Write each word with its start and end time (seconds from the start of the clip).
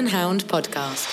and 0.00 0.08
Hound 0.08 0.48
podcast. 0.48 1.06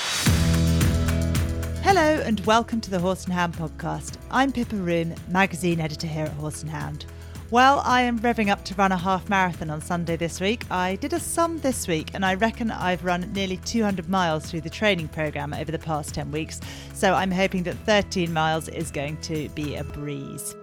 Hello 1.83 2.21
and 2.23 2.39
welcome 2.45 2.79
to 2.79 2.89
the 2.89 2.99
Horse 2.99 3.25
and 3.25 3.33
Hound 3.33 3.53
podcast. 3.53 4.15
I'm 4.31 4.53
Pippa 4.53 4.77
Roome, 4.77 5.13
magazine 5.27 5.81
editor 5.81 6.07
here 6.07 6.23
at 6.23 6.31
Horse 6.31 6.61
and 6.61 6.71
Hound. 6.71 7.05
Well, 7.51 7.81
I 7.83 8.03
am 8.03 8.17
revving 8.19 8.47
up 8.47 8.63
to 8.63 8.75
run 8.75 8.93
a 8.93 8.97
half 8.97 9.27
marathon 9.27 9.69
on 9.69 9.81
Sunday 9.81 10.15
this 10.15 10.39
week. 10.39 10.63
I 10.71 10.95
did 10.95 11.11
a 11.11 11.19
sum 11.19 11.59
this 11.59 11.85
week 11.85 12.11
and 12.13 12.25
I 12.25 12.35
reckon 12.35 12.71
I've 12.71 13.03
run 13.03 13.29
nearly 13.33 13.57
200 13.57 14.07
miles 14.07 14.49
through 14.49 14.61
the 14.61 14.69
training 14.69 15.09
programme 15.09 15.53
over 15.53 15.69
the 15.69 15.79
past 15.79 16.15
10 16.15 16.31
weeks. 16.31 16.61
So 16.93 17.13
I'm 17.13 17.31
hoping 17.31 17.63
that 17.63 17.75
13 17.79 18.31
miles 18.31 18.69
is 18.69 18.89
going 18.89 19.17
to 19.23 19.49
be 19.49 19.75
a 19.75 19.83
breeze. 19.83 20.55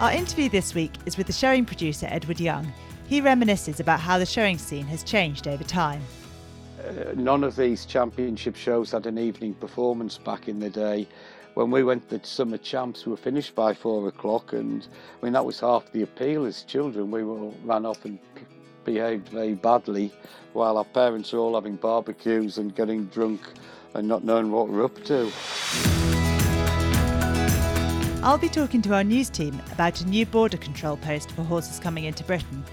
Our 0.00 0.10
interview 0.10 0.48
this 0.48 0.74
week 0.74 0.90
is 1.06 1.16
with 1.16 1.28
the 1.28 1.32
showing 1.32 1.64
producer 1.64 2.08
Edward 2.10 2.40
Young. 2.40 2.72
He 3.08 3.20
reminisces 3.20 3.80
about 3.80 4.00
how 4.00 4.18
the 4.18 4.26
showing 4.26 4.58
scene 4.58 4.86
has 4.86 5.02
changed 5.02 5.46
over 5.46 5.64
time. 5.64 6.02
Uh, 6.86 7.12
none 7.14 7.44
of 7.44 7.56
these 7.56 7.84
championship 7.86 8.56
shows 8.56 8.90
had 8.90 9.06
an 9.06 9.18
evening 9.18 9.54
performance 9.54 10.18
back 10.18 10.48
in 10.48 10.60
the 10.60 10.70
day 10.70 11.06
when 11.56 11.70
we 11.70 11.82
went 11.82 12.10
to 12.10 12.22
summer 12.22 12.58
champs, 12.58 13.06
we 13.06 13.12
were 13.12 13.16
finished 13.16 13.54
by 13.54 13.72
four 13.72 14.06
o'clock, 14.08 14.52
and 14.52 14.86
I 15.18 15.24
mean 15.24 15.32
that 15.32 15.46
was 15.46 15.58
half 15.58 15.90
the 15.90 16.02
appeal 16.02 16.44
as 16.44 16.62
children. 16.64 17.10
We 17.10 17.22
all 17.22 17.54
ran 17.64 17.86
off 17.86 18.04
and 18.04 18.18
behaved 18.84 19.30
very 19.30 19.54
badly, 19.54 20.12
while 20.52 20.76
our 20.76 20.84
parents 20.84 21.32
were 21.32 21.38
all 21.38 21.54
having 21.54 21.76
barbecues 21.76 22.58
and 22.58 22.74
getting 22.74 23.06
drunk 23.06 23.40
and 23.94 24.06
not 24.06 24.22
knowing 24.22 24.50
what 24.50 24.68
we're 24.68 24.84
up 24.84 25.02
to. 25.04 25.32
I'll 28.22 28.36
be 28.36 28.50
talking 28.50 28.82
to 28.82 28.92
our 28.92 29.04
news 29.04 29.30
team 29.30 29.58
about 29.72 29.98
a 30.02 30.06
new 30.06 30.26
border 30.26 30.58
control 30.58 30.98
post 30.98 31.30
for 31.30 31.42
horses 31.42 31.80
coming 31.80 32.04
into 32.04 32.22
Britain, 32.24 32.64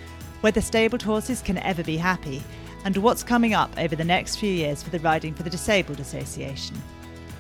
whether 0.43 0.59
stabled 0.59 1.01
horses 1.01 1.41
can 1.41 1.57
ever 1.59 1.85
be 1.85 1.95
happy, 1.95 2.43
and 2.83 2.97
what's 2.97 3.23
coming 3.23 3.53
up 3.53 3.71
over 3.77 3.95
the 3.95 4.03
next 4.03 4.35
few 4.35 4.51
years 4.51 4.83
for 4.83 4.89
the 4.89 4.99
Riding 4.99 5.33
for 5.33 5.43
the 5.43 5.49
Disabled 5.49 6.01
Association. 6.01 6.75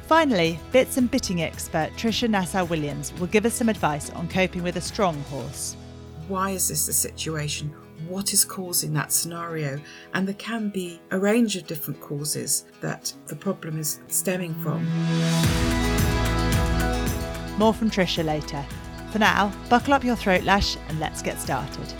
Finally, 0.07 0.57
bits 0.71 0.95
and 0.95 1.11
bitting 1.11 1.41
expert 1.41 1.91
Tricia 1.97 2.29
Nassau 2.29 2.63
Williams 2.63 3.11
will 3.19 3.27
give 3.27 3.45
us 3.45 3.55
some 3.55 3.67
advice 3.67 4.09
on 4.11 4.29
coping 4.29 4.63
with 4.63 4.77
a 4.77 4.81
strong 4.81 5.19
horse. 5.23 5.75
Why 6.29 6.51
is 6.51 6.69
this 6.69 6.85
the 6.85 6.93
situation? 6.93 7.75
What 8.07 8.31
is 8.31 8.45
causing 8.45 8.93
that 8.93 9.11
scenario? 9.11 9.81
And 10.13 10.25
there 10.25 10.35
can 10.35 10.69
be 10.69 11.01
a 11.11 11.19
range 11.19 11.57
of 11.57 11.67
different 11.67 11.99
causes 11.99 12.63
that 12.79 13.11
the 13.27 13.35
problem 13.35 13.77
is 13.77 13.99
stemming 14.07 14.53
from. 14.63 14.85
More 17.57 17.73
from 17.73 17.91
Tricia 17.91 18.23
later. 18.23 18.63
For 19.11 19.19
now, 19.19 19.51
buckle 19.69 19.93
up 19.93 20.05
your 20.05 20.15
throat 20.15 20.43
lash 20.43 20.77
and 20.87 21.01
let's 21.01 21.21
get 21.21 21.41
started. 21.41 21.93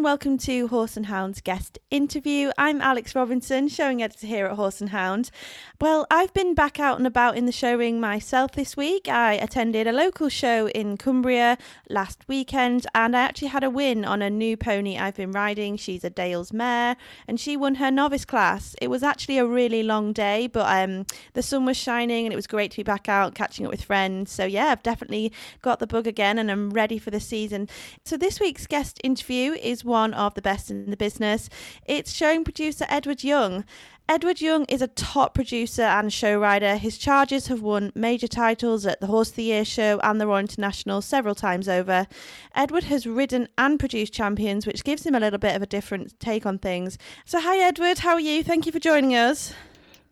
And 0.00 0.04
welcome 0.06 0.38
to 0.38 0.66
Horse 0.68 0.96
and 0.96 1.06
Hound's 1.06 1.42
guest 1.42 1.78
interview. 1.90 2.52
I'm 2.56 2.80
Alex 2.80 3.14
Robinson, 3.14 3.68
showing 3.68 4.02
editor 4.02 4.26
here 4.26 4.46
at 4.46 4.56
Horse 4.56 4.80
and 4.80 4.88
Hound. 4.88 5.30
Well, 5.78 6.06
I've 6.10 6.32
been 6.32 6.54
back 6.54 6.80
out 6.80 6.96
and 6.96 7.06
about 7.06 7.36
in 7.36 7.44
the 7.44 7.52
showing 7.52 8.00
myself 8.00 8.52
this 8.52 8.78
week. 8.78 9.08
I 9.08 9.34
attended 9.34 9.86
a 9.86 9.92
local 9.92 10.30
show 10.30 10.68
in 10.68 10.96
Cumbria 10.96 11.58
last 11.90 12.26
weekend 12.28 12.86
and 12.94 13.14
I 13.14 13.20
actually 13.20 13.48
had 13.48 13.62
a 13.62 13.68
win 13.68 14.06
on 14.06 14.22
a 14.22 14.30
new 14.30 14.56
pony 14.56 14.96
I've 14.96 15.16
been 15.16 15.32
riding. 15.32 15.76
She's 15.76 16.02
a 16.02 16.08
Dales 16.08 16.50
mare 16.50 16.96
and 17.28 17.38
she 17.38 17.54
won 17.54 17.74
her 17.74 17.90
novice 17.90 18.24
class. 18.24 18.74
It 18.80 18.88
was 18.88 19.02
actually 19.02 19.36
a 19.36 19.44
really 19.44 19.82
long 19.82 20.14
day, 20.14 20.46
but 20.46 20.66
um, 20.66 21.04
the 21.34 21.42
sun 21.42 21.66
was 21.66 21.76
shining 21.76 22.24
and 22.24 22.32
it 22.32 22.36
was 22.36 22.46
great 22.46 22.70
to 22.70 22.78
be 22.78 22.84
back 22.84 23.06
out 23.06 23.34
catching 23.34 23.66
up 23.66 23.70
with 23.70 23.84
friends. 23.84 24.32
So, 24.32 24.46
yeah, 24.46 24.68
I've 24.68 24.82
definitely 24.82 25.30
got 25.60 25.78
the 25.78 25.86
bug 25.86 26.06
again 26.06 26.38
and 26.38 26.50
I'm 26.50 26.70
ready 26.70 26.98
for 26.98 27.10
the 27.10 27.20
season. 27.20 27.68
So, 28.02 28.16
this 28.16 28.40
week's 28.40 28.66
guest 28.66 28.98
interview 29.04 29.52
is 29.52 29.84
one 29.90 30.14
of 30.14 30.34
the 30.34 30.40
best 30.40 30.70
in 30.70 30.88
the 30.88 30.96
business. 30.96 31.50
It's 31.84 32.12
showing 32.12 32.44
producer 32.44 32.86
Edward 32.88 33.22
Young. 33.22 33.64
Edward 34.08 34.40
Young 34.40 34.64
is 34.64 34.82
a 34.82 34.88
top 34.88 35.34
producer 35.34 35.82
and 35.82 36.12
show 36.12 36.38
rider. 36.38 36.76
His 36.76 36.96
charges 36.96 37.48
have 37.48 37.60
won 37.60 37.92
major 37.94 38.26
titles 38.26 38.86
at 38.86 39.00
the 39.00 39.06
Horse 39.06 39.30
of 39.30 39.36
the 39.36 39.44
Year 39.44 39.64
show 39.64 40.00
and 40.02 40.20
the 40.20 40.26
Royal 40.26 40.40
International 40.40 41.02
several 41.02 41.34
times 41.34 41.68
over. 41.68 42.06
Edward 42.54 42.84
has 42.84 43.06
ridden 43.06 43.48
and 43.58 43.78
produced 43.78 44.12
champions, 44.12 44.66
which 44.66 44.82
gives 44.82 45.04
him 45.04 45.14
a 45.14 45.20
little 45.20 45.38
bit 45.38 45.54
of 45.54 45.62
a 45.62 45.66
different 45.66 46.18
take 46.18 46.46
on 46.46 46.58
things. 46.58 46.98
So, 47.24 47.40
hi, 47.40 47.58
Edward. 47.58 47.98
How 47.98 48.14
are 48.14 48.20
you? 48.20 48.42
Thank 48.42 48.66
you 48.66 48.72
for 48.72 48.80
joining 48.80 49.14
us. 49.14 49.52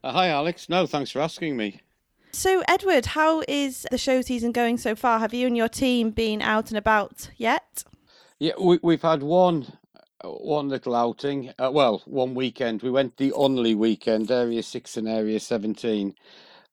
Uh, 0.05 0.12
hi, 0.12 0.28
Alex. 0.28 0.69
No, 0.69 0.87
thanks 0.87 1.10
for 1.10 1.21
asking 1.21 1.56
me. 1.56 1.81
So, 2.31 2.62
Edward, 2.69 3.06
how 3.06 3.43
is 3.49 3.87
the 3.91 3.99
show 3.99 4.21
season 4.21 4.53
going 4.53 4.78
so 4.78 4.95
far? 4.95 5.19
Have 5.19 5.34
you 5.34 5.47
and 5.47 5.56
your 5.56 5.69
team 5.69 6.10
been 6.10 6.41
out 6.41 6.71
and 6.71 6.78
about 6.78 7.31
yet? 7.37 7.83
Yeah, 8.38 8.53
we, 8.60 8.78
we've 8.82 9.03
had 9.03 9.22
one 9.22 9.66
one 10.22 10.69
little 10.69 10.94
outing. 10.94 11.53
Uh, 11.59 11.71
well, 11.72 12.03
one 12.06 12.34
weekend. 12.34 12.82
We 12.82 12.91
went 12.91 13.16
the 13.16 13.32
only 13.32 13.75
weekend, 13.75 14.31
Area 14.31 14.62
6 14.62 14.97
and 14.97 15.09
Area 15.09 15.41
17. 15.41 16.15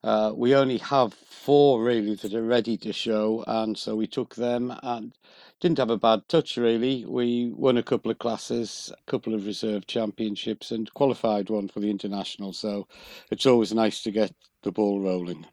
Uh, 0.03 0.31
we 0.35 0.55
only 0.55 0.77
have 0.77 1.13
four 1.13 1.83
really 1.83 2.15
that 2.15 2.33
are 2.35 2.43
ready 2.43 2.77
to 2.77 2.93
show, 2.93 3.43
and 3.47 3.77
so 3.77 3.95
we 3.95 4.07
took 4.07 4.35
them 4.35 4.73
and 4.83 5.13
didn't 5.59 5.79
have 5.79 5.89
a 5.89 5.97
bad 5.97 6.27
touch 6.27 6.57
really. 6.57 7.05
We 7.05 7.51
won 7.55 7.77
a 7.77 7.83
couple 7.83 8.11
of 8.11 8.19
classes, 8.19 8.91
a 8.95 9.11
couple 9.11 9.33
of 9.33 9.47
reserve 9.47 9.87
championships, 9.87 10.71
and 10.71 10.93
qualified 10.93 11.49
one 11.49 11.67
for 11.67 11.79
the 11.79 11.89
international. 11.89 12.53
So 12.53 12.87
it's 13.31 13.47
always 13.47 13.73
nice 13.73 14.03
to 14.03 14.11
get 14.11 14.33
the 14.61 14.71
ball 14.71 15.01
rolling. 15.01 15.47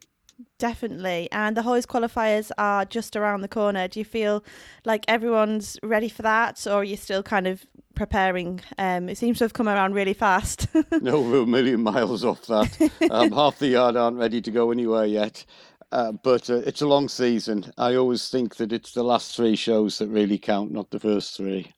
Definitely. 0.63 1.29
And 1.33 1.57
the 1.57 1.63
Hoys 1.63 1.87
qualifiers 1.87 2.53
are 2.57 2.85
just 2.85 3.17
around 3.17 3.41
the 3.41 3.49
corner. 3.49 3.89
Do 3.89 3.99
you 3.99 4.05
feel 4.05 4.45
like 4.85 5.05
everyone's 5.09 5.77
ready 5.83 6.09
for 6.09 6.23
that, 6.23 6.65
or 6.69 6.75
are 6.75 6.85
you 6.85 6.97
still 6.97 7.21
kind 7.21 7.49
of 7.49 7.67
preparing? 7.97 8.61
Um, 8.79 9.09
it 9.09 9.19
seems 9.19 9.39
to 9.39 9.45
have 9.45 9.55
come 9.55 9.69
around 9.69 9.95
really 9.95 10.15
fast. 10.15 10.69
no, 11.01 11.21
we're 11.21 11.43
a 11.43 11.47
million 11.47 11.83
miles 11.83 12.25
off 12.25 12.47
that. 12.47 12.79
Um, 13.11 13.33
half 13.33 13.59
the 13.59 13.67
yard 13.67 13.97
aren't 13.97 14.19
ready 14.19 14.41
to 14.41 14.53
go 14.53 14.71
anywhere 14.71 15.05
yet. 15.05 15.45
Uh, 15.91 16.13
but 16.13 16.49
uh, 16.49 16.59
it's 16.59 16.81
a 16.81 16.87
long 16.87 17.09
season. 17.09 17.73
I 17.77 17.97
always 17.97 18.29
think 18.29 18.55
that 18.57 18.73
it's 18.73 18.93
the 18.93 19.03
last 19.03 19.35
three 19.35 19.57
shows 19.57 19.99
that 19.99 20.11
really 20.11 20.39
count, 20.39 20.71
not 20.71 20.93
the 20.93 21.01
first 21.01 21.37
three. 21.37 21.73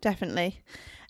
Definitely. 0.00 0.58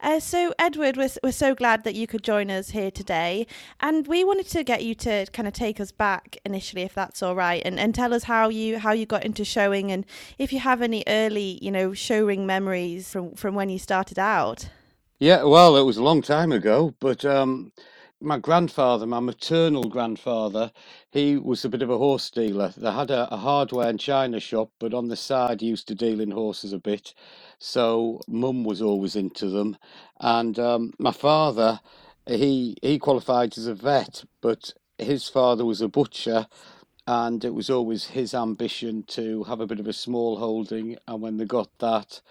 Uh, 0.01 0.21
so, 0.21 0.53
Edward, 0.59 0.97
we're, 0.97 1.11
we're 1.23 1.33
so 1.33 1.55
glad 1.55 1.85
that 1.85 1.95
you 1.95 2.07
could 2.07 2.23
join 2.23 2.51
us 2.51 2.71
here 2.71 2.91
today. 2.91 3.47
And 3.81 4.07
we 4.07 4.25
wanted 4.25 4.49
to 4.49 4.63
get 4.63 4.85
you 4.85 4.95
to 4.97 5.27
kind 5.33 5.49
of 5.49 5.55
take 5.55 5.81
us 5.81 5.93
back 5.93 6.37
initially, 6.45 6.83
if 6.83 6.95
that's 6.95 7.23
all 7.23 7.35
right, 7.35 7.63
and, 7.65 7.79
and 7.79 7.95
tell 7.95 8.13
us 8.13 8.25
how 8.25 8.49
you 8.49 8.79
how 8.79 8.93
you 8.93 9.07
got 9.07 9.25
into 9.25 9.45
showing 9.45 9.91
and 9.91 10.05
if 10.39 10.53
you 10.53 10.59
have 10.61 10.83
any 10.83 11.03
early, 11.07 11.59
you 11.63 11.71
know, 11.71 11.93
showing 11.93 12.47
memories 12.47 13.11
from, 13.11 13.35
from 13.35 13.55
when 13.55 13.69
you 13.69 13.79
started 13.79 14.19
out. 14.19 14.69
Yeah, 15.19 15.45
well, 15.45 15.77
it 15.77 15.83
was 15.83 15.97
a 15.97 16.03
long 16.03 16.21
time 16.21 16.53
ago, 16.53 16.95
but 17.01 17.25
um, 17.25 17.73
my 18.21 18.39
grandfather, 18.39 19.07
my 19.07 19.21
maternal 19.21 19.85
grandfather, 19.85 20.73
he 21.13 21.37
was 21.39 21.65
a 21.65 21.71
bit 21.71 21.83
of 21.83 21.91
a 21.91 21.99
horse 21.99 22.31
dealer. 22.31 22.75
They 22.77 22.93
had 22.93 23.11
a, 23.13 23.33
a 23.35 23.39
hardware 23.39 23.89
and 23.89 24.01
china 24.01 24.41
shop, 24.41 24.71
but 24.81 24.95
on 24.95 25.09
the 25.09 25.17
side, 25.17 25.63
he 25.63 25.69
used 25.69 25.89
to 25.89 25.97
deal 25.97 26.21
in 26.21 26.33
horses 26.33 26.73
a 26.75 26.79
bit. 26.81 27.15
So 27.61 28.21
mum 28.29 28.65
was 28.65 28.83
always 28.83 29.17
into 29.17 29.51
them, 29.51 29.79
and 30.21 30.59
um, 30.59 30.93
my 30.99 31.13
father, 31.13 31.81
he 32.27 32.77
he 32.83 32.99
qualified 32.99 33.59
as 33.59 33.67
a 33.69 33.75
vet, 33.75 34.25
but 34.43 34.75
his 34.99 35.29
father 35.29 35.65
was 35.65 35.83
a 35.83 35.89
butcher, 35.89 36.49
and 37.07 37.45
it 37.45 37.55
was 37.55 37.71
always 37.71 38.07
his 38.07 38.35
ambition 38.35 39.05
to 39.09 39.45
have 39.45 39.61
a 39.61 39.67
bit 39.69 39.81
of 39.81 39.89
a 39.89 39.95
small 39.95 40.39
holding. 40.39 40.97
And 41.09 41.23
when 41.23 41.39
they 41.39 41.47
got 41.47 41.71
that, 41.81 42.23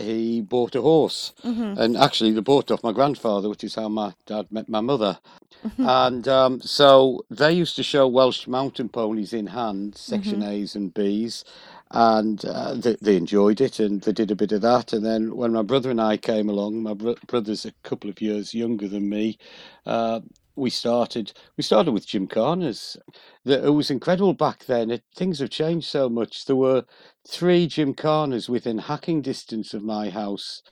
he 0.00 0.40
bought 0.40 0.74
a 0.74 0.82
horse, 0.82 1.32
mm-hmm. 1.44 1.80
and 1.80 1.96
actually 1.96 2.32
they 2.32 2.40
bought 2.40 2.70
off 2.70 2.82
my 2.82 2.92
grandfather, 2.92 3.48
which 3.48 3.64
is 3.64 3.74
how 3.74 3.88
my 3.88 4.14
dad 4.26 4.46
met 4.50 4.68
my 4.68 4.80
mother. 4.80 5.18
Mm-hmm. 5.66 5.88
And 5.88 6.28
um, 6.28 6.60
so 6.60 7.24
they 7.30 7.52
used 7.52 7.76
to 7.76 7.82
show 7.82 8.06
Welsh 8.06 8.46
mountain 8.46 8.88
ponies 8.88 9.32
in 9.32 9.48
hand, 9.48 9.96
section 9.96 10.40
mm-hmm. 10.40 10.50
A's 10.50 10.74
and 10.76 10.94
B's, 10.94 11.44
and 11.90 12.44
uh, 12.44 12.74
they, 12.74 12.96
they, 13.00 13.16
enjoyed 13.16 13.60
it 13.60 13.80
and 13.80 14.02
they 14.02 14.12
did 14.12 14.30
a 14.30 14.36
bit 14.36 14.52
of 14.52 14.60
that. 14.60 14.92
And 14.92 15.04
then 15.04 15.34
when 15.34 15.52
my 15.52 15.62
brother 15.62 15.90
and 15.90 16.00
I 16.00 16.16
came 16.16 16.48
along, 16.48 16.82
my 16.82 16.94
bro- 16.94 17.16
brother's 17.26 17.64
a 17.64 17.72
couple 17.82 18.10
of 18.10 18.20
years 18.20 18.54
younger 18.54 18.88
than 18.88 19.08
me. 19.08 19.38
Uh, 19.86 20.20
we 20.58 20.70
started 20.70 21.32
we 21.56 21.64
started 21.64 21.92
with 21.92 22.06
gymkhanas. 22.08 22.98
It 23.46 23.74
was 23.74 23.90
incredible 23.90 24.34
back 24.34 24.66
then. 24.66 24.90
It, 24.92 25.04
things 25.16 25.40
have 25.40 25.50
changed 25.50 25.88
so 25.88 26.10
much. 26.10 26.46
There 26.46 26.56
were 26.56 26.84
three 27.28 27.68
gymkhanas 27.68 28.48
within 28.48 28.78
hacking 28.78 29.22
distance 29.22 29.74
of 29.74 29.84
my 29.84 30.10
house 30.10 30.62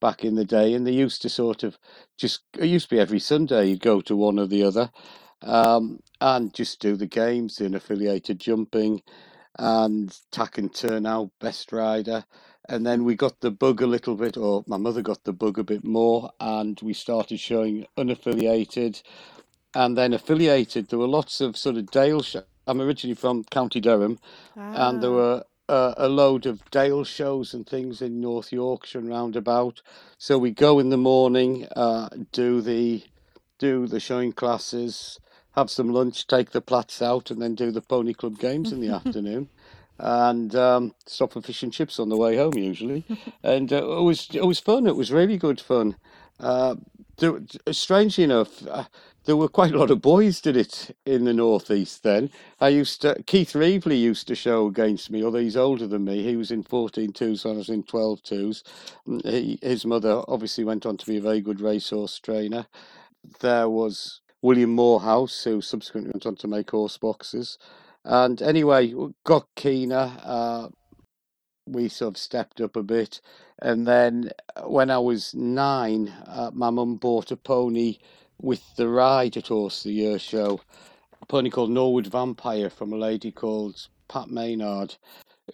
back 0.00 0.24
in 0.24 0.36
the 0.36 0.46
day, 0.46 0.74
and 0.74 0.86
they 0.86 0.92
used 0.92 1.22
to 1.22 1.30
sort 1.30 1.64
of 1.64 1.78
just. 2.18 2.42
It 2.58 2.66
used 2.66 2.90
to 2.90 2.96
be 2.96 3.00
every 3.00 3.20
Sunday 3.20 3.68
you'd 3.70 3.80
go 3.80 4.00
to 4.02 4.16
one 4.16 4.38
or 4.38 4.46
the 4.46 4.64
other, 4.64 4.90
um, 5.42 6.00
and 6.20 6.54
just 6.54 6.80
do 6.80 6.96
the 6.96 7.06
games 7.06 7.60
in 7.60 7.74
affiliated 7.74 8.40
jumping 8.40 9.02
and 9.58 10.16
tack 10.32 10.58
and 10.58 10.74
turn 10.74 11.06
out 11.06 11.30
best 11.40 11.72
rider. 11.72 12.24
And 12.70 12.86
then 12.86 13.04
we 13.04 13.16
got 13.16 13.40
the 13.42 13.52
bug 13.52 13.82
a 13.82 13.88
little 13.88 14.16
bit, 14.16 14.38
or 14.38 14.64
my 14.68 14.78
mother 14.78 15.02
got 15.02 15.24
the 15.24 15.34
bug 15.34 15.58
a 15.58 15.64
bit 15.64 15.84
more, 15.84 16.32
and 16.40 16.80
we 16.82 16.94
started 16.94 17.40
showing 17.40 17.86
unaffiliated 17.98 19.02
and 19.74 19.98
then 19.98 20.14
affiliated. 20.14 20.88
There 20.90 21.00
were 21.00 21.08
lots 21.08 21.40
of 21.42 21.56
sort 21.58 21.76
of 21.78 21.90
Dale 21.90 22.22
shows. 22.22 22.44
I'm 22.68 22.80
originally 22.82 23.16
from 23.16 23.44
County 23.44 23.80
Durham, 23.80 24.20
and 24.74 25.02
there 25.02 25.10
Ah. 25.10 25.14
were 25.14 25.44
uh, 25.68 25.94
a 25.98 26.08
load 26.08 26.46
of 26.46 26.62
Dale 26.70 27.04
shows 27.04 27.54
and 27.54 27.66
things 27.68 28.02
in 28.02 28.20
North 28.20 28.52
Yorkshire 28.52 29.00
and 29.00 29.08
roundabout. 29.10 29.82
So 30.18 30.38
we 30.38 30.52
go 30.52 30.80
in 30.80 30.90
the 30.90 30.98
morning, 30.98 31.68
uh, 31.76 32.10
do 32.32 32.62
the 32.62 33.04
do 33.58 33.86
the 33.88 34.00
showing 34.00 34.32
classes, 34.34 35.20
have 35.52 35.70
some 35.70 35.90
lunch, 35.90 36.26
take 36.26 36.52
the 36.52 36.62
plats 36.62 37.02
out, 37.02 37.30
and 37.30 37.42
then 37.42 37.54
do 37.56 37.70
the 37.72 37.82
pony 37.82 38.14
club 38.14 38.38
games 38.38 38.72
in 38.72 38.80
the 38.80 38.90
afternoon. 39.00 39.50
And 40.00 40.54
um, 40.56 40.94
stop 41.06 41.34
for 41.34 41.42
fish 41.42 41.62
and 41.64 41.72
chips 41.72 42.00
on 42.00 42.10
the 42.10 42.18
way 42.18 42.36
home 42.36 42.56
usually, 42.58 43.06
and 43.44 43.72
uh, 43.72 43.76
it 43.98 44.02
was 44.04 44.28
it 44.34 44.46
was 44.46 44.60
fun. 44.60 44.86
It 44.88 44.96
was 44.96 45.12
really 45.12 45.38
good 45.38 45.60
fun. 45.60 45.96
Uh, 46.40 46.76
there, 47.18 47.40
strangely 47.72 48.24
enough, 48.24 48.66
uh, 48.68 48.84
there 49.26 49.36
were 49.36 49.48
quite 49.48 49.72
a 49.74 49.78
lot 49.78 49.90
of 49.92 50.02
boys 50.02 50.40
did 50.40 50.56
it 50.56 50.96
in 51.06 51.24
the 51.24 51.34
northeast 51.34 52.02
then. 52.04 52.30
I 52.60 52.70
used 52.70 53.02
to, 53.02 53.22
Keith 53.26 53.54
Reveley 53.54 54.00
used 54.00 54.28
to 54.28 54.36
show 54.36 54.66
against 54.66 55.10
me, 55.10 55.24
although 55.24 55.40
he's 55.40 55.56
older 55.56 55.86
than 55.86 56.04
me. 56.04 56.24
He 56.24 56.36
was 56.36 56.50
in 56.52 56.64
14 56.64 57.12
twos 57.12 57.46
I 57.46 57.50
was 57.52 57.70
in 57.70 57.84
12 57.84 58.22
twos. 58.24 58.64
Mm, 59.08 59.26
He, 59.30 59.58
his 59.62 59.86
mother 59.86 60.22
obviously 60.28 60.64
went 60.64 60.86
on 60.86 60.98
to 60.98 61.06
be 61.06 61.18
a 61.18 61.22
very 61.22 61.42
good 61.42 61.60
racehorse 61.60 62.18
trainer. 62.20 62.66
There 63.40 63.68
was 63.70 64.20
William 64.42 64.70
Morehouse, 64.74 65.44
who 65.44 65.60
subsequently 65.62 66.12
went 66.12 66.26
on 66.26 66.36
to 66.36 66.48
make 66.48 66.70
horse 66.72 66.98
boxes. 66.98 67.58
And 68.04 68.42
anyway, 68.42 68.94
got 69.24 69.48
keener. 69.56 70.12
Uh, 70.24 70.68
we 71.66 71.88
sort 71.88 72.14
of 72.14 72.18
stepped 72.18 72.60
up 72.60 72.76
a 72.76 72.82
bit. 72.82 73.20
And 73.62 73.86
then 73.86 74.30
uh, 74.56 74.62
when 74.62 74.90
I 74.90 74.98
was 74.98 75.34
nine, 75.34 76.12
uh, 76.26 76.50
my 76.54 76.70
mum 76.70 76.96
bought 76.96 77.30
a 77.30 77.36
pony 77.36 77.98
with 78.40 78.76
the 78.76 78.88
ride 78.88 79.36
at 79.36 79.48
Horse 79.48 79.82
the 79.84 79.92
Year 79.92 80.18
show, 80.18 80.60
a 81.22 81.26
pony 81.26 81.50
called 81.50 81.70
Norwood 81.70 82.08
Vampire 82.08 82.70
from 82.70 82.92
a 82.92 82.96
lady 82.98 83.32
called 83.32 83.88
Pat 84.08 84.30
Maynard. 84.30 84.96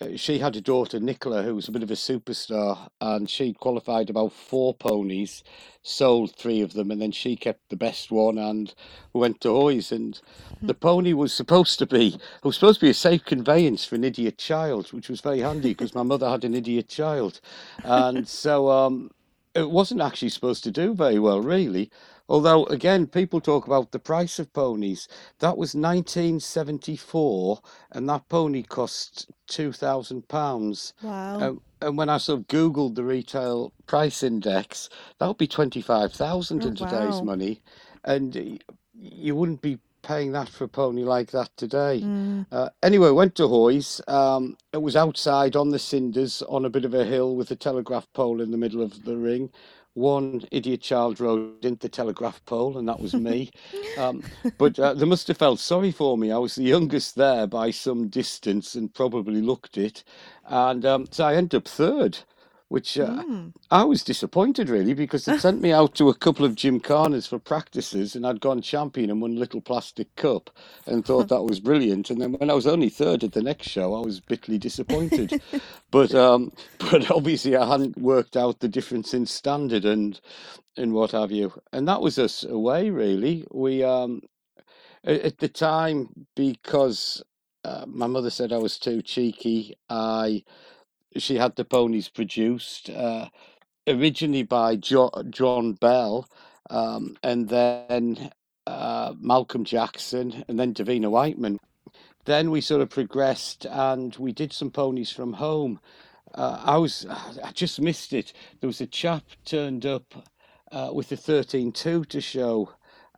Uh, 0.00 0.16
She 0.16 0.38
had 0.38 0.56
a 0.56 0.60
daughter, 0.60 1.00
Nicola, 1.00 1.42
who 1.42 1.54
was 1.54 1.68
a 1.68 1.72
bit 1.72 1.82
of 1.82 1.90
a 1.90 1.94
superstar, 1.94 2.88
and 3.00 3.28
she 3.30 3.52
qualified 3.52 4.10
about 4.10 4.32
four 4.32 4.74
ponies, 4.74 5.42
sold 5.82 6.34
three 6.34 6.60
of 6.60 6.72
them, 6.72 6.90
and 6.90 7.00
then 7.00 7.12
she 7.12 7.36
kept 7.36 7.68
the 7.70 7.76
best 7.76 8.10
one 8.10 8.38
and 8.38 8.74
went 9.12 9.40
to 9.42 9.50
Hoys. 9.50 9.92
And 9.92 10.20
the 10.60 10.74
pony 10.74 11.12
was 11.12 11.32
supposed 11.32 11.78
to 11.78 11.86
be, 11.86 12.08
it 12.14 12.44
was 12.44 12.56
supposed 12.56 12.80
to 12.80 12.86
be 12.86 12.90
a 12.90 12.94
safe 12.94 13.24
conveyance 13.24 13.84
for 13.84 13.94
an 13.94 14.04
idiot 14.04 14.38
child, 14.38 14.92
which 14.92 15.08
was 15.08 15.20
very 15.20 15.40
handy 15.40 15.70
because 15.70 15.94
my 15.94 16.02
mother 16.02 16.28
had 16.28 16.44
an 16.44 16.54
idiot 16.54 16.88
child. 16.88 17.40
And 17.84 18.28
so 18.28 18.70
um, 18.70 19.10
it 19.54 19.70
wasn't 19.70 20.00
actually 20.02 20.30
supposed 20.30 20.64
to 20.64 20.70
do 20.70 20.94
very 20.94 21.18
well, 21.18 21.40
really. 21.40 21.90
Although, 22.28 22.64
again, 22.66 23.06
people 23.06 23.40
talk 23.40 23.66
about 23.66 23.92
the 23.92 23.98
price 23.98 24.38
of 24.38 24.52
ponies. 24.52 25.08
That 25.40 25.56
was 25.58 25.74
1974, 25.74 27.60
and 27.92 28.08
that 28.08 28.28
pony 28.28 28.62
cost 28.62 29.30
£2,000. 29.48 30.92
Wow. 31.02 31.40
Um, 31.40 31.62
and 31.82 31.98
when 31.98 32.08
I 32.08 32.18
sort 32.18 32.40
of 32.40 32.46
Googled 32.48 32.94
the 32.96 33.04
retail 33.04 33.72
price 33.86 34.22
index, 34.22 34.88
that 35.18 35.26
would 35.28 35.38
be 35.38 35.46
25,000 35.48 36.64
Oh, 36.64 36.68
in 36.68 36.74
today's 36.74 37.16
wow. 37.16 37.22
money. 37.22 37.62
And 38.04 38.60
you 38.94 39.36
wouldn't 39.36 39.62
be 39.62 39.78
paying 40.02 40.32
that 40.32 40.48
for 40.48 40.64
a 40.64 40.68
pony 40.68 41.02
like 41.04 41.32
that 41.32 41.50
today. 41.56 42.00
Mm. 42.02 42.46
Uh, 42.52 42.70
anyway, 42.82 43.10
went 43.10 43.34
to 43.36 43.48
Hoy's. 43.48 44.00
Um, 44.08 44.56
it 44.72 44.82
was 44.82 44.96
outside 44.96 45.56
on 45.56 45.70
the 45.70 45.78
cinders 45.78 46.42
on 46.48 46.64
a 46.64 46.70
bit 46.70 46.84
of 46.84 46.94
a 46.94 47.04
hill 47.04 47.36
with 47.36 47.50
a 47.50 47.56
telegraph 47.56 48.08
pole 48.14 48.40
in 48.40 48.50
the 48.52 48.58
middle 48.58 48.82
of 48.82 49.04
the 49.04 49.16
ring. 49.16 49.50
One 49.96 50.42
idiot 50.50 50.82
child 50.82 51.20
rode 51.20 51.64
into 51.64 51.78
the 51.78 51.88
telegraph 51.88 52.44
pole, 52.44 52.76
and 52.76 52.86
that 52.86 53.00
was 53.00 53.14
me. 53.14 53.50
Um, 53.96 54.22
but 54.58 54.78
uh, 54.78 54.92
they 54.92 55.06
must 55.06 55.26
have 55.28 55.38
felt 55.38 55.58
sorry 55.58 55.90
for 55.90 56.18
me. 56.18 56.30
I 56.30 56.36
was 56.36 56.54
the 56.54 56.64
youngest 56.64 57.16
there 57.16 57.46
by 57.46 57.70
some 57.70 58.08
distance 58.08 58.74
and 58.74 58.92
probably 58.92 59.40
looked 59.40 59.78
it. 59.78 60.04
And 60.44 60.84
um, 60.84 61.06
so 61.10 61.24
I 61.24 61.34
ended 61.34 61.54
up 61.56 61.66
third, 61.66 62.18
which 62.68 62.98
uh, 62.98 63.24
Mm. 63.24 63.54
I 63.70 63.84
was 63.84 64.04
disappointed 64.04 64.70
really 64.70 64.94
because 64.94 65.28
it 65.28 65.38
sent 65.38 65.62
me 65.62 65.72
out 65.72 65.94
to 65.96 66.08
a 66.10 66.14
couple 66.14 66.46
of 66.46 66.54
gymkhanas 66.56 67.28
for 67.28 67.38
practices 67.38 68.16
and 68.16 68.26
I'd 68.26 68.40
gone 68.40 68.62
champion 68.62 69.10
and 69.10 69.20
won 69.22 69.36
little 69.36 69.60
plastic 69.62 70.14
cup 70.16 70.50
and 70.86 71.04
thought 71.06 71.28
that 71.28 71.44
was 71.44 71.60
brilliant. 71.60 72.10
And 72.10 72.20
then 72.22 72.32
when 72.34 72.50
I 72.50 72.54
was 72.54 72.66
only 72.68 72.90
third 72.90 73.24
at 73.24 73.32
the 73.32 73.42
next 73.42 73.68
show, 73.68 73.94
I 73.94 74.00
was 74.00 74.20
bitterly 74.20 74.58
disappointed. 74.58 75.34
But 75.92 76.14
um, 76.14 76.52
but 76.78 77.10
obviously 77.10 77.56
I 77.56 77.66
hadn't 77.68 77.98
worked 77.98 78.36
out 78.36 78.60
the 78.60 78.68
difference 78.68 79.14
in 79.14 79.26
standard 79.26 79.84
and 79.86 80.20
and 80.76 80.94
what 80.94 81.12
have 81.12 81.32
you. 81.32 81.52
And 81.72 81.88
that 81.88 82.02
was 82.02 82.18
us 82.18 82.44
away 82.44 82.90
really. 82.90 83.46
We 83.52 83.84
um 83.84 84.22
at 85.04 85.38
the 85.38 85.48
time 85.48 86.26
because 86.36 87.22
uh, 87.64 87.86
my 87.88 88.08
mother 88.08 88.30
said 88.30 88.52
I 88.52 88.58
was 88.58 88.78
too 88.78 89.02
cheeky. 89.02 89.76
I 89.90 90.44
she 91.18 91.36
had 91.36 91.56
the 91.56 91.64
ponies 91.64 92.08
produced 92.08 92.90
uh, 92.90 93.28
originally 93.86 94.42
by 94.42 94.76
jo- 94.76 95.10
John 95.30 95.72
Bell, 95.74 96.28
um, 96.70 97.16
and 97.22 97.48
then 97.48 98.30
uh, 98.66 99.14
Malcolm 99.20 99.64
Jackson, 99.64 100.44
and 100.48 100.58
then 100.58 100.74
Davina 100.74 101.10
Whiteman. 101.10 101.58
Then 102.24 102.50
we 102.50 102.60
sort 102.60 102.80
of 102.82 102.90
progressed, 102.90 103.66
and 103.66 104.14
we 104.16 104.32
did 104.32 104.52
some 104.52 104.70
ponies 104.70 105.10
from 105.10 105.34
home. 105.34 105.78
Uh, 106.34 106.60
I 106.64 106.76
was 106.78 107.06
I 107.44 107.52
just 107.52 107.80
missed 107.80 108.12
it. 108.12 108.32
There 108.60 108.66
was 108.68 108.80
a 108.80 108.86
chap 108.86 109.22
turned 109.44 109.86
up 109.86 110.14
uh, 110.72 110.90
with 110.92 111.12
a 111.12 111.16
13-2 111.16 112.06
to 112.08 112.20
show. 112.20 112.70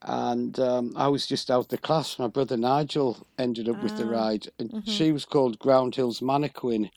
And 0.03 0.61
um, 0.61 0.93
I 0.95 1.09
was 1.09 1.27
just 1.27 1.51
out 1.51 1.71
the 1.71 1.79
class. 1.79 2.21
My 2.21 2.29
brother 2.29 2.57
Nigel 2.57 3.27
ended 3.37 3.69
up 3.69 3.83
with 3.83 3.97
the 3.97 4.05
Ah. 4.05 4.11
ride, 4.11 4.49
and 4.61 4.71
Mhm. 4.71 4.87
she 4.87 5.11
was 5.11 5.25
called 5.25 5.59
Ground 5.59 5.97
Hills 5.97 6.23
Mannequin. 6.23 6.91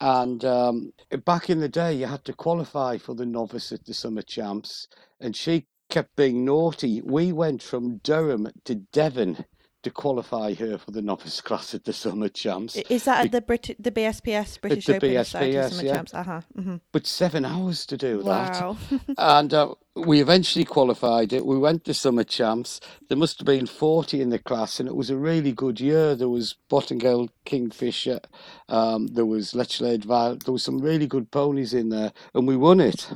And 0.00 0.44
um, 0.44 0.92
back 1.24 1.50
in 1.50 1.60
the 1.60 1.68
day, 1.68 1.94
you 1.94 2.06
had 2.06 2.24
to 2.26 2.32
qualify 2.32 2.98
for 2.98 3.14
the 3.14 3.26
novice 3.26 3.72
at 3.72 3.84
the 3.86 3.94
summer 3.94 4.22
champs, 4.22 4.88
and 5.20 5.34
she 5.34 5.66
kept 5.88 6.16
being 6.16 6.44
naughty. 6.44 7.02
We 7.02 7.32
went 7.32 7.62
from 7.62 7.98
Durham 7.98 8.48
to 8.64 8.74
Devon 8.76 9.44
to 9.82 9.90
qualify 9.90 10.54
her 10.54 10.78
for 10.78 10.90
the 10.90 11.02
novice 11.02 11.40
class 11.40 11.74
at 11.74 11.84
the 11.84 11.92
summer 11.92 12.28
champs. 12.28 12.76
Is 12.76 13.04
that 13.04 13.26
at 13.26 13.32
the 13.32 13.40
Brit- 13.40 13.76
the 13.78 13.90
BSPS 13.90 14.60
British 14.60 14.86
the 14.86 14.96
Open 14.96 15.10
BSPS, 15.10 15.70
Summer 15.70 15.82
yeah. 15.82 15.94
Champs? 15.94 16.14
Uh-huh. 16.14 16.40
hmm 16.54 16.76
But 16.92 17.06
seven 17.06 17.44
hours 17.44 17.86
to 17.86 17.96
do 17.96 18.22
that. 18.22 18.60
Wow. 18.60 18.76
And 19.18 19.52
uh, 19.54 19.74
we 19.96 20.20
eventually 20.20 20.64
qualified 20.64 21.32
it. 21.32 21.46
We 21.46 21.58
went 21.58 21.84
to 21.84 21.94
summer 21.94 22.24
champs. 22.24 22.80
There 23.08 23.18
must 23.18 23.38
have 23.40 23.46
been 23.46 23.66
40 23.66 24.20
in 24.20 24.30
the 24.30 24.38
class, 24.38 24.80
and 24.80 24.88
it 24.88 24.96
was 24.96 25.10
a 25.10 25.16
really 25.16 25.52
good 25.52 25.80
year. 25.80 26.14
There 26.14 26.28
was 26.28 26.56
Bottingale 26.68 27.28
Kingfisher, 27.44 28.20
um, 28.68 29.08
there 29.08 29.26
was 29.26 29.52
Lechlade 29.52 30.04
Violet, 30.04 30.44
there 30.44 30.52
was 30.52 30.62
some 30.62 30.78
really 30.80 31.06
good 31.06 31.30
ponies 31.30 31.74
in 31.74 31.88
there, 31.88 32.12
and 32.34 32.46
we 32.46 32.56
won 32.56 32.80
it. 32.80 33.10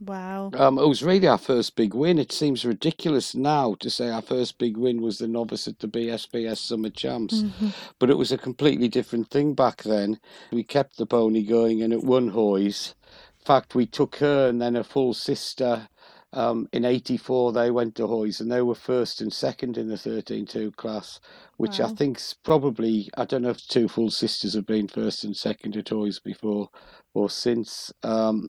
Wow. 0.00 0.50
Um, 0.54 0.78
it 0.78 0.86
was 0.88 1.02
really 1.02 1.28
our 1.28 1.38
first 1.38 1.76
big 1.76 1.94
win. 1.94 2.18
It 2.18 2.32
seems 2.32 2.64
ridiculous 2.64 3.34
now 3.34 3.74
to 3.80 3.90
say 3.90 4.08
our 4.10 4.22
first 4.22 4.58
big 4.58 4.76
win 4.76 5.00
was 5.02 5.18
the 5.18 5.28
novice 5.28 5.68
at 5.68 5.78
the 5.80 5.88
BSPS 5.88 6.58
Summer 6.58 6.90
Champs, 6.90 7.42
Mhm. 7.42 7.74
but 7.98 8.10
it 8.10 8.18
was 8.18 8.32
a 8.32 8.38
completely 8.38 8.88
different 8.88 9.28
thing 9.30 9.54
back 9.54 9.82
then. 9.82 10.18
We 10.52 10.62
kept 10.62 10.96
the 10.96 11.06
pony 11.06 11.42
going 11.44 11.82
and 11.82 11.92
it 11.92 12.04
won 12.04 12.28
Hoys. 12.28 12.94
In 13.40 13.44
fact, 13.44 13.74
we 13.74 13.86
took 13.86 14.16
her 14.16 14.48
and 14.48 14.60
then 14.60 14.76
a 14.76 14.84
full 14.84 15.14
sister. 15.14 15.88
Um, 16.32 16.68
in 16.72 16.84
84, 16.84 17.52
they 17.52 17.72
went 17.72 17.96
to 17.96 18.06
Hoys 18.06 18.40
and 18.40 18.52
they 18.52 18.62
were 18.62 18.76
first 18.76 19.20
and 19.20 19.32
second 19.32 19.76
in 19.76 19.88
the 19.88 19.98
13 19.98 20.46
2 20.46 20.70
class, 20.72 21.18
which 21.56 21.80
I 21.80 21.86
Wow. 21.86 21.94
think's 21.96 22.34
probably, 22.34 23.10
I 23.16 23.24
don't 23.24 23.42
know 23.42 23.50
if 23.50 23.66
two 23.66 23.88
full 23.88 24.10
sisters 24.10 24.54
have 24.54 24.66
been 24.66 24.86
first 24.86 25.24
and 25.24 25.36
second 25.36 25.76
at 25.76 25.88
Hoys 25.88 26.20
before 26.20 26.68
or 27.14 27.30
since. 27.30 27.92
Um, 28.02 28.48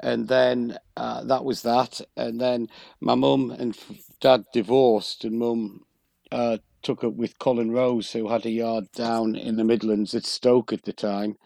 and 0.00 0.28
then 0.28 0.78
uh, 0.96 1.24
that 1.24 1.44
was 1.44 1.62
that. 1.62 2.00
And 2.16 2.40
then 2.40 2.68
my 3.00 3.14
mum 3.14 3.50
and 3.50 3.76
dad 4.20 4.44
divorced, 4.52 5.24
and 5.24 5.38
mum 5.38 5.84
uh, 6.30 6.58
took 6.82 7.04
up 7.04 7.14
with 7.14 7.38
Colin 7.38 7.70
Rose, 7.70 8.12
who 8.12 8.28
had 8.28 8.46
a 8.46 8.50
yard 8.50 8.90
down 8.92 9.34
in 9.36 9.56
the 9.56 9.64
Midlands 9.64 10.14
at 10.14 10.24
Stoke 10.24 10.72
at 10.72 10.84
the 10.84 10.92
time. 10.92 11.36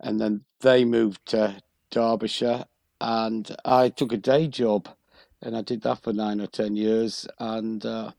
And 0.00 0.20
then 0.20 0.44
they 0.60 0.84
moved 0.84 1.26
to 1.26 1.60
Derbyshire, 1.90 2.64
and 3.00 3.54
I 3.64 3.88
took 3.88 4.12
a 4.12 4.16
day 4.16 4.48
job, 4.48 4.88
and 5.42 5.56
I 5.56 5.62
did 5.62 5.82
that 5.82 6.02
for 6.02 6.12
nine 6.12 6.40
or 6.40 6.46
ten 6.46 6.76
years. 6.76 7.26
And 7.38 7.84
uh, 7.84 8.12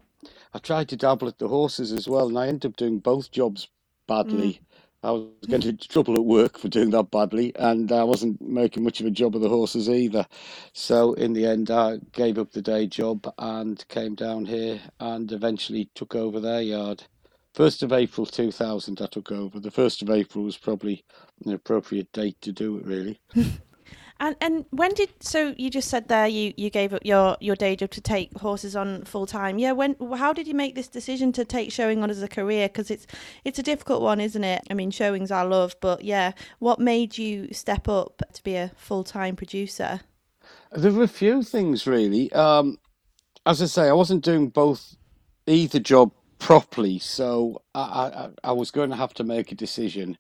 I 0.53 0.59
tried 0.59 0.89
to 0.89 0.97
dabble 0.97 1.27
at 1.27 1.37
the 1.37 1.47
horses 1.47 1.91
as 1.91 2.07
well, 2.07 2.27
and 2.27 2.37
I 2.37 2.47
ended 2.47 2.71
up 2.71 2.77
doing 2.77 2.99
both 2.99 3.31
jobs 3.31 3.67
badly. 4.07 4.61
I 5.03 5.11
was 5.11 5.27
getting 5.47 5.71
into 5.71 5.87
trouble 5.87 6.15
at 6.15 6.25
work 6.25 6.57
for 6.57 6.67
doing 6.67 6.89
that 6.91 7.11
badly, 7.11 7.55
and 7.55 7.91
I 7.91 8.03
wasn't 8.03 8.41
making 8.41 8.83
much 8.83 8.99
of 8.99 9.05
a 9.05 9.11
job 9.11 9.35
of 9.35 9.41
the 9.41 9.49
horses 9.49 9.89
either. 9.89 10.25
So 10.73 11.13
in 11.13 11.33
the 11.33 11.45
end, 11.45 11.71
I 11.71 11.99
gave 12.11 12.37
up 12.37 12.51
the 12.51 12.61
day 12.61 12.87
job 12.87 13.31
and 13.37 13.85
came 13.87 14.15
down 14.15 14.45
here, 14.45 14.79
and 14.99 15.31
eventually 15.31 15.89
took 15.95 16.15
over 16.15 16.39
their 16.39 16.61
yard. 16.61 17.03
First 17.53 17.83
of 17.83 17.91
April 17.91 18.25
2000, 18.25 19.01
I 19.01 19.05
took 19.07 19.31
over. 19.31 19.59
The 19.59 19.71
first 19.71 20.01
of 20.01 20.09
April 20.09 20.43
was 20.43 20.57
probably 20.57 21.03
an 21.45 21.53
appropriate 21.53 22.11
date 22.11 22.39
to 22.41 22.51
do 22.51 22.77
it, 22.77 22.85
really. 22.85 23.19
And 24.19 24.35
and 24.41 24.65
when 24.71 24.93
did 24.93 25.09
so 25.21 25.53
you 25.57 25.69
just 25.69 25.87
said 25.89 26.09
there 26.09 26.27
you, 26.27 26.53
you 26.57 26.69
gave 26.69 26.93
up 26.93 27.01
your, 27.05 27.37
your 27.39 27.55
day 27.55 27.75
job 27.75 27.91
to 27.91 28.01
take 28.01 28.37
horses 28.37 28.75
on 28.75 29.05
full 29.05 29.25
time? 29.25 29.57
Yeah. 29.57 29.71
When 29.71 29.95
how 30.17 30.33
did 30.33 30.47
you 30.47 30.53
make 30.53 30.75
this 30.75 30.89
decision 30.89 31.31
to 31.33 31.45
take 31.45 31.71
showing 31.71 32.03
on 32.03 32.09
as 32.09 32.21
a 32.21 32.27
career? 32.27 32.67
Because 32.67 32.91
it's 32.91 33.07
it's 33.45 33.59
a 33.59 33.63
difficult 33.63 34.01
one, 34.01 34.19
isn't 34.19 34.43
it? 34.43 34.63
I 34.69 34.73
mean, 34.73 34.91
showings 34.91 35.31
I 35.31 35.43
love, 35.43 35.75
but 35.79 36.03
yeah, 36.03 36.33
what 36.59 36.79
made 36.79 37.17
you 37.17 37.53
step 37.53 37.87
up 37.87 38.21
to 38.33 38.43
be 38.43 38.55
a 38.55 38.71
full 38.75 39.03
time 39.03 39.35
producer? 39.35 40.01
There 40.71 40.91
were 40.91 41.03
a 41.03 41.07
few 41.07 41.41
things 41.41 41.87
really. 41.87 42.31
Um, 42.33 42.77
as 43.45 43.61
I 43.61 43.65
say, 43.67 43.87
I 43.87 43.93
wasn't 43.93 44.23
doing 44.23 44.49
both 44.49 44.97
either 45.47 45.79
job 45.79 46.11
properly, 46.39 46.99
so 46.99 47.61
I, 47.73 47.79
I, 47.81 48.29
I 48.43 48.51
was 48.51 48.69
going 48.71 48.89
to 48.89 48.95
have 48.95 49.13
to 49.15 49.23
make 49.23 49.51
a 49.51 49.55
decision. 49.55 50.17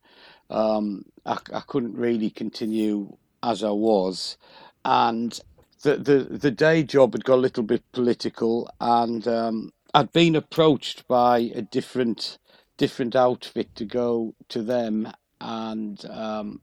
Um, 0.49 1.05
I, 1.25 1.37
I 1.53 1.59
couldn't 1.67 1.95
really 1.95 2.29
continue 2.29 3.17
as 3.43 3.63
I 3.63 3.71
was, 3.71 4.37
and 4.85 5.39
the, 5.83 5.97
the 5.97 6.19
the 6.37 6.51
day 6.51 6.83
job 6.83 7.13
had 7.13 7.25
got 7.25 7.35
a 7.35 7.45
little 7.47 7.63
bit 7.63 7.83
political, 7.93 8.69
and 8.81 9.27
um, 9.27 9.71
I'd 9.93 10.13
been 10.13 10.35
approached 10.35 11.07
by 11.07 11.51
a 11.55 11.61
different 11.61 12.39
different 12.77 13.15
outfit 13.15 13.75
to 13.75 13.85
go 13.85 14.35
to 14.49 14.63
them, 14.63 15.11
and 15.41 16.05
um, 16.09 16.61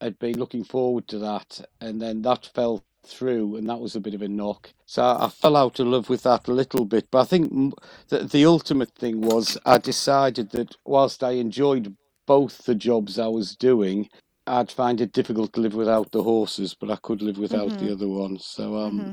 I'd 0.00 0.18
been 0.20 0.38
looking 0.38 0.64
forward 0.64 1.08
to 1.08 1.18
that, 1.20 1.60
and 1.80 2.00
then 2.02 2.22
that 2.22 2.46
fell 2.54 2.84
through, 3.06 3.56
and 3.56 3.68
that 3.68 3.80
was 3.80 3.96
a 3.96 4.00
bit 4.00 4.14
of 4.14 4.22
a 4.22 4.28
knock. 4.28 4.72
So 4.86 5.04
I, 5.04 5.28
fell 5.30 5.56
out 5.56 5.80
of 5.80 5.88
love 5.88 6.08
with 6.10 6.24
that 6.24 6.48
a 6.48 6.52
little 6.52 6.84
bit. 6.86 7.08
But 7.10 7.22
I 7.22 7.24
think 7.24 7.74
that 8.10 8.30
the 8.32 8.46
ultimate 8.46 8.92
thing 8.94 9.22
was 9.22 9.58
I 9.66 9.78
decided 9.78 10.50
that 10.52 10.76
whilst 10.86 11.24
I 11.24 11.32
enjoyed 11.32 11.96
both 12.26 12.64
the 12.66 12.76
jobs 12.76 13.18
I 13.18 13.28
was 13.28 13.56
doing, 13.56 14.08
I'd 14.46 14.70
find 14.70 15.00
it 15.00 15.12
difficult 15.12 15.52
to 15.54 15.60
live 15.60 15.74
without 15.74 16.12
the 16.12 16.22
horses, 16.22 16.74
but 16.74 16.90
I 16.90 16.96
could 16.96 17.22
live 17.22 17.38
without 17.38 17.68
mm-hmm. 17.68 17.86
the 17.86 17.92
other 17.92 18.08
one. 18.08 18.38
So 18.38 18.76
um, 18.76 19.00
mm-hmm. 19.00 19.12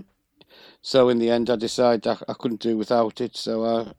so 0.82 1.10
in 1.10 1.20
the 1.20 1.30
end, 1.30 1.50
I 1.50 1.56
decided 1.56 2.08
I, 2.08 2.18
I 2.28 2.34
couldn't 2.34 2.62
do 2.62 2.78
without 2.78 3.22
it. 3.22 3.38
So 3.38 3.66
I 3.66 3.94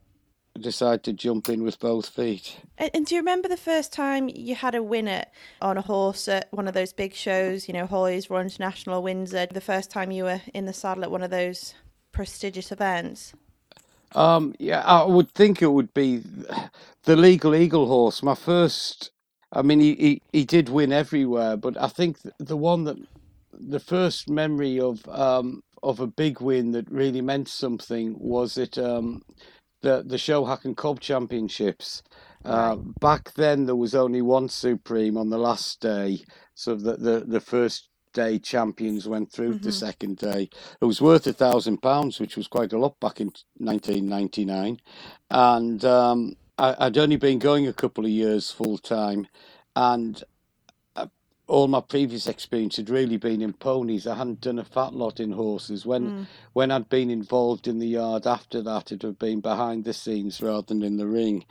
decided 0.59 1.03
to 1.03 1.13
jump 1.13 1.49
in 1.49 1.63
with 1.63 1.79
both 1.79 2.09
feet. 2.09 2.57
And, 2.77 2.91
and, 2.93 3.05
do 3.05 3.15
you 3.15 3.21
remember 3.21 3.47
the 3.47 3.57
first 3.57 3.91
time 3.91 4.29
you 4.29 4.55
had 4.55 4.75
a 4.75 4.83
win 4.83 5.07
at, 5.07 5.33
on 5.61 5.77
a 5.77 5.81
horse 5.81 6.27
at 6.27 6.47
one 6.51 6.67
of 6.67 6.73
those 6.73 6.93
big 6.93 7.13
shows, 7.13 7.67
you 7.67 7.73
know, 7.73 7.87
Hoys, 7.87 8.29
Royal 8.29 8.43
International, 8.43 9.01
Windsor, 9.01 9.47
the 9.47 9.61
first 9.61 9.89
time 9.89 10.11
you 10.11 10.25
were 10.25 10.41
in 10.53 10.65
the 10.65 10.73
saddle 10.73 11.03
at 11.03 11.11
one 11.11 11.23
of 11.23 11.31
those 11.31 11.73
prestigious 12.11 12.71
events? 12.71 13.33
Um, 14.13 14.53
yeah, 14.59 14.81
I 14.81 15.03
would 15.03 15.31
think 15.31 15.61
it 15.61 15.71
would 15.71 15.93
be 15.93 16.21
the 17.03 17.15
Legal 17.15 17.55
Eagle 17.55 17.87
horse. 17.87 18.21
My 18.21 18.35
first, 18.35 19.09
I 19.53 19.61
mean, 19.61 19.79
he, 19.79 19.95
he, 19.95 20.21
he 20.31 20.45
did 20.45 20.69
win 20.69 20.91
everywhere, 20.91 21.57
but 21.57 21.79
I 21.79 21.87
think 21.87 22.17
the 22.39 22.57
one 22.57 22.83
that, 22.85 22.97
the 23.53 23.79
first 23.79 24.29
memory 24.29 24.79
of 24.79 25.07
um, 25.07 25.61
of 25.83 25.99
a 25.99 26.07
big 26.07 26.41
win 26.41 26.71
that 26.71 26.89
really 26.89 27.21
meant 27.21 27.47
something 27.47 28.15
was 28.17 28.57
it 28.57 28.77
um, 28.77 29.21
the 29.81 30.03
the 30.05 30.17
Show 30.17 30.43
Hack 30.45 30.65
and 30.65 30.75
Cobb 30.75 30.99
Championships. 30.99 32.01
Uh, 32.43 32.75
back 32.99 33.33
then, 33.35 33.65
there 33.65 33.75
was 33.75 33.95
only 33.95 34.21
one 34.21 34.49
Supreme 34.49 35.17
on 35.17 35.29
the 35.29 35.37
last 35.37 35.79
day, 35.79 36.23
so 36.55 36.75
the 36.75 36.97
the, 36.97 37.23
the 37.25 37.39
first 37.39 37.89
day 38.13 38.37
champions 38.37 39.07
went 39.07 39.31
through 39.31 39.55
mm-hmm. 39.55 39.63
the 39.63 39.71
second 39.71 40.17
day. 40.17 40.49
It 40.81 40.85
was 40.85 41.01
worth 41.01 41.25
a 41.27 41.33
thousand 41.33 41.81
pounds, 41.81 42.19
which 42.19 42.37
was 42.37 42.47
quite 42.47 42.73
a 42.73 42.77
lot 42.77 42.99
back 42.99 43.19
in 43.19 43.31
1999, 43.57 44.79
and 45.29 45.85
um, 45.85 46.35
I, 46.57 46.75
I'd 46.79 46.97
only 46.97 47.17
been 47.17 47.39
going 47.39 47.67
a 47.67 47.73
couple 47.73 48.05
of 48.05 48.11
years 48.11 48.51
full 48.51 48.77
time, 48.77 49.27
and 49.75 50.23
all 51.47 51.67
my 51.67 51.81
previous 51.81 52.27
experience 52.27 52.77
had 52.77 52.89
really 52.89 53.17
been 53.17 53.41
in 53.41 53.53
ponies. 53.53 54.07
I 54.07 54.15
hadn't 54.15 54.41
done 54.41 54.59
a 54.59 54.63
fat 54.63 54.93
lot 54.93 55.19
in 55.19 55.31
horses. 55.31 55.85
When 55.85 56.09
mm. 56.09 56.27
when 56.53 56.71
I'd 56.71 56.89
been 56.89 57.09
involved 57.09 57.67
in 57.67 57.79
the 57.79 57.87
yard 57.87 58.25
after 58.25 58.61
that, 58.61 58.91
it 58.91 59.01
had 59.01 59.19
been 59.19 59.41
behind 59.41 59.83
the 59.83 59.93
scenes 59.93 60.41
rather 60.41 60.65
than 60.67 60.83
in 60.83 60.97
the 60.97 61.07
ring. 61.07 61.45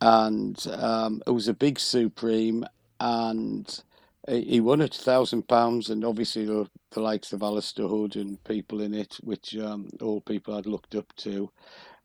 And 0.00 0.64
um, 0.68 1.22
it 1.26 1.30
was 1.30 1.48
a 1.48 1.54
big 1.54 1.78
supreme, 1.80 2.64
and 3.00 3.82
he 4.28 4.60
won 4.60 4.80
it 4.80 4.94
thousand 4.94 5.48
pounds, 5.48 5.90
and 5.90 6.04
obviously 6.04 6.44
the, 6.44 6.68
the, 6.90 7.00
likes 7.00 7.32
of 7.32 7.42
Allister 7.42 7.88
Hood 7.88 8.16
and 8.16 8.42
people 8.44 8.80
in 8.80 8.94
it, 8.94 9.18
which 9.22 9.56
um, 9.56 9.90
all 10.00 10.20
people 10.20 10.54
I'd 10.54 10.66
looked 10.66 10.94
up 10.94 11.12
to. 11.16 11.50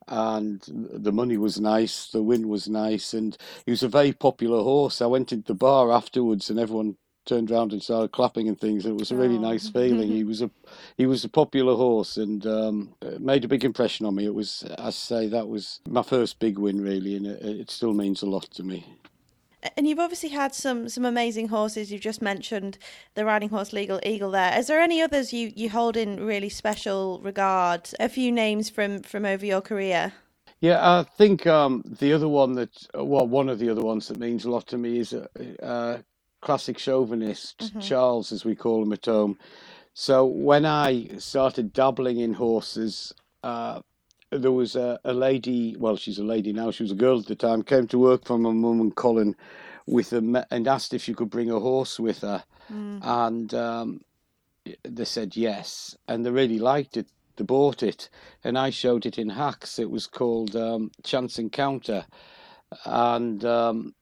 And 0.10 0.62
the 0.68 1.12
money 1.12 1.38
was 1.38 1.60
nice, 1.60 2.08
the 2.08 2.24
win 2.24 2.50
was 2.50 2.68
nice, 2.68 3.14
and 3.14 3.38
he 3.66 3.72
was 3.72 3.84
a 3.84 3.88
very 3.88 4.12
popular 4.12 4.64
horse. 4.64 5.02
I 5.02 5.06
went 5.06 5.32
into 5.32 5.48
the 5.48 5.54
bar 5.54 5.92
afterwards, 5.92 6.50
and 6.50 6.60
everyone 6.60 6.98
turned 7.26 7.52
around 7.52 7.72
and 7.74 7.84
started 7.84 8.12
clapping 8.12 8.48
and 8.48 8.60
things. 8.60 8.86
It 8.86 8.96
was 8.96 9.12
a 9.12 9.16
really 9.16 9.38
oh. 9.38 9.42
nice 9.42 9.70
feeling. 9.70 10.10
he 10.10 10.24
was 10.32 10.42
a 10.42 10.50
he 10.98 11.06
was 11.06 11.24
a 11.24 11.30
popular 11.30 11.76
horse 11.76 12.18
and 12.18 12.46
um, 12.48 12.96
made 13.20 13.46
a 13.46 13.48
big 13.48 13.64
impression 13.64 14.06
on 14.08 14.16
me. 14.16 14.26
It 14.26 14.34
was, 14.34 14.66
I 14.80 14.90
say, 14.90 15.28
that 15.28 15.48
was 15.48 15.80
my 15.88 16.02
first 16.02 16.40
big 16.40 16.58
win 16.58 16.82
really, 16.82 17.16
and 17.16 17.28
it, 17.28 17.42
it 17.44 17.72
still 17.72 17.94
means 17.94 18.24
a 18.24 18.26
lot 18.26 18.50
to 18.52 18.64
me. 18.64 18.86
And 19.76 19.88
you've 19.88 20.00
obviously 20.00 20.30
had 20.30 20.56
some 20.56 20.88
some 20.88 21.06
amazing 21.06 21.50
horses. 21.50 21.92
You've 21.92 22.02
just 22.02 22.22
mentioned 22.22 22.78
the 23.16 23.26
riding 23.26 23.50
horse 23.50 23.74
Legal 23.74 24.00
Eagle. 24.04 24.32
There, 24.32 24.58
is 24.58 24.68
there 24.68 24.80
any 24.80 25.02
others 25.02 25.34
you, 25.34 25.52
you 25.56 25.70
hold 25.70 25.98
in 25.98 26.26
really 26.26 26.50
special 26.50 27.20
regard? 27.22 27.90
A 28.00 28.08
few 28.10 28.32
names 28.32 28.70
from 28.70 29.02
from 29.02 29.26
over 29.26 29.46
your 29.46 29.62
career. 29.62 30.14
Yeah, 30.62 31.00
I 31.00 31.04
think 31.04 31.48
um, 31.48 31.84
the 31.86 32.12
other 32.12 32.28
one 32.28 32.54
that, 32.56 32.86
well, 32.94 33.26
one 33.26 33.48
of 33.48 33.60
the 33.60 33.70
other 33.70 33.82
ones 33.82 34.10
that 34.10 34.20
means 34.20 34.44
a 34.44 34.52
lot 34.52 34.68
to 34.68 34.78
me 34.78 35.00
is 35.00 35.14
uh, 35.14 36.00
classic 36.42 36.78
chauvinist, 36.78 37.60
mm-hmm. 37.60 37.80
Charles, 37.80 38.34
as 38.34 38.44
we 38.44 38.56
call 38.56 38.84
him 38.84 38.92
at 38.92 39.06
home. 39.06 39.38
So 39.94 40.26
when 40.26 40.66
I 40.66 41.18
started 41.18 41.72
dabbling 41.72 42.20
in 42.20 42.34
horses, 42.34 43.14
uh, 43.42 43.80
there 44.32 44.52
was 44.52 44.76
a, 44.76 45.00
a, 45.04 45.14
lady, 45.14 45.76
well, 45.78 45.96
she's 45.96 46.20
a 46.20 46.24
lady 46.24 46.54
now, 46.54 46.72
she 46.72 46.84
was 46.84 46.92
a 46.92 46.96
girl 46.96 47.20
at 47.20 47.26
the 47.26 47.36
time, 47.36 47.64
came 47.64 47.88
to 47.88 47.98
work 47.98 48.26
for 48.26 48.38
my 48.38 48.52
mum 48.52 48.82
and 48.82 48.96
Colin 48.96 49.36
with 49.86 50.14
a, 50.14 50.46
and 50.52 50.68
asked 50.68 50.94
if 50.94 51.04
she 51.04 51.14
could 51.14 51.30
bring 51.30 51.50
a 51.50 51.60
horse 51.60 52.00
with 52.00 52.22
her. 52.22 52.44
Mm. 52.72 53.00
And 53.04 53.54
um, 53.54 54.02
they 54.84 55.06
said 55.06 55.36
yes. 55.36 55.98
And 56.08 56.26
they 56.26 56.32
really 56.32 56.60
liked 56.60 56.98
it. 56.98 57.08
They 57.38 57.44
bought 57.44 57.82
it. 57.82 58.10
And 58.44 58.58
I 58.58 58.70
showed 58.70 59.06
it 59.06 59.18
in 59.18 59.30
Hacks. 59.30 59.80
It 59.80 59.90
was 59.90 60.06
called 60.06 60.56
um, 60.56 60.92
Chance 61.04 61.40
Encounter. 61.40 62.06
And 62.86 63.44
um, 63.46 63.96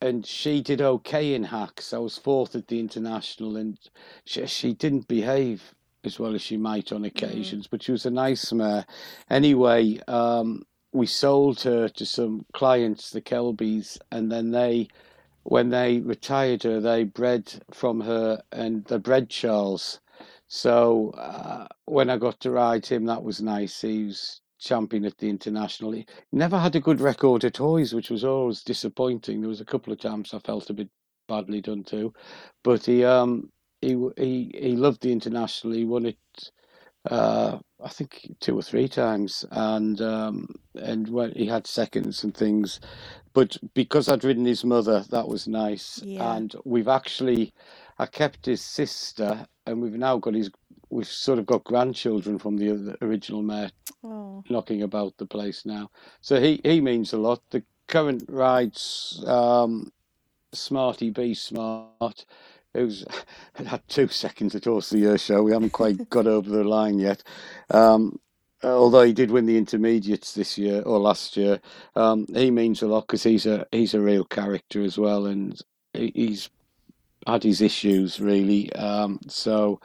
and 0.00 0.24
she 0.24 0.62
did 0.62 0.80
okay 0.80 1.34
in 1.34 1.44
hacks. 1.44 1.92
I 1.92 1.98
was 1.98 2.16
fourth 2.16 2.54
at 2.54 2.68
the 2.68 2.78
international, 2.78 3.56
and 3.56 3.78
she, 4.24 4.46
she 4.46 4.72
didn't 4.72 5.08
behave 5.08 5.74
as 6.04 6.18
well 6.18 6.34
as 6.34 6.42
she 6.42 6.56
might 6.56 6.92
on 6.92 7.04
occasions, 7.04 7.66
mm. 7.66 7.70
but 7.70 7.82
she 7.82 7.92
was 7.92 8.06
a 8.06 8.10
nice 8.10 8.52
mare. 8.52 8.86
Anyway, 9.30 10.00
um, 10.08 10.62
we 10.92 11.06
sold 11.06 11.60
her 11.62 11.88
to 11.88 12.06
some 12.06 12.44
clients, 12.52 13.10
the 13.10 13.20
Kelbys, 13.20 13.98
and 14.10 14.30
then 14.30 14.50
they, 14.50 14.88
when 15.42 15.68
they 15.68 16.00
retired 16.00 16.62
her, 16.62 16.80
they 16.80 17.04
bred 17.04 17.52
from 17.72 18.00
her, 18.00 18.42
and 18.52 18.84
they 18.86 18.98
bred 18.98 19.28
Charles. 19.28 20.00
So 20.46 21.10
uh, 21.10 21.66
when 21.84 22.08
I 22.08 22.16
got 22.16 22.40
to 22.40 22.50
ride 22.50 22.86
him, 22.86 23.04
that 23.06 23.22
was 23.22 23.42
nice. 23.42 23.80
He 23.80 24.04
was 24.04 24.40
champion 24.58 25.04
at 25.04 25.18
the 25.18 25.28
international. 25.28 25.92
He 25.92 26.06
never 26.32 26.58
had 26.58 26.74
a 26.74 26.80
good 26.80 27.00
record 27.00 27.44
at 27.44 27.58
Hoys, 27.58 27.94
which 27.94 28.10
was 28.10 28.24
always 28.24 28.62
disappointing. 28.62 29.40
There 29.40 29.48
was 29.48 29.60
a 29.60 29.66
couple 29.66 29.92
of 29.92 30.00
times 30.00 30.34
I 30.34 30.38
felt 30.38 30.70
a 30.70 30.74
bit 30.74 30.88
badly 31.28 31.60
done 31.60 31.84
too, 31.84 32.12
but 32.64 32.86
he 32.86 33.04
um 33.04 33.50
he 33.80 33.96
he 34.16 34.50
he 34.54 34.76
loved 34.76 35.02
the 35.02 35.12
international. 35.12 35.74
He 35.74 35.84
won 35.84 36.06
it. 36.06 36.18
Uh, 37.08 37.58
I 37.82 37.88
think 37.88 38.34
two 38.40 38.58
or 38.58 38.62
three 38.62 38.88
times, 38.88 39.44
and 39.50 40.00
um, 40.00 40.54
and 40.74 41.08
when 41.08 41.32
he 41.32 41.46
had 41.46 41.66
seconds 41.66 42.24
and 42.24 42.36
things, 42.36 42.80
but 43.32 43.56
because 43.74 44.08
I'd 44.08 44.24
ridden 44.24 44.44
his 44.44 44.64
mother, 44.64 45.04
that 45.10 45.28
was 45.28 45.46
nice. 45.46 46.02
Yeah. 46.02 46.34
And 46.34 46.54
we've 46.64 46.88
actually, 46.88 47.54
I 47.98 48.06
kept 48.06 48.46
his 48.46 48.60
sister, 48.60 49.46
and 49.64 49.80
we've 49.80 49.92
now 49.92 50.18
got 50.18 50.34
his 50.34 50.50
we've 50.90 51.06
sort 51.06 51.38
of 51.38 51.46
got 51.46 51.64
grandchildren 51.64 52.38
from 52.38 52.56
the 52.56 52.96
original 53.02 53.42
mare 53.42 53.70
oh. 54.04 54.42
knocking 54.48 54.82
about 54.82 55.16
the 55.18 55.26
place 55.26 55.64
now. 55.64 55.90
So 56.20 56.40
he, 56.40 56.60
he 56.64 56.80
means 56.80 57.12
a 57.12 57.18
lot. 57.18 57.42
The 57.50 57.62
current 57.86 58.24
rides 58.28 59.22
um, 59.26 59.92
Smarty 60.52 61.10
Be 61.10 61.34
Smart. 61.34 62.24
It 62.74 63.04
had 63.66 63.82
two 63.88 64.08
seconds 64.08 64.54
at 64.54 64.64
Horse 64.64 64.90
the 64.90 64.98
Year 64.98 65.18
show. 65.18 65.42
We 65.42 65.52
haven't 65.52 65.70
quite 65.70 66.08
got 66.10 66.26
over 66.26 66.48
the 66.48 66.64
line 66.64 66.98
yet. 66.98 67.22
Um, 67.70 68.18
although 68.62 69.02
he 69.02 69.12
did 69.12 69.30
win 69.30 69.46
the 69.46 69.58
intermediates 69.58 70.34
this 70.34 70.58
year 70.58 70.82
or 70.82 70.98
last 70.98 71.36
year, 71.36 71.60
um, 71.96 72.26
he 72.34 72.50
means 72.50 72.82
a 72.82 72.86
lot 72.86 73.06
because 73.06 73.22
he's 73.22 73.46
a 73.46 73.66
he's 73.72 73.94
a 73.94 74.00
real 74.00 74.24
character 74.24 74.82
as 74.82 74.98
well, 74.98 75.26
and 75.26 75.60
he's 75.92 76.50
had 77.26 77.42
his 77.42 77.60
issues 77.60 78.20
really. 78.20 78.72
Um, 78.74 79.20
so 79.28 79.80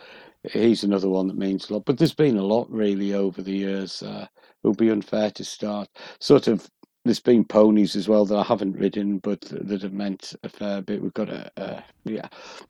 he's 0.52 0.84
another 0.84 1.10
one 1.10 1.28
that 1.28 1.38
means 1.38 1.70
a 1.70 1.74
lot. 1.74 1.86
But 1.86 1.98
there's 1.98 2.14
been 2.14 2.38
a 2.38 2.44
lot 2.44 2.70
really 2.70 3.14
over 3.14 3.42
the 3.42 3.56
years. 3.56 4.04
Uh, 4.04 4.28
it 4.64 4.68
would 4.68 4.78
be 4.78 4.90
unfair 4.90 5.32
to 5.32 5.44
start. 5.44 5.90
Sort 6.20 6.48
of 6.48 6.70
there's 7.06 7.20
been 7.20 7.44
ponies 7.44 7.96
as 7.96 8.08
well 8.08 8.26
that 8.26 8.38
I 8.38 8.44
haven't 8.44 8.78
ridden, 8.78 9.18
but 9.18 9.42
that 9.42 9.82
have 9.82 9.94
meant 9.94 10.36
a 10.44 10.50
fair 10.50 10.82
bit. 10.82 11.02
We've 11.02 11.14
got 11.14 11.30
a, 11.30 11.52
a 11.58 11.84
yeah. 12.06 12.28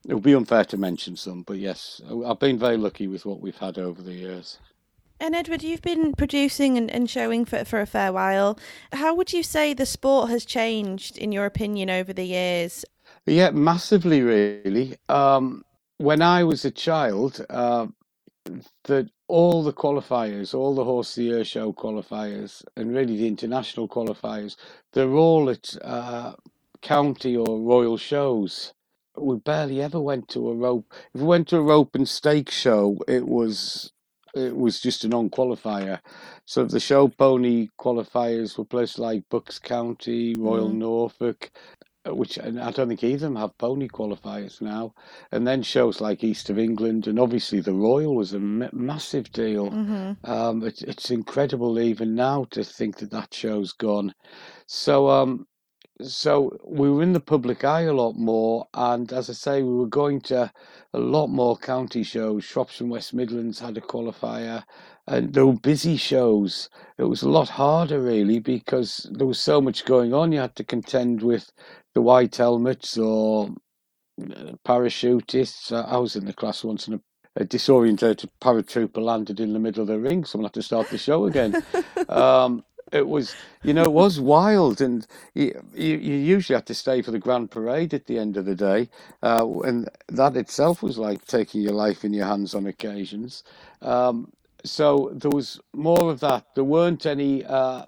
It 0.07 0.13
would 0.13 0.23
be 0.23 0.33
unfair 0.33 0.65
to 0.65 0.77
mention 0.77 1.15
some, 1.15 1.43
but 1.43 1.57
yes, 1.57 2.01
I've 2.25 2.39
been 2.39 2.57
very 2.57 2.77
lucky 2.77 3.07
with 3.07 3.25
what 3.25 3.41
we've 3.41 3.57
had 3.57 3.77
over 3.77 4.01
the 4.01 4.13
years. 4.13 4.57
And 5.19 5.35
Edward, 5.35 5.63
you've 5.63 5.81
been 5.81 6.13
producing 6.13 6.77
and, 6.77 6.89
and 6.89 7.09
showing 7.09 7.45
for, 7.45 7.63
for 7.63 7.79
a 7.79 7.85
fair 7.85 8.11
while. 8.11 8.57
How 8.91 9.13
would 9.13 9.31
you 9.31 9.43
say 9.43 9.73
the 9.73 9.85
sport 9.85 10.29
has 10.29 10.43
changed, 10.43 11.17
in 11.17 11.31
your 11.31 11.45
opinion, 11.45 11.89
over 11.89 12.11
the 12.11 12.25
years? 12.25 12.83
Yeah, 13.25 13.51
massively, 13.51 14.21
really. 14.21 14.97
Um, 15.07 15.63
when 15.97 16.21
I 16.21 16.43
was 16.43 16.65
a 16.65 16.71
child, 16.71 17.45
uh, 17.49 17.87
that 18.85 19.09
all 19.27 19.63
the 19.63 19.73
qualifiers, 19.73 20.53
all 20.53 20.75
the 20.75 20.83
Horse 20.83 21.12
of 21.12 21.15
the 21.15 21.29
Year 21.29 21.45
show 21.45 21.73
qualifiers, 21.73 22.63
and 22.75 22.93
really 22.93 23.17
the 23.17 23.27
international 23.27 23.88
qualifiers, 23.88 24.55
they're 24.91 25.13
all 25.13 25.50
at 25.50 25.75
uh, 25.81 26.33
county 26.81 27.35
or 27.35 27.59
royal 27.59 27.97
shows. 27.97 28.73
We 29.15 29.38
barely 29.38 29.81
ever 29.81 30.01
went 30.01 30.27
to 30.29 30.50
a 30.50 30.55
rope. 30.55 30.91
If 31.13 31.21
we 31.21 31.27
went 31.27 31.47
to 31.50 31.57
a 31.57 31.62
rope 31.62 31.95
and 31.95 32.07
stake 32.07 32.50
show, 32.50 32.97
it 33.07 33.27
was 33.27 33.91
it 34.35 34.57
was 34.57 34.81
just 34.81 35.03
a 35.03 35.07
non-qualifier. 35.07 36.00
So 36.45 36.65
the 36.65 36.79
show 36.79 37.07
pony 37.07 37.69
qualifiers 37.79 38.57
were 38.57 38.65
places 38.65 38.97
like 38.97 39.29
Bucks 39.29 39.59
County, 39.59 40.33
Royal 40.38 40.71
mm. 40.71 40.77
Norfolk, 40.77 41.51
which 42.05 42.38
and 42.38 42.60
I 42.60 42.72
don't 42.72 42.89
think 42.89 43.03
either 43.03 43.15
of 43.27 43.33
them 43.33 43.36
have 43.38 43.57
pony 43.57 43.88
qualifiers 43.88 44.62
now. 44.62 44.93
And 45.31 45.48
then 45.48 45.63
shows 45.63 46.01
like 46.01 46.24
East 46.24 46.50
of 46.50 46.60
England, 46.60 47.07
and 47.07 47.19
obviously 47.19 47.62
the 47.62 47.74
Royal 47.74 48.15
was 48.15 48.33
a 48.33 48.38
m- 48.38 48.69
massive 48.74 49.31
deal. 49.31 49.72
Mm-hmm. 49.72 50.29
Um, 50.29 50.63
it, 50.63 50.81
it's 50.81 51.12
incredible 51.12 51.79
even 51.79 52.15
now 52.15 52.45
to 52.51 52.63
think 52.63 52.98
that 52.98 53.12
that 53.12 53.33
show's 53.33 53.72
gone. 53.74 54.13
So 54.67 55.10
um, 55.10 55.45
so 56.01 56.57
we 56.65 56.89
were 56.89 57.03
in 57.03 57.13
the 57.13 57.19
public 57.19 57.63
eye 57.63 57.81
a 57.81 57.93
lot 57.93 58.15
more, 58.15 58.67
and 58.74 59.12
as 59.13 59.29
I 59.29 59.33
say, 59.33 59.62
we 59.62 59.75
were 59.75 59.88
going 59.88 60.22
to 60.22 60.51
a 60.93 61.00
lot 61.00 61.27
more 61.27 61.55
county 61.55 62.03
shows. 62.03 62.43
Shropshire 62.43 62.83
and 62.86 62.91
West 62.91 63.13
Midlands 63.13 63.60
had 63.60 63.77
a 63.77 63.81
qualifier, 63.81 64.63
and 65.07 65.33
there 65.33 65.45
were 65.45 65.53
busy 65.53 65.95
shows. 65.95 66.69
It 66.98 67.03
was 67.03 67.22
a 67.22 67.29
lot 67.29 67.50
harder, 67.50 68.01
really, 68.01 68.39
because 68.39 69.10
there 69.13 69.27
was 69.27 69.39
so 69.39 69.62
much 69.62 69.86
going 69.86 70.13
on. 70.13 70.31
You 70.31 70.39
had 70.39 70.55
to 70.55 70.63
contend 70.63 71.22
with 71.22 71.51
the 71.93 72.01
white 72.01 72.35
helmets 72.35 72.97
or 72.97 73.50
uh, 74.21 74.53
parachutists. 74.65 75.71
I 75.71 75.97
was 75.97 76.15
in 76.15 76.25
the 76.25 76.33
class 76.33 76.63
once, 76.63 76.88
and 76.88 77.01
a, 77.35 77.45
disorientated 77.45 78.29
paratrooper 78.41 79.01
landed 79.01 79.39
in 79.39 79.53
the 79.53 79.59
middle 79.59 79.81
of 79.81 79.88
the 79.88 80.00
ring. 80.00 80.25
Someone 80.25 80.45
had 80.45 80.53
to 80.53 80.62
start 80.62 80.89
the 80.89 80.97
show 80.97 81.25
again. 81.25 81.63
um, 82.09 82.63
it 82.91 83.07
was, 83.07 83.35
you 83.63 83.73
know, 83.73 83.83
it 83.83 83.91
was 83.91 84.19
wild, 84.19 84.81
and 84.81 85.07
you, 85.33 85.59
you, 85.73 85.97
you, 85.97 86.15
usually 86.15 86.55
had 86.55 86.67
to 86.67 86.75
stay 86.75 87.01
for 87.01 87.09
the 87.09 87.17
grand 87.17 87.50
parade 87.50 87.93
at 87.93 88.05
the 88.05 88.19
end 88.19 88.38
of 88.38 88.45
the 88.45 88.55
day, 88.55 88.89
uh, 89.23 89.47
and 89.62 89.89
that 90.09 90.38
itself 90.38 90.83
was 90.83 91.00
like 91.00 91.25
taking 91.25 91.62
your 91.62 91.73
life 91.73 92.05
in 92.05 92.13
your 92.13 92.27
hands 92.27 92.53
on 92.53 92.67
occasions. 92.67 93.43
Um, 93.81 94.31
so 94.63 95.12
there 95.13 95.31
was 95.31 95.59
more 95.73 96.12
of 96.12 96.19
that. 96.19 96.45
There 96.53 96.63
weren't 96.63 97.05
any 97.05 97.43
uh, 97.43 97.85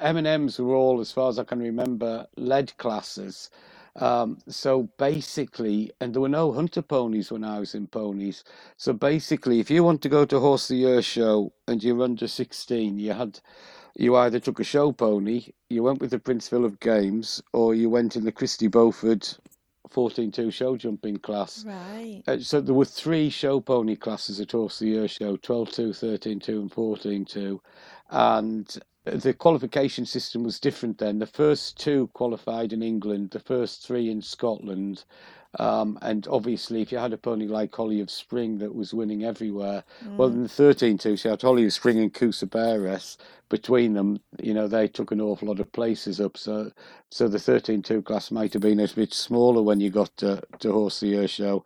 M&Ms 0.00 0.58
were 0.58 0.74
all, 0.74 1.00
as 1.00 1.12
far 1.12 1.28
as 1.28 1.38
I 1.38 1.44
can 1.44 1.58
remember, 1.58 2.26
lead 2.36 2.76
classes. 2.78 3.50
Um, 3.96 4.38
so 4.48 4.88
basically, 4.98 5.92
and 6.00 6.12
there 6.12 6.20
were 6.20 6.28
no 6.28 6.52
hunter 6.52 6.82
ponies 6.82 7.30
when 7.30 7.44
I 7.44 7.60
was 7.60 7.74
in 7.74 7.86
ponies. 7.86 8.42
So 8.76 8.92
basically, 8.92 9.60
if 9.60 9.70
you 9.70 9.84
want 9.84 10.02
to 10.02 10.08
go 10.08 10.24
to 10.24 10.40
Horse 10.40 10.64
of 10.64 10.74
the 10.74 10.80
Year 10.80 11.02
show 11.02 11.52
and 11.68 11.82
you're 11.82 12.02
under 12.02 12.26
16, 12.26 12.98
you 12.98 13.12
had 13.12 13.40
you 13.96 14.16
either 14.16 14.40
took 14.40 14.58
a 14.58 14.64
show 14.64 14.90
pony, 14.90 15.46
you 15.70 15.84
went 15.84 16.00
with 16.00 16.10
the 16.10 16.18
Prince 16.18 16.48
Philip 16.48 16.80
Games, 16.80 17.40
or 17.52 17.76
you 17.76 17.88
went 17.88 18.16
in 18.16 18.24
the 18.24 18.32
Christy 18.32 18.66
Beauford 18.66 19.24
14-2 19.88 20.52
show 20.52 20.76
jumping 20.76 21.18
class. 21.18 21.64
Right. 21.64 22.22
Uh, 22.26 22.38
so 22.40 22.60
there 22.60 22.74
were 22.74 22.84
three 22.84 23.30
show 23.30 23.60
pony 23.60 23.94
classes 23.94 24.40
at 24.40 24.50
Horse 24.50 24.80
of 24.80 24.86
the 24.86 24.92
Year 24.92 25.08
show, 25.08 25.36
12-2, 25.36 26.18
13-2 26.18 26.48
and 26.48 26.70
14-2. 26.72 27.60
And 28.10 28.78
the 29.04 29.34
qualification 29.34 30.06
system 30.06 30.44
was 30.44 30.58
different 30.58 30.98
then. 30.98 31.18
The 31.18 31.26
first 31.26 31.78
two 31.78 32.08
qualified 32.14 32.72
in 32.72 32.82
England, 32.82 33.30
the 33.30 33.40
first 33.40 33.86
three 33.86 34.10
in 34.10 34.22
Scotland, 34.22 35.04
um, 35.58 35.98
and 36.02 36.26
obviously, 36.28 36.82
if 36.82 36.90
you 36.90 36.98
had 36.98 37.12
a 37.12 37.18
pony 37.18 37.46
like 37.46 37.74
Holly 37.74 38.00
of 38.00 38.10
Spring 38.10 38.58
that 38.58 38.74
was 38.74 38.92
winning 38.92 39.24
everywhere, 39.24 39.84
mm. 40.04 40.16
well, 40.16 40.28
in 40.28 40.42
the 40.42 40.48
13 40.48 40.98
2, 40.98 41.16
so 41.16 41.30
had 41.30 41.42
Holly 41.42 41.64
of 41.64 41.72
Spring 41.72 41.98
and 41.98 42.12
Kusaberes. 42.12 43.16
Between 43.50 43.92
them, 43.92 44.20
you 44.42 44.52
know, 44.52 44.66
they 44.66 44.88
took 44.88 45.12
an 45.12 45.20
awful 45.20 45.48
lot 45.48 45.60
of 45.60 45.70
places 45.70 46.20
up. 46.20 46.36
So, 46.36 46.72
so 47.10 47.28
the 47.28 47.38
13 47.38 47.82
2 47.82 48.02
class 48.02 48.30
might 48.30 48.52
have 48.52 48.62
been 48.62 48.80
a 48.80 48.88
bit 48.88 49.14
smaller 49.14 49.62
when 49.62 49.80
you 49.80 49.90
got 49.90 50.16
to, 50.16 50.42
to 50.58 50.72
Horse 50.72 51.00
the 51.00 51.08
Year 51.08 51.28
show. 51.28 51.62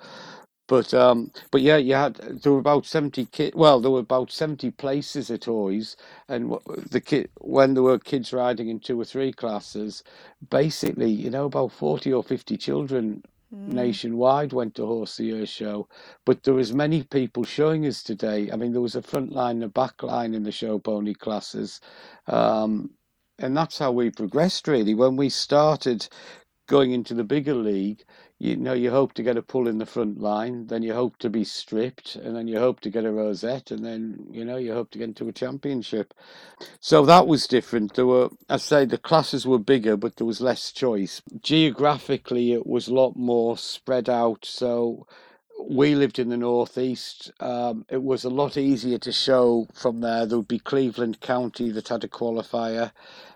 But 0.69 0.95
um, 0.95 1.33
but 1.53 1.63
yeah, 1.63 1.79
you 1.79 1.95
had 1.95 2.17
there 2.17 2.53
were 2.53 2.61
about 2.61 2.87
seventy 2.87 3.27
kids. 3.27 3.57
Well, 3.57 3.81
there 3.81 3.93
were 3.93 4.01
about 4.01 4.33
seventy 4.33 4.73
places 4.73 5.31
at 5.31 5.47
Hoys, 5.47 5.97
and 6.29 6.53
the 6.91 7.01
kid 7.03 7.31
when 7.41 7.75
there 7.75 7.85
were 7.85 8.01
kids 8.01 8.33
riding 8.33 8.71
in 8.71 8.81
two 8.81 9.01
or 9.01 9.07
three 9.07 9.33
classes, 9.33 10.05
basically, 10.51 11.11
you 11.11 11.31
know, 11.31 11.47
about 11.47 11.73
forty 11.73 12.13
or 12.13 12.25
fifty 12.25 12.57
children 12.59 13.23
Mm. 13.55 13.73
nationwide 13.75 14.53
went 14.53 14.75
to 14.77 14.87
Horse 14.87 15.19
the 15.19 15.27
Year 15.27 15.47
show, 15.47 15.89
but 16.27 16.43
there 16.45 16.55
was 16.55 16.75
many 16.75 17.05
people 17.05 17.45
showing 17.45 17.87
us 17.87 18.03
today. 18.03 18.51
I 18.53 18.57
mean, 18.57 18.73
there 18.73 18.83
was 18.83 18.97
a 18.97 19.03
front 19.03 19.33
line, 19.33 19.63
a 19.63 19.69
back 19.69 20.03
line 20.03 20.35
in 20.35 20.43
the 20.45 20.53
show 20.53 20.81
pony 20.81 21.15
classes, 21.15 21.81
um, 22.27 22.91
and 23.39 23.57
that's 23.57 23.79
how 23.79 23.93
we 23.93 24.11
progressed. 24.11 24.69
Really, 24.69 24.95
when 24.97 25.17
we 25.17 25.31
started 25.31 26.09
going 26.69 26.93
into 26.93 27.15
the 27.15 27.25
bigger 27.25 27.55
league, 27.55 28.05
you 28.39 28.57
know, 28.57 28.75
you 28.75 28.91
hope 28.91 29.15
to 29.15 29.23
get 29.25 29.37
a 29.37 29.43
pull 29.43 29.69
in 29.69 29.79
the 29.79 29.87
front 29.87 30.21
line, 30.21 30.69
then 30.69 30.83
you 30.83 30.95
hope 30.95 31.19
to 31.19 31.31
be 31.31 31.45
stripped, 31.45 32.17
and 32.17 32.37
then 32.37 32.49
you 32.49 32.59
hope 32.59 32.81
to 32.81 32.91
get 32.91 33.05
a 33.05 33.13
rosette, 33.13 33.71
and 33.71 33.85
then 33.85 34.27
you 34.31 34.45
know 34.45 34.57
you 34.57 34.75
hope 34.75 34.91
to 34.93 34.99
get 34.99 35.09
into 35.09 35.29
a 35.29 35.33
championship. 35.33 36.15
So 36.81 37.05
that 37.07 37.27
was 37.27 37.49
different. 37.49 37.95
There 37.95 38.07
were, 38.07 38.31
I 38.49 38.59
say, 38.59 38.85
the 38.85 38.99
classes 38.99 39.47
were 39.47 39.59
bigger, 39.59 39.97
but 39.97 40.17
there 40.17 40.27
was 40.27 40.41
less 40.41 40.73
choice. 40.73 41.23
Geographically, 41.43 42.53
it 42.53 42.67
was 42.67 42.89
a 42.89 42.95
lot 42.95 43.17
more 43.17 43.59
spread 43.59 44.09
out. 44.09 44.45
So 44.45 45.07
we 45.69 45.95
lived 45.95 46.19
in 46.19 46.29
the 46.29 46.37
northeast. 46.37 47.33
Um, 47.41 47.87
it 47.89 48.03
was 48.03 48.25
a 48.25 48.31
lot 48.31 48.57
easier 48.57 48.99
to 48.99 49.13
show 49.13 49.69
from 49.75 50.01
there. 50.01 50.27
There 50.27 50.39
would 50.39 50.49
be 50.49 50.61
Cleveland 50.61 51.21
County 51.21 51.71
that 51.73 51.89
had 51.89 52.05
a 52.05 52.09
qualifier. 52.09 52.93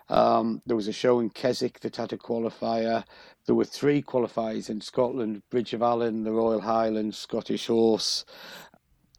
Um, 0.09 0.61
there 0.65 0.75
was 0.75 0.87
a 0.87 0.93
show 0.93 1.19
in 1.19 1.29
Keswick 1.31 1.81
that 1.81 1.97
had 1.97 2.13
a 2.13 2.17
qualifier. 2.17 3.03
There 3.45 3.55
were 3.55 3.65
three 3.65 4.01
qualifiers 4.01 4.69
in 4.69 4.81
Scotland: 4.81 5.41
Bridge 5.49 5.73
of 5.73 5.81
Allan, 5.81 6.23
the 6.23 6.31
Royal 6.31 6.61
Highlands, 6.61 7.17
Scottish 7.17 7.67
Horse. 7.67 8.25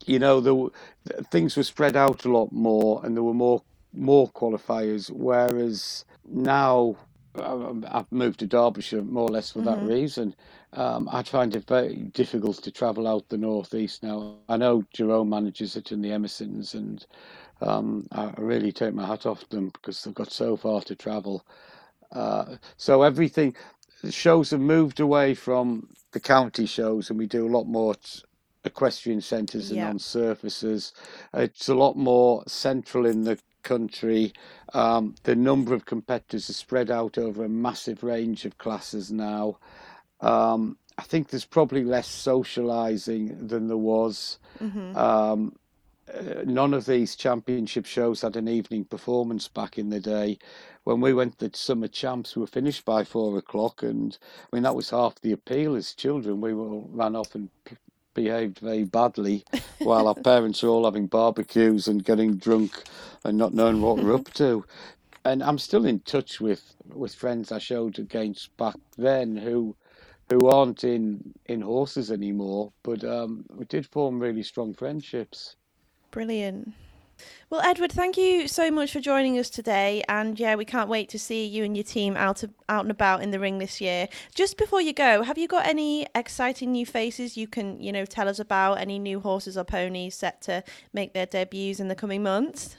You 0.07 0.19
know, 0.19 0.41
the 0.41 0.71
things 1.31 1.57
were 1.57 1.63
spread 1.63 1.97
out 1.97 2.25
a 2.25 2.31
lot 2.31 2.53
more, 2.53 3.01
and 3.05 3.17
there 3.17 3.23
were 3.23 3.35
more 3.35 3.63
more 3.93 4.29
qualifiers. 4.31 5.11
Whereas 5.11 6.05
now, 6.29 6.97
I've 7.37 8.11
moved 8.13 8.41
to 8.41 8.47
Derbyshire 8.47 9.03
more 9.03 9.29
or 9.29 9.33
less 9.33 9.51
for 9.51 9.61
mm-hmm. 9.61 9.87
that 9.87 9.93
reason. 9.93 10.35
Um, 10.73 11.09
I'd 11.13 11.29
find 11.29 11.55
it 11.55 11.67
very 11.67 11.97
difficult 12.13 12.63
to 12.63 12.71
travel 12.71 13.07
out 13.07 13.29
the 13.29 13.39
northeast 13.39 14.03
now. 14.03 14.37
I 14.49 14.57
know 14.57 14.85
Jerome 14.93 15.31
manages 15.31 15.77
it 15.77 15.93
in 15.93 16.03
the 16.03 16.11
Emersons, 16.11 16.75
and 16.75 17.05
um, 17.61 18.07
I 18.13 18.33
really 18.37 18.73
take 18.73 18.95
my 18.95 19.07
hat 19.07 19.27
off 19.27 19.49
them 19.49 19.69
because 19.69 20.03
they've 20.03 20.15
got 20.15 20.33
so 20.33 20.57
far 20.57 20.81
to 20.83 20.95
travel. 20.95 21.45
Uh, 22.13 22.57
so 22.77 23.03
everything, 23.03 23.55
shows 24.11 24.51
have 24.51 24.61
moved 24.61 25.01
away 25.01 25.35
from 25.35 25.89
the 26.13 26.21
county 26.21 26.67
shows, 26.67 27.11
and 27.11 27.19
we 27.19 27.27
do 27.27 27.47
a 27.47 27.55
lot 27.55 27.65
more 27.65 27.95
equestrian 28.65 29.21
centres 29.21 29.71
and 29.71 29.79
yeah. 29.79 29.89
on 29.89 29.99
surfaces. 29.99 30.93
It's 31.35 31.69
a 31.69 31.75
lot 31.75 31.97
more 31.97 32.43
central 32.47 33.07
in 33.07 33.25
the 33.25 33.39
country. 33.63 34.33
Um, 34.73 35.15
the 35.25 35.35
number 35.35 35.75
of 35.75 35.87
competitors 35.87 36.49
is 36.49 36.57
spread 36.57 36.91
out 36.91 37.19
over 37.19 37.45
a 37.45 37.49
massive 37.49 38.03
range 38.03 38.45
of 38.45 38.59
classes 38.59 39.11
now. 39.11 39.59
Um, 40.21 40.79
I 40.97 41.03
think 41.03 41.29
there's 41.29 41.45
probably 41.45 41.85
less 41.85 42.09
socialising 42.09 43.49
than 43.49 43.69
there 43.69 43.77
was. 43.77 44.39
Mm-hmm. 44.61 44.97
Um, 44.97 45.57
uh, 46.13 46.43
none 46.45 46.75
of 46.75 46.87
these 46.87 47.17
championship 47.17 47.87
shows 47.87 48.21
had 48.21 48.37
an 48.37 48.47
evening 48.47 48.85
performance 48.85 49.49
back 49.49 49.79
in 49.79 49.91
the 49.91 50.01
day. 50.01 50.39
When 50.85 51.01
we 51.01 51.15
went 51.15 51.39
to 51.39 51.51
summer 51.55 51.89
champs, 51.89 52.37
we 52.37 52.41
were 52.41 52.47
finished 52.47 52.85
by 52.85 53.05
four 53.05 53.39
o'clock, 53.39 53.83
and 53.83 54.17
I 54.53 54.57
mean 54.57 54.63
that 54.65 54.77
was 54.77 54.91
half 54.91 55.19
the 55.21 55.33
appeal. 55.33 55.75
As 55.77 55.95
children, 55.95 56.43
we 56.43 56.53
all 56.53 56.89
ran 56.93 57.17
off 57.17 57.35
and 57.35 57.49
p- 57.65 57.77
behaved 58.13 58.59
very 58.59 58.85
badly, 58.85 59.45
while 59.79 60.07
our 60.07 60.15
parents 60.15 60.63
were 60.63 60.69
all 60.69 60.85
having 60.85 61.07
barbecues 61.07 61.89
and 61.89 62.05
getting 62.05 62.37
drunk 62.37 62.83
and 63.25 63.39
not 63.39 63.55
knowing 63.55 63.81
what 63.81 63.97
we're 63.97 64.15
up 64.15 64.33
to. 64.35 64.65
And 65.25 65.43
I'm 65.43 65.59
still 65.59 65.87
in 65.87 66.01
touch 66.01 66.39
with 66.39 66.75
with 66.93 67.15
friends 67.15 67.51
I 67.51 67.59
showed 67.59 67.99
against 67.99 68.55
back 68.59 68.77
then 68.99 69.39
who 69.39 69.75
who 70.29 70.49
aren't 70.49 70.85
in 70.85 71.33
in 71.47 71.63
horses 71.63 72.11
anymore, 72.11 72.73
but 72.83 73.03
um, 73.05 73.47
we 73.57 73.65
did 73.65 73.87
form 73.87 74.21
really 74.21 74.43
strong 74.43 74.75
friendships. 74.75 75.57
Brilliant. 76.11 76.75
Well, 77.51 77.61
Edward, 77.61 77.93
thank 77.93 78.17
you 78.17 78.49
so 78.49 78.71
much 78.71 78.93
for 78.93 79.01
joining 79.01 79.39
us 79.39 79.51
today. 79.51 80.03
And 80.09 80.39
yeah, 80.39 80.55
we 80.57 80.65
can't 80.65 80.89
wait 80.89 81.09
to 81.11 81.19
see 81.19 81.47
you 81.47 81.65
and 81.65 81.77
your 81.77 81.85
team 81.85 82.17
out 82.17 82.43
of, 82.43 82.51
out 82.69 82.85
and 82.85 82.91
about 82.91 83.23
in 83.23 83.31
the 83.31 83.39
ring 83.39 83.59
this 83.59 83.81
year. 83.81 84.09
Just 84.35 84.57
before 84.57 84.81
you 84.81 84.93
go, 84.93 85.23
have 85.23 85.39
you 85.39 85.47
got 85.47 85.67
any 85.67 86.07
exciting 86.15 86.73
new 86.73 86.87
faces 86.87 87.37
you 87.37 87.47
can, 87.47 87.81
you 87.81 87.93
know, 87.93 88.05
tell 88.05 88.29
us 88.29 88.39
about? 88.39 88.79
Any 88.79 88.99
new 88.99 89.21
horses 89.21 89.57
or 89.57 89.65
ponies 89.65 90.15
set 90.15 90.43
to 90.43 90.65
make 90.93 91.13
their 91.13 91.27
debuts 91.27 91.81
in 91.81 91.89
the 91.89 91.95
coming 91.95 92.23
months? 92.23 92.77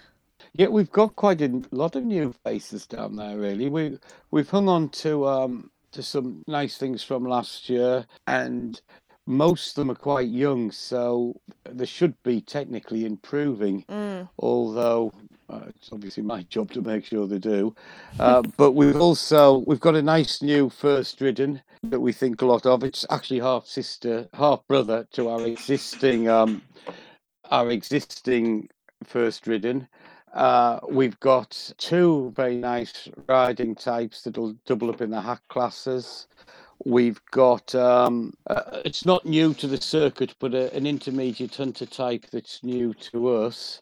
Yeah, 0.54 0.68
we've 0.68 0.92
got 0.92 1.16
quite 1.16 1.42
a 1.42 1.62
lot 1.72 1.96
of 1.96 2.04
new 2.04 2.34
faces 2.44 2.86
down 2.86 3.16
there. 3.16 3.38
Really, 3.38 3.70
we 3.70 4.00
we've 4.32 4.50
hung 4.50 4.70
on 4.70 4.90
to 4.90 5.28
um 5.28 5.72
to 5.92 6.04
some 6.04 6.44
nice 6.48 6.78
things 6.78 7.04
from 7.04 7.26
last 7.26 7.70
year, 7.70 8.06
and 8.28 8.82
most 9.26 9.70
of 9.70 9.76
them 9.76 9.92
are 9.92 9.96
quite 9.96 10.28
young, 10.28 10.72
so 10.72 11.40
they 11.70 11.86
should 11.86 12.22
be 12.24 12.42
technically 12.42 13.06
improving. 13.06 13.84
Mm. 13.90 14.30
Although 14.40 15.12
uh, 15.50 15.62
it's 15.68 15.92
obviously 15.92 16.24
my 16.24 16.44
job 16.44 16.72
to 16.72 16.82
make 16.82 17.06
sure 17.06 17.28
they 17.28 17.40
do. 17.40 17.76
Uh, 18.20 18.42
but 18.58 18.72
we've 18.72 19.00
also 19.00 19.60
we've 19.68 19.80
got 19.80 19.96
a 19.96 20.02
nice 20.02 20.42
new 20.42 20.70
first 20.70 21.22
ridden 21.22 21.62
that 21.84 22.00
we 22.00 22.12
think 22.12 22.42
a 22.42 22.46
lot 22.46 22.66
of. 22.66 22.84
It's 22.84 23.06
actually 23.10 23.40
half 23.40 23.66
sister, 23.66 24.28
half 24.34 24.66
brother 24.68 25.08
to 25.14 25.30
our 25.30 25.46
existing 25.46 26.30
um, 26.30 26.62
our 27.52 27.70
existing 27.70 28.70
first 29.04 29.48
ridden. 29.48 29.88
Uh, 30.34 30.80
we've 30.90 31.20
got 31.22 31.72
two 31.78 32.34
very 32.36 32.58
nice 32.58 33.08
riding 33.28 33.74
types 33.74 34.24
that'll 34.24 34.54
double 34.66 34.90
up 34.90 35.02
in 35.02 35.10
the 35.10 35.22
hack 35.22 35.42
classes. 35.48 36.28
We've 36.84 37.22
got, 37.32 37.74
um, 37.74 38.34
uh, 38.48 38.82
it's 38.84 39.06
not 39.06 39.26
new 39.26 39.54
to 39.56 39.68
the 39.68 39.82
circuit, 39.82 40.36
but 40.40 40.54
a, 40.54 40.74
an 40.76 40.86
intermediate 40.86 41.56
hunter 41.56 41.86
type 41.86 42.26
that's 42.32 42.64
new 42.64 42.94
to 43.12 43.30
us. 43.30 43.82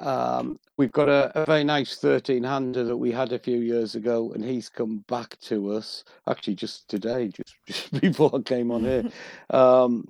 Um, 0.00 0.58
we've 0.76 0.92
got 0.92 1.08
a, 1.08 1.32
a, 1.40 1.46
very 1.46 1.64
nice 1.64 1.96
13 1.96 2.44
hander 2.44 2.84
that 2.84 2.96
we 2.96 3.10
had 3.10 3.32
a 3.32 3.38
few 3.38 3.58
years 3.58 3.94
ago, 3.94 4.32
and 4.32 4.44
he's 4.44 4.68
come 4.68 5.04
back 5.08 5.38
to 5.40 5.72
us 5.72 6.04
actually 6.28 6.54
just 6.54 6.88
today, 6.88 7.28
just, 7.28 7.56
just 7.66 8.00
before 8.00 8.30
I 8.34 8.42
came 8.42 8.70
on 8.70 8.84
here. 8.84 9.04
Um, 9.50 10.06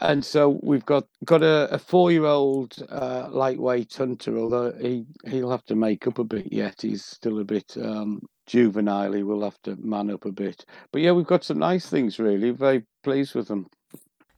and 0.00 0.24
so 0.24 0.58
we've 0.62 0.86
got 0.86 1.06
got 1.24 1.42
a, 1.42 1.68
a 1.72 1.78
four 1.78 2.10
year 2.10 2.24
old 2.24 2.74
uh, 2.90 3.28
lightweight 3.30 3.94
hunter, 3.94 4.38
although 4.38 4.72
he 4.80 5.04
he'll 5.26 5.50
have 5.50 5.66
to 5.66 5.74
make 5.74 6.06
up 6.06 6.18
a 6.18 6.24
bit 6.24 6.50
yet. 6.50 6.80
He's 6.80 7.04
still 7.04 7.40
a 7.40 7.44
bit 7.44 7.76
um, 7.76 8.22
juvenile. 8.46 9.24
We'll 9.24 9.42
have 9.42 9.60
to 9.62 9.76
man 9.76 10.10
up 10.10 10.24
a 10.24 10.32
bit. 10.32 10.64
But 10.90 11.02
yeah, 11.02 11.12
we've 11.12 11.26
got 11.26 11.44
some 11.44 11.58
nice 11.58 11.86
things. 11.88 12.18
Really, 12.18 12.50
very 12.50 12.84
pleased 13.02 13.34
with 13.34 13.48
them. 13.48 13.68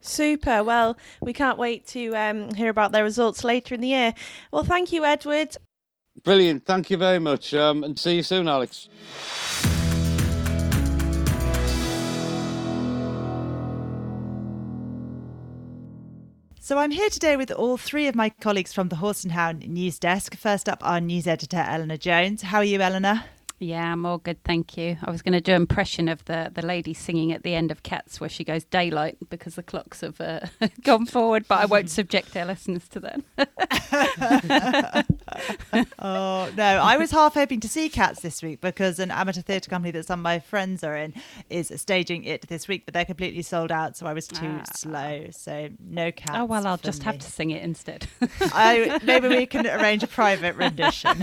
Super. 0.00 0.62
Well, 0.62 0.98
we 1.22 1.32
can't 1.32 1.58
wait 1.58 1.86
to 1.88 2.14
um, 2.14 2.52
hear 2.54 2.68
about 2.68 2.92
their 2.92 3.04
results 3.04 3.42
later 3.42 3.74
in 3.74 3.80
the 3.80 3.88
year. 3.88 4.14
Well, 4.52 4.64
thank 4.64 4.92
you, 4.92 5.04
Edward. 5.04 5.56
Brilliant. 6.22 6.64
Thank 6.66 6.90
you 6.90 6.96
very 6.96 7.18
much. 7.18 7.54
Um, 7.54 7.82
and 7.82 7.98
see 7.98 8.16
you 8.16 8.22
soon, 8.22 8.46
Alex. 8.46 8.88
So 16.60 16.78
I'm 16.78 16.92
here 16.92 17.10
today 17.10 17.36
with 17.36 17.50
all 17.50 17.76
three 17.76 18.06
of 18.06 18.14
my 18.14 18.30
colleagues 18.30 18.72
from 18.72 18.88
the 18.88 18.96
Horse 18.96 19.22
and 19.22 19.32
Hound 19.32 19.68
news 19.68 19.98
desk. 19.98 20.34
First 20.34 20.66
up, 20.66 20.78
our 20.82 20.98
news 20.98 21.26
editor, 21.26 21.58
Eleanor 21.58 21.98
Jones. 21.98 22.40
How 22.40 22.58
are 22.58 22.64
you, 22.64 22.80
Eleanor? 22.80 23.24
Yeah, 23.64 23.92
I'm 23.92 24.04
all 24.04 24.18
good, 24.18 24.44
thank 24.44 24.76
you. 24.76 24.98
I 25.02 25.10
was 25.10 25.22
going 25.22 25.32
to 25.32 25.40
do 25.40 25.52
an 25.52 25.62
impression 25.62 26.06
of 26.06 26.22
the, 26.26 26.50
the 26.52 26.60
lady 26.60 26.92
singing 26.92 27.32
at 27.32 27.44
the 27.44 27.54
end 27.54 27.70
of 27.70 27.82
Cats 27.82 28.20
where 28.20 28.28
she 28.28 28.44
goes 28.44 28.64
daylight 28.64 29.16
because 29.30 29.54
the 29.54 29.62
clocks 29.62 30.02
have 30.02 30.20
uh, 30.20 30.40
gone 30.82 31.06
forward, 31.06 31.46
but 31.48 31.60
I 31.60 31.64
won't 31.64 31.88
subject 31.88 32.36
our 32.36 32.44
listeners 32.44 32.86
to 32.88 33.00
that. 33.00 35.06
oh, 35.98 36.50
no. 36.54 36.62
I 36.62 36.98
was 36.98 37.10
half 37.10 37.32
hoping 37.32 37.60
to 37.60 37.68
see 37.68 37.88
Cats 37.88 38.20
this 38.20 38.42
week 38.42 38.60
because 38.60 38.98
an 38.98 39.10
amateur 39.10 39.40
theatre 39.40 39.70
company 39.70 39.92
that 39.92 40.04
some 40.04 40.20
of 40.20 40.24
my 40.24 40.40
friends 40.40 40.84
are 40.84 40.94
in 40.94 41.14
is 41.48 41.72
staging 41.76 42.24
it 42.24 42.46
this 42.48 42.68
week, 42.68 42.84
but 42.84 42.92
they're 42.92 43.06
completely 43.06 43.40
sold 43.40 43.72
out, 43.72 43.96
so 43.96 44.04
I 44.04 44.12
was 44.12 44.26
too 44.26 44.60
ah. 44.60 44.64
slow. 44.74 45.28
So 45.30 45.70
no 45.80 46.12
Cats. 46.12 46.32
Oh, 46.34 46.44
well, 46.44 46.66
I'll 46.66 46.76
just 46.76 47.00
me. 47.00 47.06
have 47.06 47.18
to 47.18 47.30
sing 47.30 47.50
it 47.50 47.62
instead. 47.62 48.08
I, 48.42 49.00
maybe 49.02 49.28
we 49.28 49.46
can 49.46 49.66
arrange 49.66 50.02
a 50.02 50.06
private 50.06 50.54
rendition. 50.56 51.16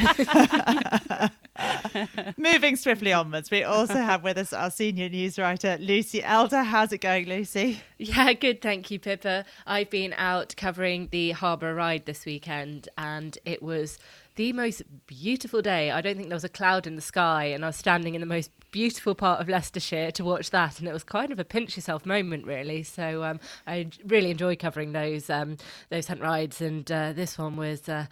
Moving 2.38 2.76
swiftly 2.76 3.14
onwards, 3.14 3.52
we 3.52 3.64
also 3.64 3.96
have 3.96 4.24
with 4.24 4.38
us 4.38 4.54
our 4.54 4.72
senior 4.72 5.10
news 5.10 5.38
writer, 5.38 5.78
Lucy 5.80 6.24
Elder. 6.24 6.64
How's 6.64 6.92
it 6.92 7.00
going, 7.00 7.28
Lucy? 7.28 7.82
Yeah, 7.98 8.34
good. 8.34 8.62
Thank 8.62 8.90
you, 8.92 9.00
Pippa. 9.00 9.46
I've 9.68 9.90
been 9.90 10.14
out 10.18 10.56
covering 10.58 11.10
the 11.12 11.32
Harbour 11.32 11.76
Ride 11.76 12.06
this 12.06 12.26
weekend, 12.26 12.90
and 12.98 13.38
it 13.46 13.62
was 13.62 13.98
the 14.36 14.54
most 14.54 14.84
beautiful 15.08 15.62
day. 15.62 15.92
I 15.92 16.02
don't 16.02 16.16
think 16.16 16.30
there 16.30 16.36
was 16.36 16.44
a 16.44 16.50
cloud 16.50 16.88
in 16.88 16.96
the 16.96 17.02
sky, 17.02 17.46
and 17.46 17.64
I 17.64 17.68
was 17.68 17.76
standing 17.76 18.16
in 18.16 18.22
the 18.22 18.28
most 18.28 18.52
beautiful 18.72 19.14
part 19.14 19.42
of 19.42 19.50
Leicestershire 19.50 20.12
to 20.12 20.24
watch 20.24 20.50
that, 20.52 20.80
and 20.80 20.88
it 20.88 20.94
was 20.94 21.04
kind 21.04 21.32
of 21.32 21.40
a 21.40 21.44
pinch 21.44 21.76
yourself 21.76 22.06
moment, 22.06 22.46
really. 22.46 22.84
So 22.84 23.24
um, 23.24 23.40
I 23.68 23.90
really 24.06 24.32
enjoy 24.32 24.56
covering 24.56 24.94
those 24.94 25.30
um, 25.30 25.58
those 25.90 26.08
hunt 26.08 26.22
rides, 26.22 26.62
and 26.62 26.90
uh, 26.92 27.14
this 27.14 27.38
one 27.38 27.58
was 27.58 27.88
uh, 27.90 28.06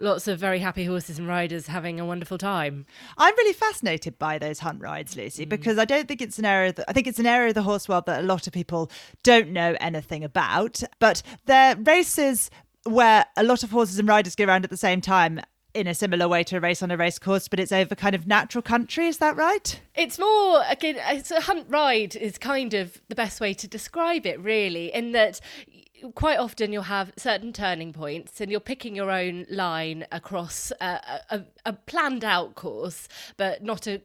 lots 0.00 0.26
of 0.26 0.38
very 0.38 0.58
happy 0.58 0.84
horses 0.84 1.18
and 1.18 1.28
riders 1.28 1.66
having 1.66 2.00
a 2.00 2.06
wonderful 2.06 2.38
time. 2.38 2.86
I'm 3.16 3.36
really 3.36 3.52
fascinated 3.52 4.18
by 4.18 4.38
those 4.38 4.60
hunt 4.60 4.80
rides, 4.80 5.16
Lucy, 5.16 5.44
mm. 5.44 5.48
because 5.48 5.78
I 5.78 5.84
don't 5.84 6.08
think 6.08 6.22
it's 6.22 6.38
an 6.38 6.44
area. 6.44 6.72
That, 6.72 6.86
I 6.88 6.92
think 6.92 7.06
it's 7.06 7.18
an 7.18 7.26
area 7.26 7.48
of 7.48 7.54
the 7.54 7.62
horse 7.62 7.88
world 7.88 8.06
that 8.06 8.20
a 8.20 8.26
lot 8.26 8.46
of 8.46 8.52
people 8.52 8.90
don't 9.22 9.50
know 9.50 9.76
anything 9.80 10.24
about, 10.24 10.82
but 10.98 11.22
they're 11.46 11.76
races 11.76 12.50
where 12.84 13.26
a 13.36 13.42
lot 13.42 13.62
of 13.62 13.70
horses 13.70 13.98
and 13.98 14.08
riders 14.08 14.34
go 14.34 14.44
around 14.44 14.64
at 14.64 14.70
the 14.70 14.76
same 14.76 15.00
time 15.00 15.40
in 15.78 15.86
a 15.86 15.94
similar 15.94 16.28
way 16.28 16.44
to 16.44 16.56
a 16.56 16.60
race 16.60 16.82
on 16.82 16.90
a 16.90 16.96
race 16.96 17.18
course, 17.18 17.48
but 17.48 17.60
it's 17.60 17.72
over 17.72 17.94
kind 17.94 18.14
of 18.14 18.26
natural 18.26 18.62
country. 18.62 19.06
Is 19.06 19.18
that 19.18 19.36
right? 19.36 19.80
It's 19.94 20.18
more 20.18 20.62
again. 20.68 20.96
It's 20.98 21.30
a 21.30 21.40
hunt 21.40 21.66
ride 21.68 22.16
is 22.16 22.38
kind 22.38 22.74
of 22.74 23.00
the 23.08 23.14
best 23.14 23.40
way 23.40 23.54
to 23.54 23.68
describe 23.68 24.26
it, 24.26 24.40
really, 24.40 24.92
in 24.92 25.12
that 25.12 25.40
quite 26.14 26.38
often 26.38 26.72
you'll 26.72 26.82
have 26.84 27.12
certain 27.16 27.52
turning 27.52 27.92
points 27.92 28.40
and 28.40 28.50
you're 28.50 28.60
picking 28.60 28.94
your 28.94 29.10
own 29.10 29.46
line 29.50 30.06
across 30.12 30.70
a, 30.80 31.20
a, 31.30 31.42
a 31.68 31.72
planned 31.74 32.24
out 32.24 32.54
course 32.54 33.08
but 33.36 33.62
not 33.62 33.86
a, 33.86 34.00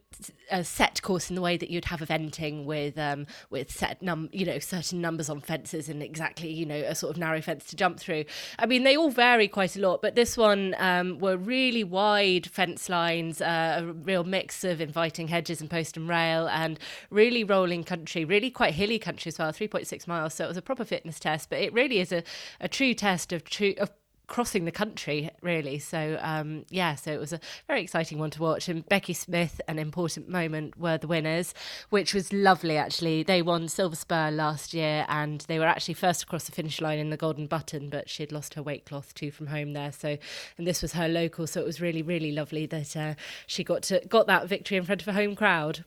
a, 0.50 0.62
set 0.62 1.00
course 1.00 1.30
in 1.30 1.34
the 1.34 1.40
way 1.40 1.56
that 1.56 1.70
you'd 1.70 1.86
have 1.86 2.00
eventing 2.00 2.64
with 2.64 2.98
um, 2.98 3.26
with 3.48 3.72
set 3.72 4.02
num 4.02 4.28
you 4.32 4.44
know 4.44 4.58
certain 4.58 5.00
numbers 5.00 5.30
on 5.30 5.40
fences 5.40 5.88
and 5.88 6.02
exactly 6.02 6.50
you 6.50 6.66
know 6.66 6.76
a 6.76 6.94
sort 6.94 7.10
of 7.10 7.18
narrow 7.18 7.40
fence 7.40 7.64
to 7.64 7.74
jump 7.74 7.98
through. 7.98 8.24
I 8.58 8.66
mean 8.66 8.84
they 8.84 8.96
all 8.96 9.10
vary 9.10 9.48
quite 9.48 9.76
a 9.76 9.80
lot 9.80 10.02
but 10.02 10.14
this 10.14 10.36
one 10.36 10.74
um, 10.78 11.18
were 11.18 11.38
really 11.38 11.82
wide 11.82 12.46
fence 12.46 12.90
lines 12.90 13.40
uh, 13.40 13.80
a 13.80 13.92
real 13.92 14.24
mix 14.24 14.62
of 14.62 14.80
inviting 14.80 15.28
hedges 15.28 15.62
and 15.62 15.70
post 15.70 15.96
and 15.96 16.06
rail 16.06 16.46
and 16.48 16.78
really 17.10 17.44
rolling 17.44 17.82
country 17.82 18.26
really 18.26 18.50
quite 18.50 18.74
hilly 18.74 18.98
country 18.98 19.30
as 19.30 19.38
well 19.38 19.52
3.6 19.52 20.06
miles. 20.06 20.34
So 20.34 20.44
it 20.44 20.48
was 20.48 20.56
a 20.58 20.62
proper 20.62 20.84
fitness 20.84 21.18
test 21.18 21.48
but 21.48 21.60
it 21.60 21.72
really 21.72 21.98
is 21.98 22.12
a, 22.12 22.22
a 22.60 22.68
true 22.68 22.92
test 22.92 23.32
of 23.32 23.44
true 23.44 23.74
of 23.78 23.90
crossing 24.26 24.64
the 24.64 24.72
country 24.72 25.30
really. 25.42 25.78
So 25.78 26.18
um, 26.20 26.64
yeah 26.70 26.94
so 26.94 27.12
it 27.12 27.20
was 27.20 27.32
a 27.32 27.40
very 27.66 27.82
exciting 27.82 28.18
one 28.18 28.30
to 28.30 28.42
watch. 28.42 28.68
And 28.68 28.86
becky 28.88 29.12
smith 29.12 29.60
an 29.68 29.78
important 29.78 30.28
moment 30.28 30.78
were 30.78 30.98
the 30.98 31.06
winners 31.06 31.54
which 31.90 32.14
was 32.14 32.32
lovely 32.32 32.76
actually. 32.76 33.22
They 33.22 33.42
won 33.42 33.68
silver 33.68 33.96
spur 33.96 34.30
last 34.30 34.74
year 34.74 35.04
and 35.08 35.40
they 35.42 35.58
were 35.58 35.66
actually 35.66 35.94
first 35.94 36.22
across 36.22 36.44
the 36.44 36.52
finish 36.52 36.80
line 36.80 36.98
in 36.98 37.10
the 37.10 37.16
golden 37.16 37.46
button 37.46 37.88
but 37.88 38.08
she 38.08 38.22
had 38.22 38.32
lost 38.32 38.54
her 38.54 38.62
weight 38.62 38.86
cloth 38.86 39.14
too 39.14 39.30
from 39.30 39.48
home 39.48 39.72
there. 39.72 39.92
So 39.92 40.16
and 40.58 40.66
this 40.66 40.82
was 40.82 40.92
her 40.92 41.08
local 41.08 41.46
so 41.46 41.60
it 41.60 41.66
was 41.66 41.80
really 41.80 42.02
really 42.02 42.32
lovely 42.32 42.66
that 42.66 42.96
uh, 42.96 43.14
she 43.46 43.64
got 43.64 43.82
to 43.84 44.00
got 44.08 44.26
that 44.26 44.48
victory 44.48 44.76
in 44.76 44.84
front 44.84 45.02
of 45.02 45.08
a 45.08 45.12
home 45.12 45.34
crowd 45.34 45.84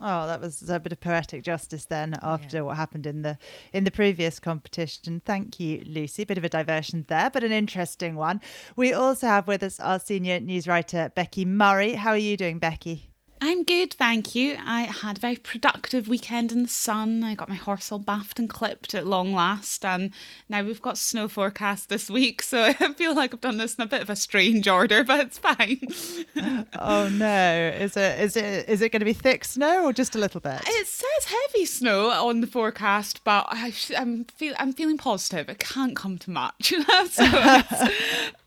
Oh, 0.00 0.26
that 0.26 0.40
was 0.40 0.68
a 0.70 0.80
bit 0.80 0.92
of 0.92 1.00
poetic 1.00 1.42
justice 1.42 1.84
then 1.84 2.18
after 2.22 2.58
yeah. 2.58 2.62
what 2.62 2.76
happened 2.78 3.06
in 3.06 3.22
the 3.22 3.36
in 3.74 3.84
the 3.84 3.90
previous 3.90 4.40
competition. 4.40 5.20
Thank 5.24 5.60
you, 5.60 5.82
Lucy. 5.86 6.24
Bit 6.24 6.38
of 6.38 6.44
a 6.44 6.48
diversion 6.48 7.04
there, 7.08 7.28
but 7.28 7.44
an 7.44 7.52
interesting 7.52 8.16
one. 8.16 8.40
We 8.74 8.94
also 8.94 9.26
have 9.26 9.46
with 9.46 9.62
us 9.62 9.78
our 9.80 9.98
senior 9.98 10.40
news 10.40 10.66
writer 10.66 11.12
Becky 11.14 11.44
Murray. 11.44 11.94
How 11.94 12.10
are 12.10 12.16
you 12.16 12.38
doing, 12.38 12.58
Becky? 12.58 13.11
I'm 13.44 13.64
good, 13.64 13.92
thank 13.92 14.36
you. 14.36 14.56
I 14.64 14.82
had 14.82 15.16
a 15.16 15.20
very 15.20 15.34
productive 15.34 16.06
weekend 16.06 16.52
in 16.52 16.62
the 16.62 16.68
sun. 16.68 17.24
I 17.24 17.34
got 17.34 17.48
my 17.48 17.56
horse 17.56 17.90
all 17.90 17.98
baffed 17.98 18.38
and 18.38 18.48
clipped 18.48 18.94
at 18.94 19.04
long 19.04 19.34
last, 19.34 19.84
and 19.84 20.12
now 20.48 20.62
we've 20.62 20.80
got 20.80 20.96
snow 20.96 21.26
forecast 21.26 21.88
this 21.88 22.08
week. 22.08 22.40
So 22.40 22.62
I 22.80 22.92
feel 22.92 23.16
like 23.16 23.34
I've 23.34 23.40
done 23.40 23.56
this 23.56 23.74
in 23.74 23.82
a 23.82 23.88
bit 23.88 24.00
of 24.00 24.08
a 24.08 24.14
strange 24.14 24.68
order, 24.68 25.02
but 25.02 25.18
it's 25.18 25.38
fine. 25.38 25.80
oh 26.78 27.08
no! 27.08 27.72
Is 27.80 27.96
it 27.96 28.20
is 28.20 28.36
it 28.36 28.68
is 28.68 28.80
it 28.80 28.92
going 28.92 29.00
to 29.00 29.04
be 29.04 29.12
thick 29.12 29.44
snow 29.44 29.86
or 29.86 29.92
just 29.92 30.14
a 30.14 30.18
little 30.18 30.40
bit? 30.40 30.62
It 30.64 30.86
says 30.86 31.24
heavy 31.24 31.64
snow 31.64 32.10
on 32.10 32.42
the 32.42 32.46
forecast, 32.46 33.24
but 33.24 33.46
I 33.48 33.72
am 33.96 34.22
feel 34.26 34.54
I'm 34.60 34.72
feeling 34.72 34.98
positive. 34.98 35.48
It 35.48 35.58
can't 35.58 35.96
come 35.96 36.16
to 36.18 36.30
much. 36.30 36.72
so 37.10 37.88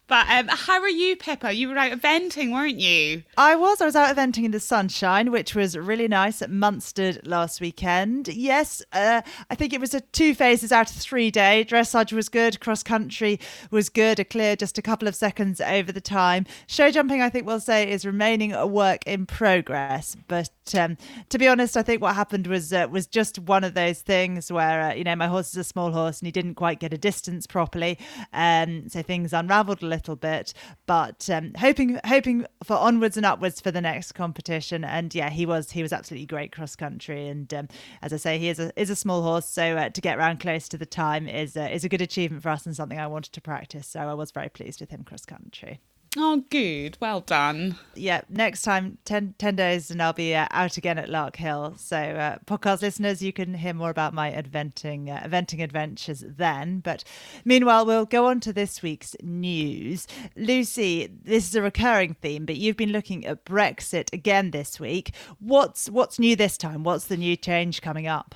But 0.07 0.29
um, 0.29 0.47
how 0.49 0.81
are 0.81 0.89
you, 0.89 1.15
Pippa? 1.15 1.53
You 1.53 1.69
were 1.69 1.77
out 1.77 1.91
eventing, 1.91 2.53
weren't 2.53 2.79
you? 2.79 3.23
I 3.37 3.55
was. 3.55 3.81
I 3.81 3.85
was 3.85 3.95
out 3.95 4.15
eventing 4.15 4.45
in 4.45 4.51
the 4.51 4.59
sunshine, 4.59 5.31
which 5.31 5.55
was 5.55 5.75
really 5.75 6.07
nice 6.07 6.43
at 6.43 6.51
Munstead 6.51 7.25
last 7.25 7.59
weekend. 7.59 8.27
Yes, 8.27 8.83
uh, 8.93 9.23
I 9.49 9.55
think 9.55 9.73
it 9.73 9.81
was 9.81 9.95
a 9.95 10.01
two 10.01 10.35
phases 10.35 10.71
out 10.71 10.91
of 10.91 10.97
three 10.97 11.31
day. 11.31 11.65
Dressage 11.67 12.13
was 12.13 12.29
good, 12.29 12.59
cross 12.59 12.83
country 12.83 13.39
was 13.71 13.89
good, 13.89 14.19
a 14.19 14.23
clear 14.23 14.55
just 14.55 14.77
a 14.77 14.81
couple 14.83 15.07
of 15.07 15.15
seconds 15.15 15.59
over 15.59 15.91
the 15.91 16.01
time. 16.01 16.45
Show 16.67 16.91
jumping, 16.91 17.23
I 17.23 17.29
think 17.29 17.47
we'll 17.47 17.59
say, 17.59 17.89
is 17.89 18.05
remaining 18.05 18.53
a 18.53 18.67
work 18.67 19.07
in 19.07 19.25
progress. 19.25 20.15
But 20.27 20.51
um, 20.77 20.97
to 21.29 21.39
be 21.39 21.47
honest, 21.47 21.77
I 21.77 21.81
think 21.81 22.03
what 22.03 22.13
happened 22.13 22.45
was 22.45 22.71
uh, 22.71 22.87
was 22.91 23.07
just 23.07 23.39
one 23.39 23.63
of 23.63 23.73
those 23.73 24.01
things 24.01 24.51
where 24.51 24.91
uh, 24.91 24.93
you 24.93 25.03
know 25.03 25.15
my 25.15 25.27
horse 25.27 25.49
is 25.49 25.57
a 25.57 25.63
small 25.63 25.91
horse 25.91 26.19
and 26.19 26.27
he 26.27 26.31
didn't 26.31 26.55
quite 26.55 26.79
get 26.79 26.93
a 26.93 26.97
distance 26.97 27.47
properly, 27.47 27.97
um, 28.33 28.87
so 28.87 29.01
things 29.01 29.33
unravelled 29.33 29.81
a 29.81 29.94
little 29.95 30.15
bit. 30.15 30.53
But 30.85 31.29
um, 31.29 31.53
hoping 31.57 31.99
hoping 32.05 32.45
for 32.63 32.75
onwards 32.75 33.17
and 33.17 33.25
upwards 33.25 33.61
for 33.61 33.71
the 33.71 33.81
next 33.81 34.13
competition. 34.13 34.83
And 34.83 35.13
yeah, 35.13 35.29
he 35.29 35.45
was 35.45 35.71
he 35.71 35.81
was 35.81 35.93
absolutely 35.93 36.27
great 36.27 36.51
cross 36.51 36.75
country. 36.75 37.27
And 37.27 37.53
um, 37.53 37.67
as 38.01 38.13
I 38.13 38.17
say, 38.17 38.37
he 38.37 38.49
is 38.49 38.59
a 38.59 38.71
is 38.79 38.89
a 38.89 38.95
small 38.95 39.21
horse, 39.21 39.47
so 39.47 39.77
uh, 39.77 39.89
to 39.89 40.01
get 40.01 40.17
around 40.17 40.39
close 40.39 40.67
to 40.69 40.77
the 40.77 40.85
time 40.85 41.27
is 41.27 41.57
uh, 41.57 41.69
is 41.71 41.83
a 41.83 41.89
good 41.89 42.01
achievement 42.01 42.43
for 42.43 42.49
us 42.49 42.65
and 42.65 42.75
something 42.75 42.99
I 42.99 43.07
wanted 43.07 43.33
to 43.33 43.41
practice. 43.41 43.87
So 43.87 44.01
I 44.01 44.13
was 44.13 44.31
very 44.31 44.49
pleased 44.49 44.79
with 44.81 44.89
him 44.89 45.03
cross 45.03 45.25
country. 45.25 45.79
Oh, 46.17 46.43
good. 46.49 46.97
Well 47.01 47.19
done. 47.19 47.75
Yeah, 47.93 48.21
next 48.29 48.61
time, 48.61 48.99
10, 49.03 49.35
10 49.37 49.55
days, 49.57 49.91
and 49.91 50.01
I'll 50.01 50.13
be 50.13 50.33
uh, 50.33 50.47
out 50.51 50.77
again 50.77 50.97
at 50.97 51.09
Larkhill. 51.09 51.77
So, 51.77 51.97
uh, 51.97 52.37
podcast 52.45 52.81
listeners, 52.81 53.21
you 53.21 53.33
can 53.33 53.53
hear 53.53 53.73
more 53.73 53.89
about 53.89 54.13
my 54.13 54.31
eventing, 54.31 55.09
uh, 55.09 55.61
adventures 55.61 56.23
then. 56.25 56.79
But 56.79 57.03
meanwhile, 57.43 57.85
we'll 57.85 58.05
go 58.05 58.27
on 58.27 58.39
to 58.41 58.53
this 58.53 58.81
week's 58.81 59.15
news. 59.21 60.07
Lucy, 60.37 61.07
this 61.07 61.49
is 61.49 61.55
a 61.55 61.61
recurring 61.61 62.13
theme, 62.13 62.45
but 62.45 62.55
you've 62.55 62.77
been 62.77 62.93
looking 62.93 63.25
at 63.25 63.43
Brexit 63.43 64.13
again 64.13 64.51
this 64.51 64.79
week. 64.79 65.13
What's 65.39 65.89
what's 65.89 66.17
new 66.17 66.37
this 66.37 66.57
time? 66.57 66.83
What's 66.83 67.05
the 67.05 67.17
new 67.17 67.35
change 67.35 67.81
coming 67.81 68.07
up? 68.07 68.35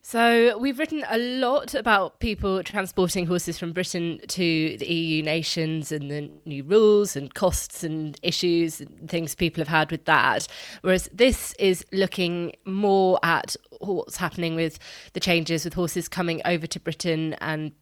So, 0.00 0.56
we've 0.58 0.78
written 0.78 1.04
a 1.10 1.18
lot 1.18 1.74
about 1.74 2.18
people 2.20 2.62
transporting 2.62 3.26
horses 3.26 3.58
from 3.58 3.72
Britain 3.72 4.20
to 4.28 4.76
the 4.78 4.86
EU 4.86 5.22
nations 5.22 5.92
and 5.92 6.10
the 6.10 6.30
new 6.46 6.62
rules 6.62 7.14
and 7.14 7.34
costs 7.34 7.84
and 7.84 8.18
issues 8.22 8.80
and 8.80 9.10
things 9.10 9.34
people 9.34 9.60
have 9.60 9.68
had 9.68 9.90
with 9.90 10.06
that. 10.06 10.46
Whereas 10.80 11.10
this 11.12 11.52
is 11.58 11.84
looking 11.92 12.54
more 12.64 13.18
at 13.22 13.54
what's 13.80 14.16
happening 14.16 14.54
with 14.54 14.78
the 15.12 15.20
changes 15.20 15.64
with 15.64 15.74
horses 15.74 16.08
coming 16.08 16.40
over 16.44 16.66
to 16.66 16.80
Britain 16.80 17.34
and 17.40 17.72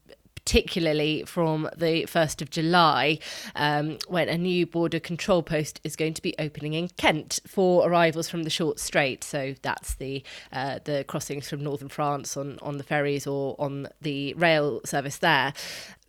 particularly 0.46 1.24
from 1.26 1.68
the 1.76 2.04
1st 2.04 2.40
of 2.40 2.50
July, 2.50 3.18
um, 3.56 3.98
when 4.06 4.28
a 4.28 4.38
new 4.38 4.64
border 4.64 5.00
control 5.00 5.42
post 5.42 5.80
is 5.82 5.96
going 5.96 6.14
to 6.14 6.22
be 6.22 6.36
opening 6.38 6.72
in 6.72 6.88
Kent 6.96 7.40
for 7.48 7.86
arrivals 7.88 8.28
from 8.28 8.44
the 8.44 8.50
short 8.50 8.78
strait. 8.78 9.24
So 9.24 9.56
that's 9.62 9.94
the 9.94 10.22
uh, 10.52 10.78
the 10.84 11.04
crossings 11.08 11.50
from 11.50 11.64
northern 11.64 11.88
France 11.88 12.36
on, 12.36 12.60
on 12.62 12.78
the 12.78 12.84
ferries 12.84 13.26
or 13.26 13.56
on 13.58 13.88
the 14.00 14.34
rail 14.34 14.80
service 14.84 15.18
there. 15.18 15.52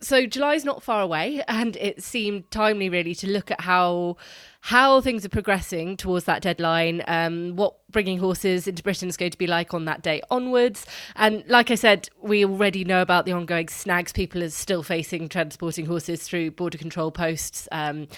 So 0.00 0.24
July 0.26 0.54
is 0.54 0.64
not 0.64 0.84
far 0.84 1.02
away, 1.02 1.42
and 1.48 1.74
it 1.76 2.04
seemed 2.04 2.48
timely 2.52 2.88
really 2.88 3.16
to 3.16 3.26
look 3.28 3.50
at 3.50 3.62
how 3.62 4.18
how 4.60 5.00
things 5.00 5.24
are 5.24 5.28
progressing 5.30 5.96
towards 5.96 6.26
that 6.26 6.42
deadline, 6.42 7.02
um, 7.08 7.56
what 7.56 7.76
bringing 7.90 8.18
horses 8.18 8.68
into 8.68 8.82
Britain 8.82 9.08
is 9.08 9.16
going 9.16 9.30
to 9.30 9.38
be 9.38 9.46
like 9.46 9.72
on 9.72 9.86
that 9.86 10.02
day 10.02 10.20
onwards. 10.30 10.86
And 11.16 11.42
like 11.48 11.70
I 11.70 11.74
said, 11.74 12.08
we 12.20 12.44
already 12.44 12.84
know 12.84 13.00
about 13.00 13.24
the 13.24 13.32
ongoing 13.32 13.68
snags. 13.68 14.12
People 14.12 14.42
are 14.42 14.50
still 14.50 14.82
facing 14.82 15.28
transporting 15.28 15.86
horses 15.86 16.22
through 16.22 16.50
border 16.50 16.76
control 16.76 17.10
posts 17.10 17.66
um, 17.72 18.08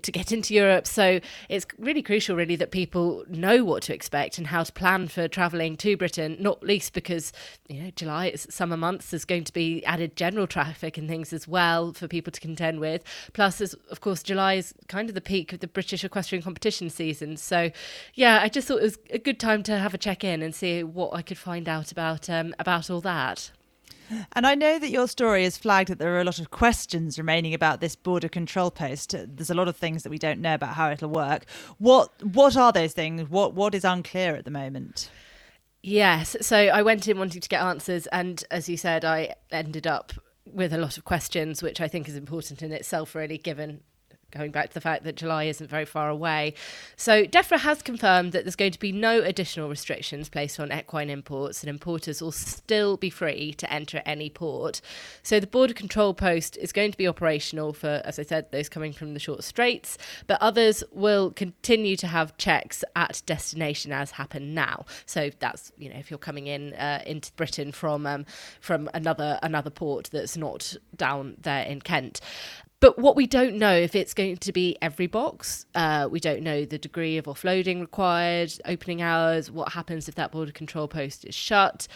to 0.00 0.12
get 0.12 0.30
into 0.30 0.54
Europe. 0.54 0.86
So 0.86 1.20
it's 1.48 1.66
really 1.78 2.02
crucial, 2.02 2.36
really, 2.36 2.56
that 2.56 2.70
people 2.70 3.24
know 3.28 3.64
what 3.64 3.82
to 3.84 3.94
expect 3.94 4.38
and 4.38 4.46
how 4.46 4.62
to 4.62 4.72
plan 4.72 5.08
for 5.08 5.26
travelling 5.26 5.76
to 5.78 5.96
Britain, 5.96 6.36
not 6.38 6.62
least 6.62 6.92
because, 6.92 7.32
you 7.68 7.82
know, 7.82 7.90
July 7.96 8.26
is 8.28 8.46
summer 8.50 8.76
months. 8.76 9.10
There's 9.10 9.24
going 9.24 9.44
to 9.44 9.52
be 9.52 9.84
added 9.84 10.16
general 10.16 10.46
traffic 10.46 10.96
and 10.96 11.08
things 11.08 11.32
as 11.32 11.48
well 11.48 11.92
for 11.92 12.06
people 12.06 12.30
to 12.30 12.40
contend 12.40 12.78
with. 12.78 13.02
Plus, 13.32 13.60
of 13.60 14.00
course, 14.00 14.22
July 14.22 14.54
is 14.54 14.72
kind 14.88 15.08
of 15.08 15.14
the 15.14 15.20
peak 15.20 15.52
of 15.52 15.60
the 15.60 15.66
British 15.66 16.04
equestrian 16.04 16.42
competition 16.42 16.90
season. 16.90 17.36
So, 17.36 17.70
yeah, 18.14 18.40
I 18.40 18.48
just 18.48 18.68
thought 18.68 18.78
it 18.78 18.82
was 18.82 18.98
a 19.16 19.18
good 19.18 19.40
time 19.40 19.62
to 19.64 19.78
have 19.78 19.94
a 19.94 19.98
check 19.98 20.22
in 20.22 20.42
and 20.42 20.54
see 20.54 20.84
what 20.84 21.14
I 21.14 21.22
could 21.22 21.38
find 21.38 21.68
out 21.68 21.90
about 21.90 22.30
um, 22.30 22.54
about 22.58 22.88
all 22.90 23.00
that. 23.00 23.50
And 24.34 24.46
I 24.46 24.54
know 24.54 24.78
that 24.78 24.90
your 24.90 25.08
story 25.08 25.42
has 25.42 25.56
flagged 25.56 25.88
that 25.88 25.98
there 25.98 26.14
are 26.14 26.20
a 26.20 26.24
lot 26.24 26.38
of 26.38 26.52
questions 26.52 27.18
remaining 27.18 27.54
about 27.54 27.80
this 27.80 27.96
border 27.96 28.28
control 28.28 28.70
post. 28.70 29.16
There's 29.18 29.50
a 29.50 29.54
lot 29.54 29.66
of 29.66 29.76
things 29.76 30.04
that 30.04 30.10
we 30.10 30.18
don't 30.18 30.40
know 30.40 30.54
about 30.54 30.74
how 30.74 30.90
it'll 30.90 31.10
work. 31.10 31.46
What 31.78 32.10
what 32.24 32.56
are 32.56 32.72
those 32.72 32.92
things? 32.92 33.28
What 33.28 33.54
what 33.54 33.74
is 33.74 33.84
unclear 33.84 34.36
at 34.36 34.44
the 34.44 34.50
moment? 34.50 35.10
Yes, 35.82 36.36
so 36.40 36.56
I 36.56 36.82
went 36.82 37.08
in 37.08 37.18
wanting 37.18 37.40
to 37.40 37.48
get 37.48 37.62
answers, 37.62 38.06
and 38.08 38.42
as 38.50 38.68
you 38.68 38.76
said, 38.76 39.04
I 39.04 39.34
ended 39.52 39.86
up 39.86 40.12
with 40.44 40.72
a 40.72 40.78
lot 40.78 40.98
of 40.98 41.04
questions, 41.04 41.62
which 41.62 41.80
I 41.80 41.86
think 41.86 42.08
is 42.08 42.16
important 42.16 42.60
in 42.60 42.72
itself, 42.72 43.14
really, 43.14 43.38
given 43.38 43.82
going 44.36 44.50
back 44.50 44.68
to 44.68 44.74
the 44.74 44.80
fact 44.80 45.04
that 45.04 45.16
July 45.16 45.44
isn't 45.44 45.68
very 45.68 45.84
far 45.84 46.08
away. 46.08 46.54
So, 46.96 47.24
DEFRA 47.24 47.58
has 47.60 47.82
confirmed 47.82 48.32
that 48.32 48.44
there's 48.44 48.56
going 48.56 48.72
to 48.72 48.78
be 48.78 48.92
no 48.92 49.20
additional 49.22 49.68
restrictions 49.68 50.28
placed 50.28 50.60
on 50.60 50.72
equine 50.72 51.10
imports, 51.10 51.62
and 51.62 51.70
importers 51.70 52.20
will 52.20 52.32
still 52.32 52.96
be 52.96 53.10
free 53.10 53.52
to 53.54 53.72
enter 53.72 54.02
any 54.04 54.30
port. 54.30 54.80
So, 55.22 55.40
the 55.40 55.46
border 55.46 55.74
control 55.74 56.14
post 56.14 56.56
is 56.58 56.72
going 56.72 56.92
to 56.92 56.98
be 56.98 57.08
operational 57.08 57.72
for, 57.72 58.02
as 58.04 58.18
I 58.18 58.22
said, 58.22 58.50
those 58.52 58.68
coming 58.68 58.92
from 58.92 59.14
the 59.14 59.20
short 59.20 59.44
straits, 59.44 59.98
but 60.26 60.40
others 60.40 60.82
will 60.92 61.30
continue 61.30 61.96
to 61.96 62.06
have 62.06 62.36
checks 62.36 62.84
at 62.94 63.22
destination 63.26 63.92
as 63.92 64.12
happen 64.12 64.54
now. 64.54 64.84
So, 65.06 65.30
that's 65.38 65.72
you 65.76 65.90
know 65.90 65.96
if 65.96 66.10
you're 66.10 66.18
coming 66.18 66.46
in 66.46 66.74
uh, 66.74 67.02
into 67.06 67.32
Britain 67.32 67.72
from 67.72 68.06
um, 68.06 68.26
from 68.60 68.88
another 68.94 69.38
another 69.42 69.70
port 69.70 70.10
that's 70.12 70.36
not 70.36 70.74
down 70.96 71.36
there 71.40 71.64
in 71.64 71.80
Kent. 71.80 72.20
But 72.80 72.98
what 72.98 73.16
we 73.16 73.26
don't 73.26 73.56
know 73.56 73.74
if 73.74 73.94
it's 73.94 74.12
going 74.12 74.36
to 74.36 74.52
be 74.52 74.76
every 74.82 75.06
box. 75.06 75.64
Uh, 75.74 76.08
we 76.10 76.20
don't 76.20 76.42
know 76.42 76.64
the 76.64 76.78
degree 76.78 77.16
of 77.16 77.24
offloading 77.24 77.80
required, 77.80 78.52
opening 78.66 79.00
hours, 79.00 79.50
what 79.50 79.72
happens 79.72 80.08
if 80.08 80.14
that 80.16 80.30
border 80.30 80.52
control 80.52 80.86
post 80.86 81.24
is 81.24 81.34
shut. 81.34 81.88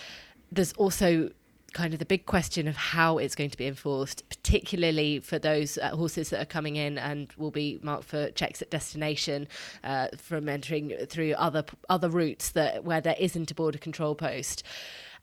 There's 0.51 0.73
also 0.75 1.31
kind 1.73 1.93
of 1.93 1.99
the 1.99 2.07
big 2.07 2.27
question 2.27 2.67
of 2.67 2.77
how 2.77 3.19
it's 3.19 3.35
going 3.35 3.51
to 3.51 3.57
be 3.57 3.67
enforced, 3.67 4.29
particularly 4.29 5.21
for 5.21 5.39
those 5.39 5.79
uh, 5.79 5.91
horses 5.91 6.31
that 6.31 6.41
are 6.41 6.47
coming 6.47 6.77
in 6.77 6.99
and 6.99 7.33
will 7.37 7.51
be 7.51 7.79
marked 7.83 8.05
for 8.05 8.31
checks 8.31 8.61
at 8.61 8.71
destination 8.71 9.47
uh, 9.85 10.09
from 10.17 10.49
entering 10.49 10.93
through 11.07 11.33
other 11.35 11.65
other 11.89 12.09
routes 12.09 12.51
that 12.51 12.85
where 12.85 13.01
there 13.01 13.17
isn't 13.19 13.51
a 13.51 13.55
border 13.55 13.79
control 13.79 14.15
post. 14.15 14.63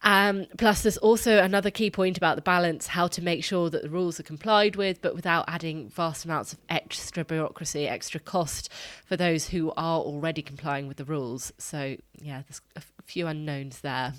Um, 0.03 0.45
plus, 0.57 0.83
there's 0.83 0.97
also 0.97 1.39
another 1.39 1.71
key 1.71 1.89
point 1.89 2.17
about 2.17 2.35
the 2.35 2.41
balance 2.41 2.87
how 2.87 3.07
to 3.07 3.21
make 3.21 3.43
sure 3.43 3.69
that 3.69 3.83
the 3.83 3.89
rules 3.89 4.19
are 4.19 4.23
complied 4.23 4.75
with, 4.75 5.01
but 5.01 5.15
without 5.15 5.45
adding 5.47 5.89
vast 5.89 6.25
amounts 6.25 6.53
of 6.53 6.59
extra 6.69 7.25
bureaucracy, 7.25 7.87
extra 7.87 8.19
cost 8.19 8.71
for 9.05 9.17
those 9.17 9.49
who 9.49 9.71
are 9.71 9.99
already 9.99 10.41
complying 10.41 10.87
with 10.87 10.97
the 10.97 11.05
rules. 11.05 11.51
So, 11.57 11.97
yeah, 12.13 12.43
there's 12.47 12.61
a 12.75 12.81
few 13.03 13.27
unknowns 13.27 13.81
there. 13.81 14.13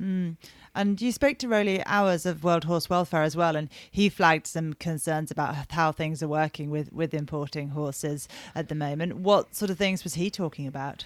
Mm. 0.00 0.36
And 0.74 1.00
you 1.02 1.10
spoke 1.10 1.38
to 1.38 1.48
Roly 1.48 1.80
Owers 1.80 2.24
of 2.24 2.44
World 2.44 2.64
Horse 2.64 2.88
Welfare 2.88 3.22
as 3.22 3.36
well, 3.36 3.56
and 3.56 3.68
he 3.90 4.08
flagged 4.08 4.46
some 4.46 4.74
concerns 4.74 5.30
about 5.30 5.72
how 5.72 5.92
things 5.92 6.22
are 6.22 6.28
working 6.28 6.70
with, 6.70 6.92
with 6.92 7.12
importing 7.12 7.70
horses 7.70 8.28
at 8.54 8.68
the 8.68 8.74
moment. 8.74 9.16
What 9.16 9.54
sort 9.54 9.70
of 9.70 9.78
things 9.78 10.04
was 10.04 10.14
he 10.14 10.30
talking 10.30 10.66
about? 10.66 11.04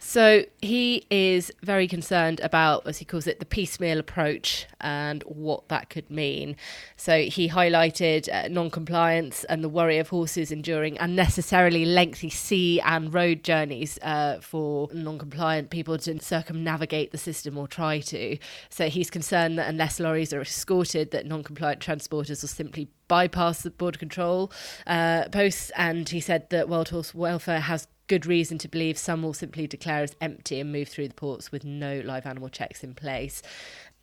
So 0.00 0.44
he 0.62 1.06
is 1.10 1.52
very 1.62 1.88
concerned 1.88 2.40
about, 2.40 2.86
as 2.86 2.98
he 2.98 3.04
calls 3.04 3.26
it, 3.26 3.40
the 3.40 3.46
piecemeal 3.46 3.98
approach 3.98 4.66
and 4.80 5.22
what 5.24 5.68
that 5.68 5.90
could 5.90 6.10
mean. 6.10 6.56
So 6.96 7.22
he 7.22 7.48
highlighted 7.48 8.32
uh, 8.32 8.48
non 8.48 8.70
compliance 8.70 9.44
and 9.44 9.62
the 9.62 9.68
worry 9.68 9.98
of 9.98 10.08
horses 10.08 10.50
enduring 10.50 10.96
unnecessarily 10.98 11.84
lengthy 11.84 12.30
sea 12.30 12.80
and 12.80 13.12
road 13.12 13.42
journeys 13.42 13.98
uh, 14.02 14.40
for 14.40 14.88
non 14.92 15.18
compliant 15.18 15.70
people 15.70 15.98
to 15.98 16.20
circumnavigate 16.20 17.10
the 17.10 17.18
system 17.18 17.58
or 17.58 17.66
try 17.66 18.00
to. 18.00 18.38
So 18.70 18.88
he's 18.88 19.10
concerned 19.10 19.58
that 19.58 19.68
unless 19.68 20.00
lorries 20.00 20.32
are 20.32 20.40
escorted, 20.40 21.10
that 21.10 21.26
non 21.26 21.42
compliant 21.42 21.80
transporters 21.80 22.42
will 22.42 22.48
simply 22.48 22.88
bypass 23.08 23.62
the 23.62 23.70
border 23.70 23.98
control 23.98 24.52
uh, 24.86 25.28
posts. 25.30 25.70
And 25.76 26.08
he 26.08 26.20
said 26.20 26.50
that 26.50 26.68
World 26.68 26.90
Horse 26.90 27.14
Welfare 27.14 27.60
has 27.60 27.88
good 28.08 28.26
reason 28.26 28.58
to 28.58 28.68
believe 28.68 28.98
some 28.98 29.22
will 29.22 29.34
simply 29.34 29.66
declare 29.66 30.02
as 30.02 30.16
empty 30.20 30.60
and 30.60 30.72
move 30.72 30.88
through 30.88 31.08
the 31.08 31.14
ports 31.14 31.52
with 31.52 31.64
no 31.64 32.00
live 32.04 32.26
animal 32.26 32.48
checks 32.48 32.82
in 32.82 32.94
place. 32.94 33.42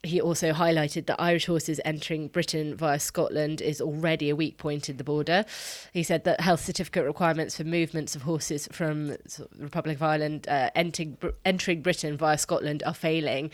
He 0.04 0.22
also 0.22 0.54
highlighted 0.54 1.08
that 1.08 1.20
Irish 1.20 1.48
horses 1.48 1.82
entering 1.84 2.28
Britain 2.28 2.76
via 2.76 3.00
Scotland 3.00 3.60
is 3.60 3.82
already 3.82 4.30
a 4.30 4.36
weak 4.36 4.58
point 4.58 4.88
in 4.88 4.98
the 4.98 5.04
border. 5.04 5.46
He 5.94 6.04
said 6.04 6.26
that 6.26 6.42
health 6.42 6.64
certificate 6.64 7.06
requirements 7.06 7.58
for 7.58 7.64
movements 7.64 8.16
of 8.16 8.22
horses 8.22 8.68
from 8.72 9.08
the 9.08 9.48
Republic 9.58 9.98
of 9.98 10.04
Ireland 10.04 10.48
uh, 10.48 10.70
entering, 10.76 11.18
entering 11.44 11.82
Britain 11.82 12.18
via 12.18 12.38
Scotland 12.38 12.84
are 12.86 12.94
failing. 12.94 13.50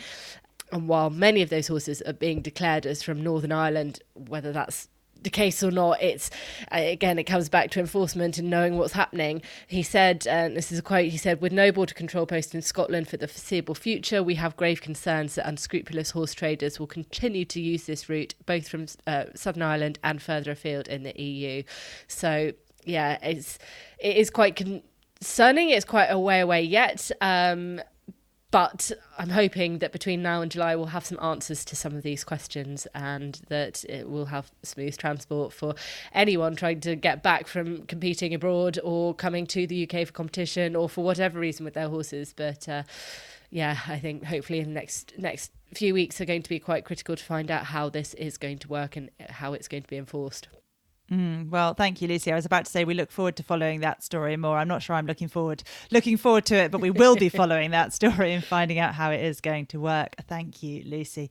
And 0.70 0.88
while 0.88 1.08
many 1.08 1.40
of 1.40 1.48
those 1.48 1.68
horses 1.68 2.02
are 2.02 2.12
being 2.12 2.42
declared 2.42 2.84
as 2.84 3.02
from 3.02 3.22
Northern 3.22 3.52
Ireland, 3.52 4.00
whether 4.14 4.52
that's 4.52 4.88
the 5.22 5.30
case 5.30 5.62
or 5.62 5.70
not, 5.70 6.02
it's 6.02 6.30
uh, 6.70 6.78
again, 6.80 7.18
it 7.18 7.24
comes 7.24 7.48
back 7.48 7.70
to 7.72 7.80
enforcement 7.80 8.38
and 8.38 8.50
knowing 8.50 8.76
what's 8.76 8.92
happening. 8.92 9.42
He 9.66 9.82
said, 9.82 10.26
and 10.26 10.56
this 10.56 10.72
is 10.72 10.78
a 10.78 10.82
quote, 10.82 11.06
he 11.06 11.16
said, 11.16 11.40
with 11.40 11.52
no 11.52 11.72
border 11.72 11.94
control 11.94 12.26
post 12.26 12.54
in 12.54 12.62
Scotland 12.62 13.08
for 13.08 13.16
the 13.16 13.28
foreseeable 13.28 13.74
future, 13.74 14.22
we 14.22 14.34
have 14.36 14.56
grave 14.56 14.80
concerns 14.80 15.34
that 15.34 15.46
unscrupulous 15.48 16.10
horse 16.10 16.34
traders 16.34 16.78
will 16.78 16.86
continue 16.86 17.44
to 17.46 17.60
use 17.60 17.84
this 17.84 18.08
route 18.08 18.34
both 18.46 18.68
from 18.68 18.86
uh, 19.06 19.24
Southern 19.34 19.62
Ireland 19.62 19.98
and 20.02 20.20
further 20.20 20.52
afield 20.52 20.88
in 20.88 21.02
the 21.02 21.20
EU. 21.20 21.62
So, 22.08 22.52
yeah, 22.84 23.18
it's 23.22 23.58
it 23.98 24.16
is 24.16 24.30
quite 24.30 24.56
concerning. 24.56 25.70
It's 25.70 25.84
quite 25.84 26.06
a 26.06 26.18
way 26.18 26.40
away 26.40 26.62
yet. 26.62 27.10
Um, 27.20 27.80
but 28.52 28.92
I'm 29.18 29.30
hoping 29.30 29.78
that 29.78 29.92
between 29.92 30.22
now 30.22 30.42
and 30.42 30.52
July 30.52 30.76
we'll 30.76 30.86
have 30.86 31.06
some 31.06 31.18
answers 31.20 31.64
to 31.64 31.74
some 31.74 31.96
of 31.96 32.02
these 32.02 32.22
questions 32.22 32.86
and 32.94 33.40
that 33.48 33.82
it 33.86 34.08
will 34.08 34.26
have 34.26 34.52
smooth 34.62 34.96
transport 34.96 35.54
for 35.54 35.74
anyone 36.12 36.54
trying 36.54 36.80
to 36.82 36.94
get 36.94 37.22
back 37.22 37.46
from 37.46 37.86
competing 37.86 38.34
abroad 38.34 38.78
or 38.84 39.14
coming 39.14 39.46
to 39.48 39.66
the 39.66 39.88
UK 39.88 40.06
for 40.06 40.12
competition 40.12 40.76
or 40.76 40.88
for 40.88 41.02
whatever 41.02 41.40
reason 41.40 41.64
with 41.64 41.72
their 41.72 41.88
horses. 41.88 42.34
But 42.36 42.68
uh, 42.68 42.82
yeah, 43.50 43.78
I 43.88 43.98
think 43.98 44.24
hopefully 44.24 44.60
in 44.60 44.68
the 44.68 44.74
next 44.74 45.14
next 45.16 45.50
few 45.74 45.94
weeks 45.94 46.20
are 46.20 46.26
going 46.26 46.42
to 46.42 46.50
be 46.50 46.58
quite 46.58 46.84
critical 46.84 47.16
to 47.16 47.24
find 47.24 47.50
out 47.50 47.64
how 47.64 47.88
this 47.88 48.12
is 48.14 48.36
going 48.36 48.58
to 48.58 48.68
work 48.68 48.96
and 48.96 49.10
how 49.30 49.54
it's 49.54 49.66
going 49.66 49.82
to 49.82 49.88
be 49.88 49.96
enforced. 49.96 50.48
Mm, 51.12 51.50
well, 51.50 51.74
thank 51.74 52.00
you, 52.00 52.08
Lucy. 52.08 52.32
I 52.32 52.36
was 52.36 52.46
about 52.46 52.64
to 52.64 52.70
say 52.70 52.84
we 52.84 52.94
look 52.94 53.10
forward 53.10 53.36
to 53.36 53.42
following 53.42 53.80
that 53.80 54.02
story 54.02 54.36
more. 54.38 54.56
I'm 54.56 54.68
not 54.68 54.82
sure 54.82 54.96
I'm 54.96 55.06
looking 55.06 55.28
forward 55.28 55.62
looking 55.90 56.16
forward 56.16 56.46
to 56.46 56.56
it, 56.56 56.70
but 56.70 56.80
we 56.80 56.90
will 56.90 57.16
be 57.16 57.28
following 57.30 57.72
that 57.72 57.92
story 57.92 58.32
and 58.32 58.42
finding 58.42 58.78
out 58.78 58.94
how 58.94 59.10
it 59.10 59.20
is 59.20 59.40
going 59.42 59.66
to 59.66 59.80
work. 59.80 60.16
Thank 60.26 60.62
you, 60.62 60.82
Lucy. 60.86 61.30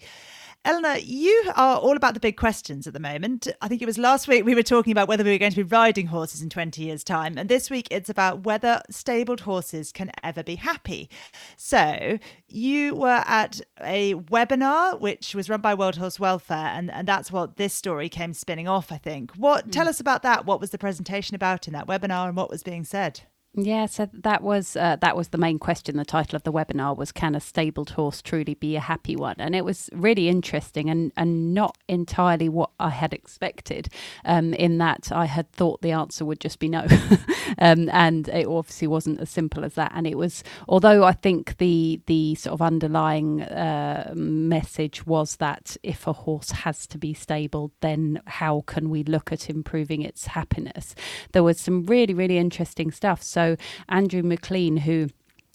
Eleanor, 0.64 0.98
you 0.98 1.52
are 1.56 1.78
all 1.78 1.98
about 1.98 2.14
the 2.14 2.20
big 2.20 2.38
questions 2.38 2.86
at 2.86 2.94
the 2.94 3.00
moment. 3.00 3.48
I 3.60 3.68
think 3.68 3.82
it 3.82 3.88
was 3.88 3.98
last 3.98 4.28
week 4.28 4.46
we 4.46 4.54
were 4.54 4.62
talking 4.62 4.92
about 4.92 5.08
whether 5.08 5.24
we 5.24 5.32
were 5.32 5.40
going 5.40 5.52
to 5.54 5.64
be 5.64 5.76
riding 5.76 6.06
horses 6.06 6.44
in 6.44 6.52
20 6.52 6.84
years' 6.84 7.04
time. 7.04 7.36
And 7.40 7.50
this 7.50 7.72
week 7.72 7.88
it's 7.90 8.12
about 8.12 8.44
whether 8.44 8.84
stabled 8.92 9.42
horses 9.42 9.92
can 9.92 10.12
ever 10.24 10.44
be 10.44 10.58
happy. 10.58 11.10
So 11.58 12.20
you 12.54 12.96
were 12.96 13.24
at 13.26 13.62
a 13.80 14.16
webinar 14.16 15.00
which 15.00 15.34
was 15.36 15.50
run 15.50 15.62
by 15.62 15.74
World 15.74 15.98
Horse 15.98 16.20
Welfare, 16.20 16.58
and, 16.58 16.92
and 16.92 17.08
that's 17.08 17.32
what 17.32 17.58
this 17.58 17.74
story 17.74 18.10
came 18.10 18.34
spinning 18.34 18.68
off, 18.68 18.92
I 18.92 18.98
think. 18.98 19.32
What 19.36 19.72
tell 19.72 19.86
hmm. 19.86 19.90
us 19.90 20.00
about 20.00 20.24
that? 20.24 20.46
What 20.46 20.60
was 20.60 20.72
the 20.72 20.78
presentation 20.78 21.36
about 21.36 21.68
in 21.68 21.74
that 21.74 21.88
webinar 21.88 22.28
and 22.28 22.36
what 22.36 22.50
was 22.50 22.64
being 22.64 22.84
said? 22.84 23.22
Yeah, 23.54 23.88
so 23.88 24.08
that 24.14 24.44
was 24.44 24.78
uh, 24.78 24.96
that 25.02 25.18
was 25.18 25.28
the 25.30 25.38
main 25.38 25.60
question. 25.60 25.98
The 25.98 26.06
title 26.06 26.38
of 26.38 26.44
the 26.44 26.54
webinar 26.54 26.96
was 26.96 27.12
"Can 27.12 27.36
a 27.36 27.42
stabled 27.42 27.90
horse 27.90 28.22
truly 28.22 28.54
be 28.54 28.78
a 28.78 28.80
happy 28.80 29.18
one?" 29.18 29.36
And 29.40 29.54
it 29.58 29.66
was 29.66 29.90
really 29.92 30.30
interesting 30.30 30.90
and 30.90 31.12
and 31.18 31.54
not 31.54 31.78
entirely 31.90 32.48
what 32.48 32.70
I 32.80 32.92
had 32.92 33.14
expected. 33.14 33.90
Um, 34.24 34.54
in 34.54 34.78
that 34.78 35.12
I 35.12 35.26
had 35.26 35.52
thought 35.52 35.82
the 35.82 35.92
answer 35.92 36.24
would 36.24 36.40
just 36.40 36.60
be 36.60 36.70
no, 36.70 36.88
um, 37.60 37.90
and 37.90 38.30
it 38.30 38.48
obviously 38.48 38.88
wasn't 38.88 39.20
as 39.20 39.30
simple 39.30 39.66
as 39.66 39.74
that. 39.74 39.92
And 39.94 40.08
it 40.08 40.18
was, 40.18 40.46
although 40.70 41.04
I 41.04 41.12
think 41.12 41.58
the 41.58 42.00
the 42.06 42.36
sort 42.36 42.54
of 42.54 42.62
underlying 42.62 43.42
uh, 43.42 44.14
message 44.16 45.06
was 45.06 45.36
that 45.38 45.76
if 45.84 46.08
a 46.08 46.14
horse 46.14 46.52
has 46.52 46.88
to 46.88 46.98
be 46.98 47.14
stabled, 47.14 47.72
then 47.82 48.22
how 48.28 48.62
can 48.66 48.90
we 48.90 49.04
look 49.04 49.34
at 49.34 49.50
improving 49.50 50.04
its 50.04 50.28
happiness? 50.28 50.96
There 51.34 51.44
was 51.44 51.60
some 51.60 51.84
really 51.86 52.14
really 52.14 52.38
interesting 52.38 52.92
stuff. 52.92 53.22
So 53.22 53.41
Andrew 53.90 54.24
McLean, 54.24 54.78
who 54.78 55.10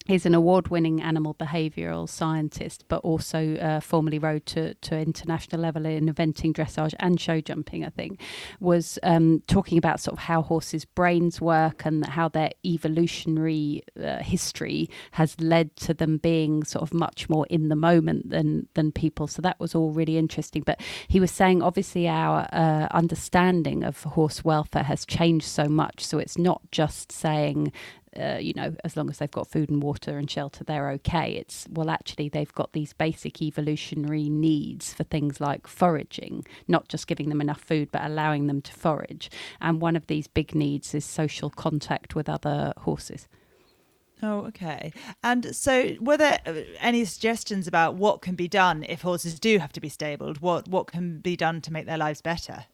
He's 0.07 0.25
an 0.25 0.33
award 0.33 0.69
winning 0.69 1.01
animal 1.01 1.33
behavioural 1.35 2.07
scientist, 2.07 2.85
but 2.87 2.99
also 2.99 3.57
uh, 3.57 3.81
formerly 3.81 4.19
rode 4.19 4.45
to, 4.47 4.73
to 4.73 4.97
international 4.97 5.61
level 5.61 5.85
in 5.85 6.07
eventing, 6.07 6.53
dressage, 6.53 6.93
and 6.99 7.19
show 7.19 7.41
jumping, 7.41 7.83
I 7.83 7.89
think, 7.89 8.21
was 8.61 8.97
um, 9.03 9.43
talking 9.47 9.77
about 9.77 9.99
sort 9.99 10.13
of 10.13 10.23
how 10.23 10.41
horses' 10.41 10.85
brains 10.85 11.41
work 11.41 11.85
and 11.85 12.05
how 12.05 12.29
their 12.29 12.51
evolutionary 12.65 13.83
uh, 14.01 14.19
history 14.19 14.89
has 15.11 15.37
led 15.41 15.75
to 15.77 15.93
them 15.93 16.17
being 16.19 16.63
sort 16.63 16.83
of 16.83 16.93
much 16.93 17.27
more 17.27 17.45
in 17.49 17.67
the 17.67 17.75
moment 17.75 18.29
than, 18.29 18.67
than 18.75 18.93
people. 18.93 19.27
So 19.27 19.41
that 19.41 19.59
was 19.59 19.75
all 19.75 19.91
really 19.91 20.17
interesting. 20.17 20.63
But 20.65 20.79
he 21.09 21.19
was 21.19 21.31
saying, 21.31 21.61
obviously, 21.61 22.07
our 22.07 22.47
uh, 22.53 22.87
understanding 22.91 23.83
of 23.83 24.03
horse 24.03 24.45
welfare 24.45 24.83
has 24.83 25.05
changed 25.05 25.47
so 25.47 25.65
much. 25.65 26.05
So 26.05 26.17
it's 26.17 26.37
not 26.37 26.61
just 26.71 27.11
saying 27.11 27.73
uh, 28.17 28.37
you 28.39 28.53
know, 28.53 28.75
as 28.83 28.97
long 28.97 29.09
as 29.09 29.17
they've 29.17 29.31
got 29.31 29.47
food 29.47 29.69
and 29.69 29.81
water 29.81 30.17
and 30.17 30.29
shelter, 30.29 30.63
they're 30.63 30.89
okay. 30.91 31.33
It's, 31.33 31.67
well, 31.69 31.89
actually, 31.89 32.29
they've 32.29 32.53
got 32.53 32.73
these 32.73 32.93
basic 32.93 33.41
evolutionary 33.41 34.29
needs 34.29 34.93
for 34.93 35.03
things 35.03 35.39
like 35.39 35.67
foraging, 35.67 36.45
not 36.67 36.87
just 36.87 37.07
giving 37.07 37.29
them 37.29 37.41
enough 37.41 37.61
food, 37.61 37.89
but 37.91 38.03
allowing 38.03 38.47
them 38.47 38.61
to 38.61 38.73
forage. 38.73 39.29
And 39.61 39.81
one 39.81 39.95
of 39.95 40.07
these 40.07 40.27
big 40.27 40.55
needs 40.55 40.93
is 40.93 41.05
social 41.05 41.49
contact 41.49 42.15
with 42.15 42.29
other 42.29 42.73
horses. 42.77 43.27
Oh, 44.23 44.45
okay. 44.47 44.93
And 45.23 45.55
so, 45.55 45.91
were 45.99 46.17
there 46.17 46.39
uh, 46.45 46.61
any 46.79 47.05
suggestions 47.05 47.67
about 47.67 47.95
what 47.95 48.21
can 48.21 48.35
be 48.35 48.47
done 48.47 48.83
if 48.89 49.03
horses 49.03 49.39
do 49.39 49.59
have 49.59 49.71
to 49.73 49.79
be 49.79 49.89
stabled? 49.89 50.39
What 50.39 50.67
what 50.67 50.87
can 50.87 51.19
be 51.19 51.35
done 51.35 51.61
to 51.61 51.73
make 51.73 51.85
their 51.85 51.99
lives 51.99 52.21
better? 52.21 52.65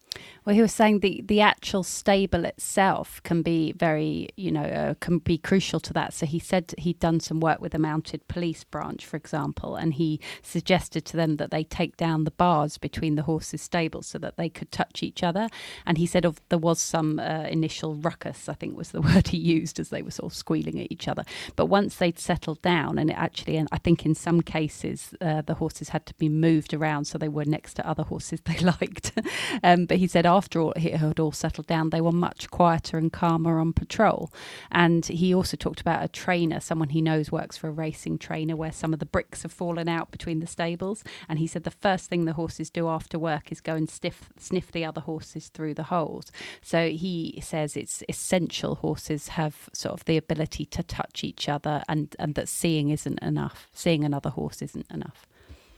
Well, 0.45 0.55
he 0.55 0.61
was 0.61 0.73
saying 0.73 0.99
the, 0.99 1.23
the 1.25 1.41
actual 1.41 1.83
stable 1.83 2.45
itself 2.45 3.21
can 3.23 3.41
be 3.41 3.71
very, 3.71 4.29
you 4.35 4.51
know, 4.51 4.63
uh, 4.63 4.93
can 4.99 5.19
be 5.19 5.37
crucial 5.37 5.79
to 5.81 5.93
that. 5.93 6.13
So 6.13 6.25
he 6.25 6.39
said 6.39 6.73
he'd 6.77 6.99
done 6.99 7.19
some 7.19 7.39
work 7.39 7.61
with 7.61 7.73
a 7.73 7.79
mounted 7.79 8.27
police 8.27 8.63
branch, 8.63 9.05
for 9.05 9.15
example, 9.15 9.75
and 9.75 9.93
he 9.93 10.19
suggested 10.41 11.05
to 11.05 11.17
them 11.17 11.37
that 11.37 11.51
they 11.51 11.63
take 11.63 11.95
down 11.95 12.25
the 12.25 12.31
bars 12.31 12.77
between 12.77 13.15
the 13.15 13.23
horses' 13.23 13.61
stables 13.61 14.07
so 14.07 14.17
that 14.19 14.35
they 14.35 14.49
could 14.49 14.71
touch 14.71 15.01
each 15.01 15.23
other. 15.23 15.47
And 15.85 15.97
he 15.97 16.05
said 16.05 16.25
of, 16.25 16.41
there 16.49 16.59
was 16.59 16.81
some 16.81 17.19
uh, 17.19 17.47
initial 17.49 17.95
ruckus, 17.95 18.49
I 18.49 18.53
think 18.53 18.75
was 18.75 18.91
the 18.91 19.01
word 19.13 19.29
he 19.29 19.37
used, 19.37 19.79
as 19.79 19.89
they 19.89 20.01
were 20.01 20.11
sort 20.11 20.33
of 20.33 20.37
squealing 20.37 20.79
at 20.79 20.91
each 20.91 21.07
other. 21.07 21.23
But 21.55 21.67
once 21.67 21.95
they'd 21.95 22.19
settled 22.19 22.61
down, 22.61 22.97
and 22.97 23.09
it 23.09 23.17
actually, 23.17 23.55
and 23.57 23.69
I 23.71 23.77
think 23.77 24.05
in 24.05 24.13
some 24.13 24.41
cases, 24.41 25.13
uh, 25.21 25.41
the 25.41 25.55
horses 25.55 25.89
had 25.89 26.05
to 26.07 26.13
be 26.15 26.27
moved 26.29 26.73
around 26.73 27.05
so 27.05 27.17
they 27.17 27.29
were 27.29 27.45
next 27.45 27.75
to 27.75 27.87
other 27.87 28.03
horses 28.03 28.41
they 28.45 28.57
liked. 28.57 29.13
um, 29.63 29.85
but 29.85 29.97
he 29.97 30.02
said 30.07 30.25
after 30.25 30.59
all, 30.59 30.71
it 30.73 30.95
had 30.95 31.19
all 31.19 31.31
settled 31.31 31.67
down, 31.67 31.89
they 31.89 32.01
were 32.01 32.11
much 32.11 32.49
quieter 32.49 32.97
and 32.97 33.11
calmer 33.11 33.59
on 33.59 33.73
patrol. 33.73 34.31
And 34.71 35.05
he 35.05 35.33
also 35.33 35.57
talked 35.57 35.81
about 35.81 36.03
a 36.03 36.07
trainer, 36.07 36.59
someone 36.59 36.89
he 36.89 37.01
knows 37.01 37.31
works 37.31 37.57
for 37.57 37.67
a 37.67 37.71
racing 37.71 38.17
trainer, 38.17 38.55
where 38.55 38.71
some 38.71 38.93
of 38.93 38.99
the 38.99 39.05
bricks 39.05 39.43
have 39.43 39.51
fallen 39.51 39.87
out 39.87 40.11
between 40.11 40.39
the 40.39 40.47
stables. 40.47 41.03
And 41.27 41.39
he 41.39 41.47
said 41.47 41.63
the 41.63 41.71
first 41.71 42.09
thing 42.09 42.25
the 42.25 42.33
horses 42.33 42.69
do 42.69 42.87
after 42.87 43.17
work 43.19 43.51
is 43.51 43.61
go 43.61 43.75
and 43.75 43.89
stiff, 43.89 44.29
sniff 44.37 44.71
the 44.71 44.85
other 44.85 45.01
horses 45.01 45.49
through 45.49 45.73
the 45.73 45.83
holes. 45.83 46.31
So 46.61 46.89
he 46.89 47.39
says 47.43 47.75
it's 47.75 48.03
essential 48.09 48.75
horses 48.75 49.29
have 49.29 49.69
sort 49.73 49.93
of 49.93 50.05
the 50.05 50.17
ability 50.17 50.65
to 50.67 50.83
touch 50.83 51.23
each 51.23 51.49
other 51.49 51.83
and, 51.87 52.15
and 52.19 52.35
that 52.35 52.49
seeing 52.49 52.89
isn't 52.89 53.19
enough. 53.21 53.69
Seeing 53.73 54.03
another 54.03 54.29
horse 54.29 54.61
isn't 54.61 54.89
enough. 54.91 55.27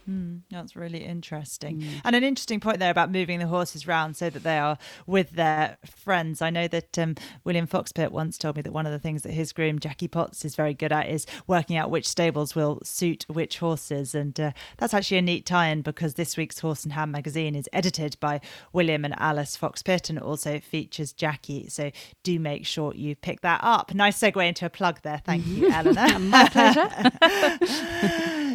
Mm, 0.09 0.41
that's 0.51 0.75
really 0.75 1.03
interesting. 1.03 1.81
Mm. 1.81 2.01
And 2.03 2.15
an 2.15 2.23
interesting 2.23 2.59
point 2.59 2.77
there 2.79 2.91
about 2.91 3.11
moving 3.11 3.39
the 3.39 3.47
horses 3.47 3.87
around 3.87 4.15
so 4.15 4.29
that 4.29 4.43
they 4.43 4.59
are 4.59 4.77
with 5.07 5.31
their 5.31 5.77
friends. 5.85 6.41
I 6.41 6.51
know 6.51 6.67
that 6.67 6.97
um, 6.99 7.15
William 7.43 7.65
Fox-Pitt 7.65 8.11
once 8.11 8.37
told 8.37 8.55
me 8.55 8.61
that 8.61 8.71
one 8.71 8.85
of 8.85 8.91
the 8.91 8.99
things 8.99 9.23
that 9.23 9.31
his 9.31 9.51
groom, 9.51 9.79
Jackie 9.79 10.07
Potts, 10.07 10.45
is 10.45 10.55
very 10.55 10.75
good 10.75 10.91
at 10.91 11.09
is 11.09 11.25
working 11.47 11.75
out 11.75 11.89
which 11.89 12.07
stables 12.07 12.55
will 12.55 12.79
suit 12.83 13.25
which 13.27 13.57
horses. 13.57 14.13
And 14.13 14.39
uh, 14.39 14.51
that's 14.77 14.93
actually 14.93 15.17
a 15.17 15.23
neat 15.23 15.45
tie 15.45 15.67
in 15.67 15.81
because 15.81 16.13
this 16.13 16.37
week's 16.37 16.59
Horse 16.59 16.83
and 16.83 16.93
Hound 16.93 17.11
magazine 17.11 17.55
is 17.55 17.67
edited 17.73 18.19
by 18.19 18.41
William 18.73 19.05
and 19.05 19.15
Alice 19.17 19.55
Fox-Pitt 19.55 20.09
and 20.11 20.19
also 20.19 20.59
features 20.59 21.13
Jackie. 21.13 21.67
So 21.67 21.91
do 22.21 22.39
make 22.39 22.65
sure 22.65 22.93
you 22.93 23.15
pick 23.15 23.41
that 23.41 23.61
up. 23.63 23.93
Nice 23.93 24.19
segue 24.19 24.47
into 24.47 24.67
a 24.67 24.69
plug 24.69 25.01
there. 25.01 25.21
Thank 25.25 25.47
you, 25.47 25.69
Eleanor. 25.71 26.19
My 26.19 26.47
pleasure. 26.49 26.89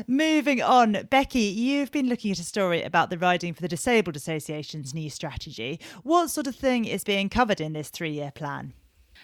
Moving 0.07 0.63
on, 0.63 1.07
Becky 1.11 1.40
you've 1.43 1.91
been 1.91 2.09
looking 2.09 2.31
at 2.31 2.39
a 2.39 2.45
story 2.45 2.83
about 2.83 3.11
the 3.11 3.19
Riding 3.19 3.55
for 3.55 3.63
the 3.63 3.69
Disabled 3.69 4.17
Association's 4.17 4.95
new 4.95 5.11
strategy. 5.11 5.81
What 6.03 6.31
sort 6.31 6.47
of 6.47 6.57
thing 6.57 6.85
is 6.85 7.05
being 7.05 7.29
covered 7.29 7.61
in 7.61 7.73
this 7.73 7.89
three 7.89 8.13
year 8.13 8.31
plan? 8.31 8.75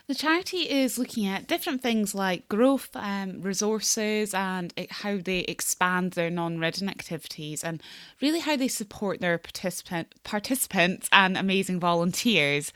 The 0.09 0.15
charity 0.15 0.71
is 0.71 0.99
looking 0.99 1.27
at 1.27 1.49
different 1.49 1.83
things 1.83 2.15
like 2.15 2.49
growth, 2.49 2.91
um, 2.95 3.41
resources, 3.43 4.35
and 4.35 4.73
how 4.91 5.17
they 5.17 5.41
expand 5.41 6.13
their 6.13 6.31
non 6.31 6.59
ridden 6.59 6.89
activities, 6.89 7.65
and 7.65 7.83
really 8.21 8.39
how 8.39 8.57
they 8.57 8.69
support 8.69 9.21
their 9.21 9.37
participant, 9.37 10.23
participants 10.23 11.09
and 11.11 11.37
amazing 11.37 11.81
volunteers. 11.81 12.73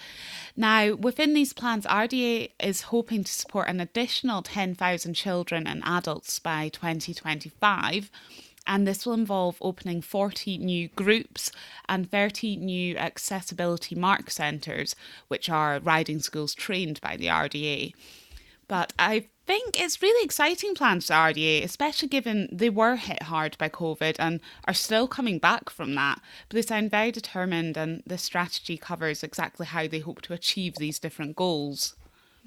Now, 0.56 0.94
within 0.94 1.34
these 1.34 1.52
plans, 1.52 1.86
RDA 1.86 2.50
is 2.58 2.82
hoping 2.82 3.22
to 3.22 3.32
support 3.32 3.68
an 3.68 3.80
additional 3.80 4.42
10,000 4.42 5.14
children 5.14 5.68
and 5.68 5.84
adults 5.84 6.40
by 6.40 6.68
2025 6.70 8.10
and 8.66 8.86
this 8.86 9.04
will 9.04 9.14
involve 9.14 9.56
opening 9.60 10.00
40 10.00 10.58
new 10.58 10.88
groups 10.88 11.50
and 11.88 12.10
30 12.10 12.56
new 12.56 12.96
accessibility 12.96 13.94
mark 13.94 14.30
centres, 14.30 14.94
which 15.28 15.48
are 15.48 15.80
riding 15.80 16.20
schools 16.20 16.54
trained 16.54 17.00
by 17.00 17.16
the 17.16 17.26
RDA. 17.26 17.92
But 18.68 18.92
I 18.98 19.26
think 19.46 19.80
it's 19.80 20.00
really 20.00 20.24
exciting 20.24 20.76
plans 20.76 21.06
for 21.06 21.14
RDA, 21.14 21.64
especially 21.64 22.06
given 22.06 22.48
they 22.52 22.70
were 22.70 22.94
hit 22.94 23.24
hard 23.24 23.58
by 23.58 23.68
COVID 23.68 24.14
and 24.20 24.38
are 24.68 24.74
still 24.74 25.08
coming 25.08 25.40
back 25.40 25.68
from 25.70 25.96
that. 25.96 26.20
But 26.48 26.54
they 26.54 26.62
sound 26.62 26.92
very 26.92 27.10
determined, 27.10 27.76
and 27.76 28.04
this 28.06 28.22
strategy 28.22 28.76
covers 28.76 29.24
exactly 29.24 29.66
how 29.66 29.88
they 29.88 29.98
hope 29.98 30.22
to 30.22 30.34
achieve 30.34 30.76
these 30.76 31.00
different 31.00 31.34
goals. 31.34 31.96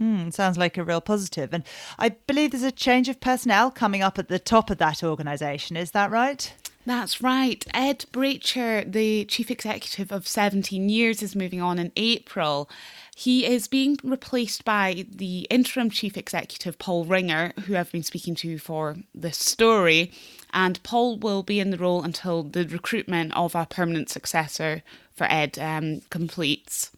Mm, 0.02 0.34
sounds 0.34 0.58
like 0.58 0.78
a 0.78 0.84
real 0.84 1.02
positive. 1.02 1.54
And 1.54 1.64
I 2.00 2.10
believe 2.10 2.52
there's 2.52 2.64
a 2.64 2.72
change 2.72 3.10
of 3.10 3.22
personnel 3.22 3.72
coming 3.72 4.02
up 4.02 4.18
at 4.18 4.28
the 4.28 4.40
top 4.40 4.70
of 4.70 4.78
that 4.80 5.04
organisation. 5.04 5.78
Is 5.78 5.92
that 5.92 6.12
right? 6.12 6.54
That's 6.86 7.22
right. 7.22 7.66
Ed 7.74 8.06
Bracher, 8.12 8.84
the 8.86 9.24
chief 9.26 9.50
executive 9.50 10.12
of 10.12 10.28
17 10.28 10.90
Years, 10.90 11.24
is 11.24 11.36
moving 11.36 11.62
on 11.62 11.80
in 11.80 11.94
April. 11.96 12.70
He 13.16 13.46
is 13.46 13.68
being 13.68 13.98
replaced 14.04 14.66
by 14.66 15.06
the 15.10 15.48
interim 15.50 15.90
chief 15.90 16.18
executive, 16.18 16.80
Paul 16.80 17.06
Ringer, 17.06 17.54
who 17.66 17.78
I've 17.78 17.92
been 17.92 18.04
speaking 18.04 18.36
to 18.36 18.58
for 18.58 18.98
this 19.16 19.38
story. 19.38 20.12
And 20.54 20.82
Paul 20.84 21.18
will 21.18 21.44
be 21.44 21.60
in 21.60 21.70
the 21.70 21.78
role 21.78 22.04
until 22.04 22.44
the 22.44 22.68
recruitment 22.68 23.34
of 23.34 23.56
a 23.56 23.66
permanent 23.66 24.10
successor 24.10 24.84
for 25.14 25.26
Ed 25.30 25.58
um, 25.60 26.02
completes. 26.10 26.92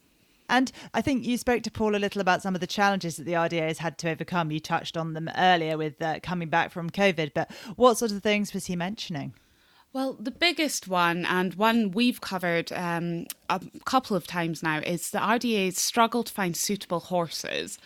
And 0.50 0.72
I 0.94 1.02
think 1.02 1.26
you 1.26 1.38
spoke 1.38 1.64
to 1.64 1.72
Paul 1.72 1.96
a 1.96 1.98
little 1.98 2.22
about 2.22 2.42
some 2.42 2.56
of 2.56 2.62
the 2.62 2.68
challenges 2.68 3.18
that 3.18 3.24
the 3.24 3.34
RDA 3.34 3.68
has 3.68 3.80
had 3.80 3.98
to 4.00 4.10
overcome. 4.10 4.52
You 4.52 4.60
touched 4.60 4.98
on 4.98 5.14
them 5.14 5.30
earlier 5.38 5.78
with 5.78 6.02
uh, 6.02 6.20
coming 6.22 6.50
back 6.50 6.72
from 6.72 6.90
COVID, 6.90 7.32
but 7.34 7.52
what 7.76 7.98
sort 7.98 8.12
of 8.12 8.22
things 8.22 8.54
was 8.54 8.68
he 8.68 8.76
mentioning? 8.76 9.34
Well, 9.96 10.18
the 10.20 10.32
biggest 10.32 10.90
one, 10.90 11.26
and 11.26 11.54
one 11.54 11.92
we've 11.92 12.20
covered 12.20 12.70
um, 12.74 13.28
a 13.50 13.62
couple 13.86 14.18
of 14.18 14.28
times 14.28 14.62
now, 14.62 14.80
is 14.80 15.12
the 15.12 15.20
RDA's 15.20 15.78
struggle 15.78 16.24
to 16.24 16.34
find 16.34 16.56
suitable 16.56 17.00
horses. 17.00 17.80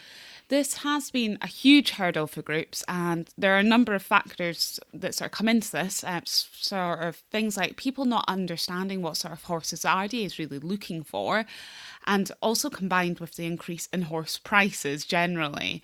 This 0.50 0.78
has 0.78 1.12
been 1.12 1.38
a 1.44 1.48
huge 1.48 1.92
hurdle 1.92 2.26
for 2.26 2.42
groups, 2.42 2.84
and 2.88 3.30
there 3.38 3.54
are 3.56 3.60
a 3.60 3.64
number 3.64 3.94
of 3.94 4.02
factors 4.02 4.80
that 4.92 5.14
sort 5.14 5.28
of 5.28 5.32
come 5.32 5.48
into 5.48 5.72
this. 5.72 6.04
Uh, 6.04 6.22
sort 6.26 7.02
of 7.04 7.18
things 7.32 7.56
like 7.56 7.78
people 7.78 8.06
not 8.06 8.26
understanding 8.28 9.04
what 9.04 9.18
sort 9.18 9.32
of 9.32 9.44
horses 9.44 9.84
the 9.84 9.90
is 10.12 10.40
really 10.40 10.58
looking 10.58 11.04
for, 11.04 11.46
and 12.08 12.32
also 12.42 12.72
combined 12.72 13.20
with 13.20 13.36
the 13.36 13.46
increase 13.46 13.88
in 13.94 14.04
horse 14.04 14.40
prices 14.40 15.06
generally. 15.06 15.84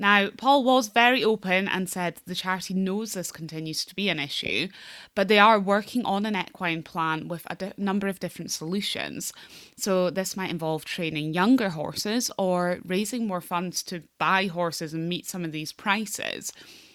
Now, 0.00 0.30
Paul 0.30 0.62
was 0.62 0.88
very 0.88 1.24
open 1.24 1.66
and 1.66 1.88
said 1.88 2.20
the 2.24 2.36
charity 2.36 2.72
knows 2.72 3.12
this 3.12 3.32
continues 3.32 3.84
to 3.84 3.96
be 3.96 4.08
an 4.08 4.20
issue, 4.20 4.68
but 5.16 5.26
they 5.26 5.40
are 5.40 5.58
working 5.58 6.04
on 6.04 6.24
an 6.24 6.36
equine 6.36 6.84
plan 6.84 7.26
with 7.26 7.44
a 7.50 7.56
di- 7.56 7.72
number 7.76 8.06
of 8.06 8.20
different 8.20 8.52
solutions. 8.52 9.32
So, 9.76 10.08
this 10.08 10.36
might 10.36 10.50
involve 10.50 10.84
training 10.84 11.34
younger 11.34 11.70
horses 11.70 12.30
or 12.38 12.78
raising 12.84 13.26
more 13.26 13.40
funds 13.40 13.82
to 13.84 14.04
buy 14.18 14.46
horses 14.46 14.94
and 14.94 15.08
meet 15.08 15.26
some 15.26 15.44
of 15.44 15.50
these 15.50 15.72
prices. 15.72 16.52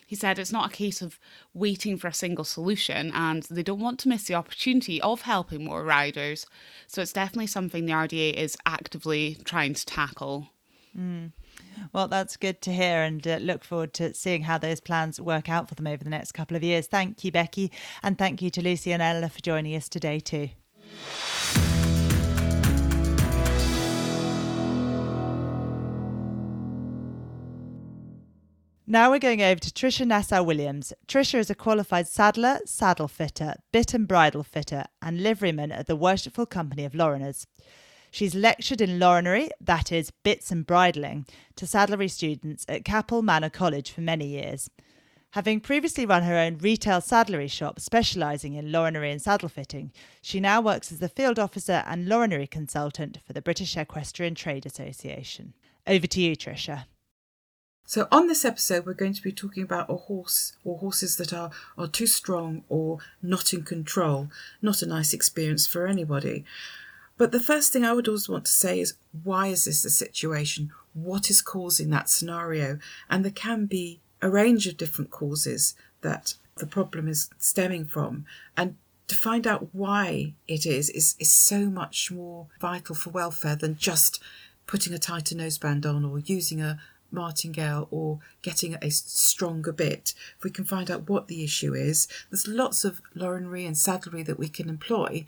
He 0.07 0.15
said 0.15 0.39
it's 0.39 0.51
not 0.51 0.71
a 0.71 0.75
case 0.75 1.01
of 1.01 1.19
waiting 1.53 1.97
for 1.97 2.07
a 2.07 2.13
single 2.13 2.45
solution 2.45 3.11
and 3.13 3.43
they 3.43 3.63
don't 3.63 3.79
want 3.79 3.99
to 4.01 4.09
miss 4.09 4.25
the 4.25 4.35
opportunity 4.35 5.01
of 5.01 5.23
helping 5.23 5.65
more 5.65 5.83
riders. 5.83 6.45
So 6.87 7.01
it's 7.01 7.13
definitely 7.13 7.47
something 7.47 7.85
the 7.85 7.93
RDA 7.93 8.33
is 8.33 8.55
actively 8.65 9.37
trying 9.43 9.73
to 9.73 9.85
tackle. 9.85 10.49
Mm. 10.97 11.31
Well, 11.91 12.07
that's 12.07 12.37
good 12.37 12.61
to 12.61 12.73
hear 12.73 13.03
and 13.03 13.25
uh, 13.27 13.37
look 13.37 13.63
forward 13.63 13.93
to 13.95 14.13
seeing 14.13 14.43
how 14.43 14.57
those 14.57 14.79
plans 14.79 15.19
work 15.19 15.49
out 15.49 15.69
for 15.69 15.75
them 15.75 15.87
over 15.87 16.03
the 16.03 16.09
next 16.09 16.31
couple 16.31 16.57
of 16.57 16.63
years. 16.63 16.87
Thank 16.87 17.23
you, 17.23 17.31
Becky, 17.31 17.71
and 18.01 18.17
thank 18.17 18.41
you 18.41 18.49
to 18.51 18.61
Lucy 18.61 18.91
and 18.91 19.01
Ella 19.01 19.29
for 19.29 19.41
joining 19.41 19.75
us 19.75 19.89
today, 19.89 20.19
too. 20.19 20.49
Now 28.85 29.09
we're 29.09 29.19
going 29.19 29.41
over 29.41 29.59
to 29.59 29.71
Trisha 29.71 30.05
Nassau 30.05 30.43
Williams. 30.43 30.93
Tricia 31.07 31.39
is 31.39 31.49
a 31.49 31.55
qualified 31.55 32.07
saddler, 32.07 32.59
saddle 32.65 33.07
fitter, 33.07 33.55
bit 33.71 33.93
and 33.93 34.07
bridle 34.07 34.43
fitter, 34.43 34.83
and 35.01 35.21
liveryman 35.21 35.75
at 35.75 35.87
the 35.87 35.95
Worshipful 35.95 36.45
Company 36.45 36.85
of 36.85 36.93
Loriners. 36.93 37.47
She's 38.13 38.35
lectured 38.35 38.79
in 38.79 38.99
lorinery, 38.99 39.49
that 39.59 39.91
is, 39.91 40.11
bits 40.11 40.51
and 40.51 40.67
bridling, 40.67 41.25
to 41.55 41.65
saddlery 41.65 42.07
students 42.07 42.63
at 42.69 42.85
Capel 42.85 43.23
Manor 43.23 43.49
College 43.49 43.89
for 43.89 44.01
many 44.01 44.27
years. 44.27 44.69
Having 45.31 45.61
previously 45.61 46.05
run 46.05 46.21
her 46.21 46.37
own 46.37 46.59
retail 46.59 47.01
saddlery 47.01 47.47
shop 47.47 47.79
specialising 47.79 48.53
in 48.53 48.71
lorinery 48.71 49.11
and 49.11 49.19
saddle 49.19 49.49
fitting, 49.49 49.91
she 50.21 50.39
now 50.39 50.61
works 50.61 50.91
as 50.91 50.99
the 50.99 51.09
field 51.09 51.39
officer 51.39 51.83
and 51.87 52.07
lorinery 52.07 52.47
consultant 52.47 53.17
for 53.25 53.33
the 53.33 53.41
British 53.41 53.75
Equestrian 53.75 54.35
Trade 54.35 54.67
Association. 54.67 55.55
Over 55.87 56.05
to 56.05 56.21
you, 56.21 56.35
Tricia. 56.35 56.85
So, 57.83 58.07
on 58.11 58.27
this 58.27 58.45
episode, 58.45 58.85
we're 58.85 58.93
going 58.93 59.15
to 59.15 59.23
be 59.23 59.31
talking 59.31 59.63
about 59.63 59.89
a 59.89 59.95
horse 59.95 60.53
or 60.63 60.77
horses 60.77 61.17
that 61.17 61.33
are, 61.33 61.49
are 61.79 61.87
too 61.87 62.05
strong 62.05 62.63
or 62.69 62.99
not 63.23 63.53
in 63.53 63.63
control. 63.63 64.29
Not 64.61 64.83
a 64.83 64.85
nice 64.85 65.13
experience 65.13 65.65
for 65.65 65.87
anybody. 65.87 66.45
But 67.23 67.31
the 67.31 67.39
first 67.39 67.71
thing 67.71 67.85
I 67.85 67.93
would 67.93 68.09
always 68.09 68.27
want 68.27 68.43
to 68.47 68.51
say 68.51 68.81
is 68.81 68.95
why 69.23 69.47
is 69.47 69.63
this 69.63 69.83
the 69.83 69.89
situation? 69.89 70.73
What 70.91 71.29
is 71.29 71.41
causing 71.41 71.89
that 71.91 72.09
scenario? 72.09 72.79
And 73.09 73.23
there 73.23 73.31
can 73.31 73.65
be 73.65 74.01
a 74.21 74.29
range 74.29 74.67
of 74.67 74.75
different 74.75 75.09
causes 75.09 75.73
that 76.01 76.33
the 76.57 76.67
problem 76.67 77.07
is 77.07 77.29
stemming 77.37 77.85
from. 77.85 78.25
And 78.57 78.75
to 79.07 79.15
find 79.15 79.47
out 79.47 79.73
why 79.73 80.33
it 80.49 80.65
is 80.65 80.89
is, 80.89 81.15
is 81.17 81.33
so 81.33 81.69
much 81.69 82.11
more 82.11 82.47
vital 82.59 82.93
for 82.93 83.11
welfare 83.11 83.55
than 83.55 83.77
just 83.77 84.21
putting 84.67 84.93
a 84.93 84.99
tighter 84.99 85.33
noseband 85.33 85.85
on 85.85 86.03
or 86.03 86.19
using 86.19 86.61
a 86.61 86.81
martingale 87.09 87.87
or 87.89 88.19
getting 88.41 88.75
a 88.81 88.89
stronger 88.89 89.71
bit. 89.71 90.13
If 90.37 90.43
we 90.43 90.51
can 90.51 90.65
find 90.65 90.91
out 90.91 91.07
what 91.07 91.29
the 91.29 91.41
issue 91.41 91.73
is, 91.73 92.09
there's 92.29 92.49
lots 92.49 92.83
of 92.83 93.01
lorinery 93.15 93.65
and 93.65 93.77
saddlery 93.77 94.23
that 94.23 94.39
we 94.39 94.49
can 94.49 94.67
employ, 94.67 95.25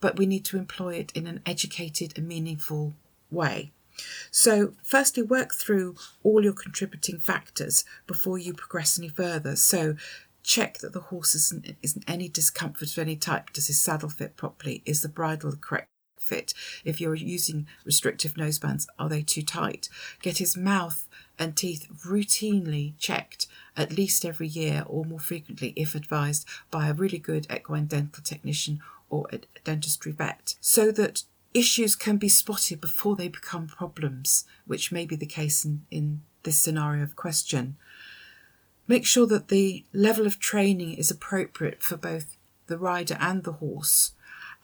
but 0.00 0.16
we 0.16 0.26
need 0.26 0.44
to 0.46 0.58
employ 0.58 0.94
it 0.94 1.12
in 1.14 1.26
an 1.26 1.40
educated 1.46 2.12
and 2.16 2.28
meaningful 2.28 2.94
way. 3.30 3.72
So, 4.30 4.74
firstly, 4.82 5.22
work 5.22 5.54
through 5.54 5.96
all 6.22 6.44
your 6.44 6.52
contributing 6.52 7.18
factors 7.18 7.84
before 8.06 8.38
you 8.38 8.52
progress 8.52 8.98
any 8.98 9.08
further. 9.08 9.56
So, 9.56 9.96
check 10.42 10.78
that 10.78 10.92
the 10.92 11.00
horse 11.00 11.34
isn't, 11.34 11.76
isn't 11.82 12.04
any 12.06 12.28
discomfort 12.28 12.92
of 12.92 12.98
any 12.98 13.16
type. 13.16 13.52
Does 13.52 13.66
his 13.66 13.80
saddle 13.80 14.08
fit 14.08 14.36
properly? 14.36 14.82
Is 14.84 15.02
the 15.02 15.08
bridle 15.08 15.50
the 15.50 15.56
correct 15.56 15.88
fit? 16.20 16.54
If 16.84 17.00
you're 17.00 17.14
using 17.14 17.66
restrictive 17.84 18.34
nosebands, 18.34 18.86
are 18.98 19.08
they 19.08 19.22
too 19.22 19.42
tight? 19.42 19.88
Get 20.22 20.38
his 20.38 20.56
mouth 20.56 21.08
and 21.38 21.56
teeth 21.56 21.88
routinely 22.06 22.94
checked 22.98 23.46
at 23.76 23.92
least 23.92 24.24
every 24.24 24.48
year 24.48 24.84
or 24.86 25.04
more 25.04 25.18
frequently 25.18 25.72
if 25.76 25.94
advised 25.94 26.46
by 26.70 26.88
a 26.88 26.94
really 26.94 27.18
good 27.18 27.46
equine 27.52 27.86
dental 27.86 28.22
technician 28.22 28.80
or 29.16 29.26
a 29.32 29.40
dentistry 29.64 30.12
vet 30.12 30.54
so 30.60 30.90
that 30.92 31.22
issues 31.54 31.96
can 31.96 32.16
be 32.18 32.28
spotted 32.28 32.80
before 32.80 33.16
they 33.16 33.28
become 33.28 33.66
problems, 33.66 34.44
which 34.66 34.92
may 34.92 35.06
be 35.06 35.16
the 35.16 35.26
case 35.26 35.64
in, 35.64 35.82
in 35.90 36.22
this 36.42 36.58
scenario 36.58 37.02
of 37.02 37.16
question. 37.16 37.76
Make 38.86 39.06
sure 39.06 39.26
that 39.26 39.48
the 39.48 39.84
level 39.92 40.26
of 40.26 40.38
training 40.38 40.94
is 40.94 41.10
appropriate 41.10 41.82
for 41.82 41.96
both 41.96 42.36
the 42.66 42.78
rider 42.78 43.16
and 43.20 43.42
the 43.42 43.54
horse, 43.54 44.12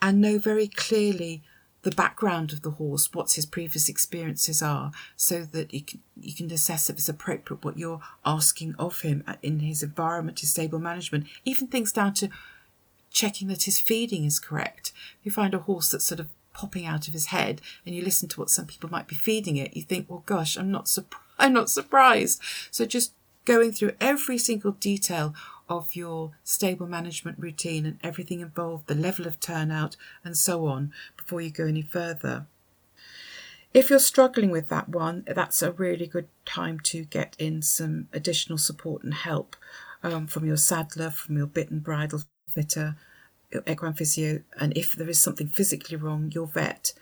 and 0.01 0.21
know 0.21 0.37
very 0.37 0.67
clearly 0.67 1.43
the 1.81 1.91
background 1.91 2.53
of 2.53 2.61
the 2.61 2.71
horse, 2.71 3.09
what 3.13 3.33
his 3.33 3.45
previous 3.45 3.89
experiences 3.89 4.61
are, 4.61 4.91
so 5.17 5.43
that 5.43 5.73
you 5.73 5.81
can 5.81 6.01
you 6.15 6.33
can 6.33 6.51
assess 6.51 6.89
if 6.89 6.97
it's 6.97 7.09
appropriate 7.09 7.63
what 7.63 7.77
you're 7.77 8.01
asking 8.25 8.75
of 8.79 9.01
him 9.01 9.23
uh, 9.27 9.35
in 9.41 9.59
his 9.59 9.83
environment, 9.83 10.39
his 10.39 10.51
stable 10.51 10.79
management, 10.79 11.25
even 11.43 11.67
things 11.67 11.91
down 11.91 12.13
to 12.13 12.29
checking 13.13 13.47
that 13.47 13.63
his 13.63 13.79
feeding 13.79 14.25
is 14.25 14.39
correct. 14.39 14.91
If 15.19 15.27
you 15.27 15.31
find 15.31 15.53
a 15.53 15.59
horse 15.59 15.89
that's 15.89 16.05
sort 16.05 16.19
of 16.19 16.27
popping 16.53 16.85
out 16.85 17.07
of 17.07 17.13
his 17.13 17.27
head 17.27 17.61
and 17.85 17.95
you 17.95 18.03
listen 18.03 18.27
to 18.29 18.39
what 18.39 18.49
some 18.49 18.65
people 18.65 18.89
might 18.89 19.07
be 19.07 19.15
feeding 19.15 19.55
it, 19.55 19.75
you 19.75 19.83
think, 19.83 20.09
well, 20.09 20.23
gosh, 20.25 20.57
I'm 20.57 20.71
not, 20.71 20.93
I'm 21.39 21.53
not 21.53 21.69
surprised. 21.69 22.41
So 22.71 22.85
just 22.85 23.13
going 23.45 23.71
through 23.71 23.93
every 24.01 24.37
single 24.37 24.71
detail 24.71 25.33
of 25.69 25.95
your 25.95 26.31
stable 26.43 26.87
management 26.87 27.39
routine 27.39 27.85
and 27.85 27.99
everything 28.03 28.41
involved, 28.41 28.87
the 28.87 28.95
level 28.95 29.27
of 29.27 29.39
turnout 29.39 29.95
and 30.23 30.35
so 30.35 30.65
on 30.65 30.91
before 31.15 31.41
you 31.41 31.49
go 31.49 31.65
any 31.65 31.81
further. 31.81 32.45
If 33.73 33.89
you're 33.89 33.99
struggling 33.99 34.51
with 34.51 34.67
that 34.67 34.89
one, 34.89 35.23
that's 35.25 35.61
a 35.61 35.71
really 35.71 36.05
good 36.05 36.27
time 36.45 36.79
to 36.81 37.05
get 37.05 37.35
in 37.39 37.61
some 37.61 38.07
additional 38.13 38.59
support 38.59 39.03
and 39.03 39.13
help 39.13 39.55
um, 40.03 40.27
from 40.27 40.45
your 40.45 40.57
saddler, 40.57 41.09
from 41.09 41.37
your 41.37 41.47
bit 41.47 41.71
and 41.71 41.83
bridle 41.83 42.21
fitter, 42.53 42.95
equine 43.67 43.93
physio, 43.93 44.41
and 44.59 44.75
if 44.77 44.93
there 44.93 45.09
is 45.09 45.21
something 45.21 45.47
physically 45.47 45.97
wrong, 45.97 46.31
your 46.33 46.47
vet. 46.47 46.93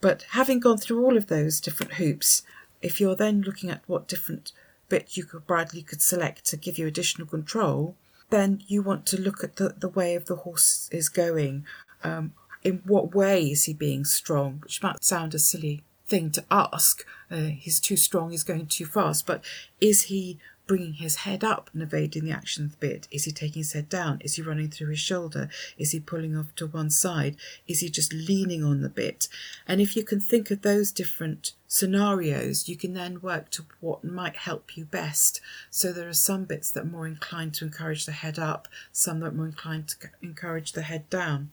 But 0.00 0.22
having 0.30 0.60
gone 0.60 0.78
through 0.78 1.04
all 1.04 1.16
of 1.16 1.28
those 1.28 1.60
different 1.60 1.94
hoops, 1.94 2.42
if 2.80 3.00
you're 3.00 3.16
then 3.16 3.42
looking 3.42 3.70
at 3.70 3.82
what 3.86 4.08
different 4.08 4.52
bit 4.88 5.16
you 5.16 5.24
could 5.24 5.46
bridle 5.46 5.78
you 5.78 5.84
could 5.84 6.02
select 6.02 6.44
to 6.46 6.56
give 6.56 6.78
you 6.78 6.86
additional 6.86 7.26
control, 7.26 7.96
then 8.30 8.62
you 8.66 8.82
want 8.82 9.06
to 9.06 9.20
look 9.20 9.44
at 9.44 9.56
the, 9.56 9.74
the 9.78 9.88
way 9.88 10.14
of 10.14 10.26
the 10.26 10.36
horse 10.36 10.88
is 10.90 11.08
going. 11.08 11.64
Um, 12.02 12.32
in 12.64 12.82
what 12.84 13.14
way 13.14 13.44
is 13.44 13.64
he 13.64 13.74
being 13.74 14.04
strong? 14.04 14.60
Which 14.62 14.82
might 14.82 15.04
sound 15.04 15.34
a 15.34 15.38
silly 15.38 15.82
thing 16.06 16.30
to 16.32 16.44
ask. 16.50 17.04
Uh, 17.30 17.50
he's 17.64 17.80
too 17.80 17.96
strong, 17.96 18.30
he's 18.30 18.42
going 18.42 18.66
too 18.66 18.86
fast. 18.86 19.26
But 19.26 19.44
is 19.80 20.04
he 20.04 20.38
bringing 20.72 20.94
his 20.94 21.16
head 21.16 21.44
up 21.44 21.68
and 21.74 21.82
evading 21.82 22.24
the 22.24 22.30
action 22.30 22.64
of 22.64 22.70
the 22.70 22.76
bit? 22.78 23.06
Is 23.10 23.24
he 23.24 23.30
taking 23.30 23.60
his 23.60 23.74
head 23.74 23.90
down? 23.90 24.22
Is 24.24 24.36
he 24.36 24.42
running 24.42 24.70
through 24.70 24.88
his 24.88 25.00
shoulder? 25.00 25.50
Is 25.76 25.90
he 25.90 26.00
pulling 26.00 26.34
off 26.34 26.54
to 26.54 26.66
one 26.66 26.88
side? 26.88 27.36
Is 27.68 27.80
he 27.80 27.90
just 27.90 28.10
leaning 28.10 28.64
on 28.64 28.80
the 28.80 28.88
bit? 28.88 29.28
And 29.68 29.82
if 29.82 29.94
you 29.96 30.02
can 30.02 30.18
think 30.18 30.50
of 30.50 30.62
those 30.62 30.90
different 30.90 31.52
scenarios, 31.68 32.70
you 32.70 32.76
can 32.78 32.94
then 32.94 33.20
work 33.20 33.50
to 33.50 33.66
what 33.80 34.02
might 34.02 34.36
help 34.36 34.74
you 34.74 34.86
best. 34.86 35.42
So 35.68 35.92
there 35.92 36.08
are 36.08 36.14
some 36.14 36.44
bits 36.44 36.70
that 36.70 36.84
are 36.84 36.86
more 36.86 37.06
inclined 37.06 37.52
to 37.56 37.66
encourage 37.66 38.06
the 38.06 38.12
head 38.12 38.38
up, 38.38 38.66
some 38.92 39.20
that 39.20 39.26
are 39.26 39.32
more 39.32 39.44
inclined 39.44 39.88
to 39.88 40.08
encourage 40.22 40.72
the 40.72 40.80
head 40.80 41.10
down. 41.10 41.50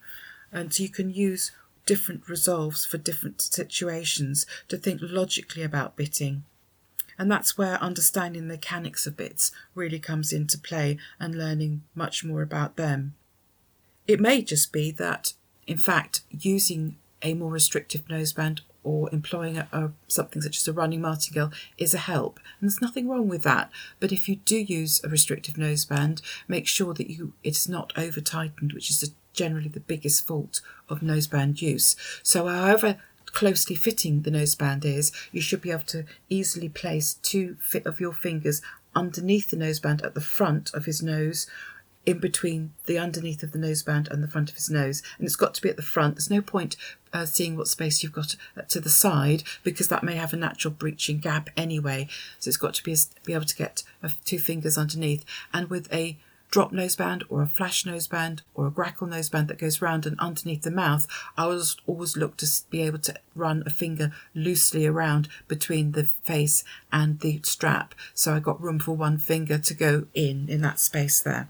And 0.50 0.74
so 0.74 0.82
you 0.82 0.88
can 0.88 1.10
use 1.10 1.52
different 1.86 2.30
resolves 2.30 2.86
for 2.86 2.98
different 2.98 3.42
situations 3.42 4.46
to 4.70 4.78
think 4.78 5.02
logically 5.04 5.64
about 5.64 5.98
bitting. 5.98 6.46
And 7.20 7.30
that's 7.30 7.58
where 7.58 7.76
understanding 7.84 8.48
the 8.48 8.54
mechanics 8.54 9.06
of 9.06 9.18
bits 9.18 9.52
really 9.76 10.00
comes 10.00 10.32
into 10.32 10.58
play 10.58 10.98
and 11.20 11.36
learning 11.36 11.84
much 11.94 12.24
more 12.24 12.42
about 12.42 12.78
them. 12.78 13.14
It 14.08 14.22
may 14.22 14.42
just 14.42 14.72
be 14.72 14.90
that, 14.92 15.34
in 15.68 15.78
fact, 15.78 16.22
using 16.32 16.96
a 17.22 17.34
more 17.34 17.52
restrictive 17.52 18.06
noseband 18.06 18.62
or 18.84 19.14
employing 19.14 19.58
a, 19.58 19.68
a, 19.74 19.92
something 20.08 20.42
such 20.42 20.58
as 20.58 20.68
a 20.70 20.74
running 20.74 21.02
martingale 21.02 21.52
is 21.78 21.94
a 21.94 21.98
help. 21.98 22.40
And 22.60 22.70
there's 22.70 22.82
nothing 22.82 23.10
wrong 23.10 23.28
with 23.28 23.44
that. 23.44 23.70
But 24.00 24.14
if 24.14 24.30
you 24.30 24.38
do 24.38 24.58
use 24.58 25.02
a 25.04 25.10
restrictive 25.10 25.56
noseband, 25.56 26.22
make 26.48 26.68
sure 26.68 26.94
that 26.94 27.10
you 27.10 27.34
it's 27.44 27.68
not 27.68 27.92
over 27.98 28.22
tightened, 28.22 28.72
which 28.72 28.90
is 28.90 29.12
generally 29.34 29.68
the 29.68 29.80
biggest 29.82 30.26
fault 30.26 30.62
of 30.88 31.02
noseband 31.02 31.62
use. 31.62 31.96
So 32.24 32.48
however 32.48 32.98
closely 33.30 33.76
fitting 33.76 34.22
the 34.22 34.32
noseband 34.32 34.86
is, 34.86 35.12
you 35.32 35.42
should 35.42 35.62
be 35.62 35.72
able 35.72 35.84
to 35.84 36.06
easily 36.30 36.70
place 36.70 37.16
two 37.16 37.58
fit 37.62 37.86
of 37.86 38.00
your 38.00 38.14
fingers 38.14 38.62
underneath 38.96 39.50
the 39.50 39.58
noseband 39.58 40.04
at 40.04 40.16
the 40.16 40.22
front 40.22 40.74
of 40.74 40.86
his 40.86 41.02
nose 41.02 41.48
in 42.06 42.18
between 42.18 42.74
the 42.86 42.98
underneath 42.98 43.44
of 43.44 43.52
the 43.52 43.60
noseband 43.60 44.10
and 44.10 44.24
the 44.24 44.28
front 44.28 44.50
of 44.50 44.56
his 44.56 44.70
nose. 44.70 45.04
And 45.18 45.26
it's 45.26 45.36
got 45.36 45.54
to 45.56 45.62
be 45.62 45.70
at 45.70 45.76
the 45.76 45.84
front. 45.84 46.16
There's 46.16 46.30
no 46.30 46.42
point 46.42 46.76
uh, 47.14 47.26
seeing 47.26 47.56
what 47.56 47.68
space 47.68 48.02
you've 48.02 48.14
got 48.14 48.36
to 48.68 48.80
the 48.80 48.90
side 48.90 49.44
because 49.64 49.90
that 49.90 50.04
may 50.04 50.16
have 50.16 50.34
a 50.34 50.38
natural 50.38 50.74
breaching 50.74 51.20
gap 51.20 51.50
anyway. 51.56 52.08
So 52.40 52.48
it's 52.48 52.58
got 52.58 52.74
to 52.76 52.84
be, 52.84 52.96
be 53.26 53.34
able 53.34 53.46
to 53.46 53.56
get 53.56 53.84
uh, 54.02 54.10
two 54.26 54.40
fingers 54.40 54.78
underneath. 54.78 55.24
And 55.54 55.70
with 55.70 55.92
a 55.94 56.18
drop 56.52 56.72
noseband 56.72 57.24
or 57.30 57.42
a 57.42 57.48
flash 57.48 57.84
noseband 57.84 58.42
or 58.54 58.68
a 58.68 58.72
grackle 58.72 59.08
noseband 59.08 59.48
that 59.48 59.60
goes 59.60 59.82
round 59.82 60.06
and 60.06 60.20
underneath 60.20 60.64
the 60.64 60.72
mouth, 60.72 61.08
I 61.38 61.44
always, 61.44 61.78
always 61.86 62.18
look 62.18 62.38
to 62.38 62.48
be 62.70 62.82
able 62.82 63.00
to 63.00 63.16
run 63.36 63.64
a 63.66 63.70
finger 63.70 64.12
loosely 64.34 64.86
around 64.86 65.30
between 65.48 65.92
the 65.92 66.04
face 66.04 66.64
and 66.92 67.20
the 67.20 67.42
strap. 67.44 67.94
So 68.14 68.34
I 68.34 68.40
got 68.40 68.62
room 68.62 68.80
for 68.80 68.94
one 68.94 69.18
finger 69.18 69.58
to 69.58 69.74
go 69.74 70.08
in, 70.14 70.50
in 70.50 70.62
that 70.62 70.80
space 70.80 71.22
there. 71.22 71.50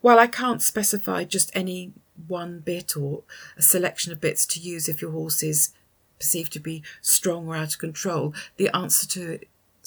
While 0.00 0.18
I 0.18 0.26
can't 0.26 0.62
specify 0.62 1.24
just 1.24 1.50
any 1.54 1.92
one 2.26 2.60
bit 2.60 2.96
or 2.96 3.22
a 3.56 3.62
selection 3.62 4.12
of 4.12 4.20
bits 4.20 4.46
to 4.46 4.60
use 4.60 4.88
if 4.88 5.02
your 5.02 5.10
horse 5.10 5.42
is 5.42 5.72
perceived 6.18 6.52
to 6.52 6.60
be 6.60 6.82
strong 7.00 7.46
or 7.46 7.56
out 7.56 7.74
of 7.74 7.78
control, 7.78 8.34
the 8.56 8.74
answer 8.74 9.06
to 9.08 9.38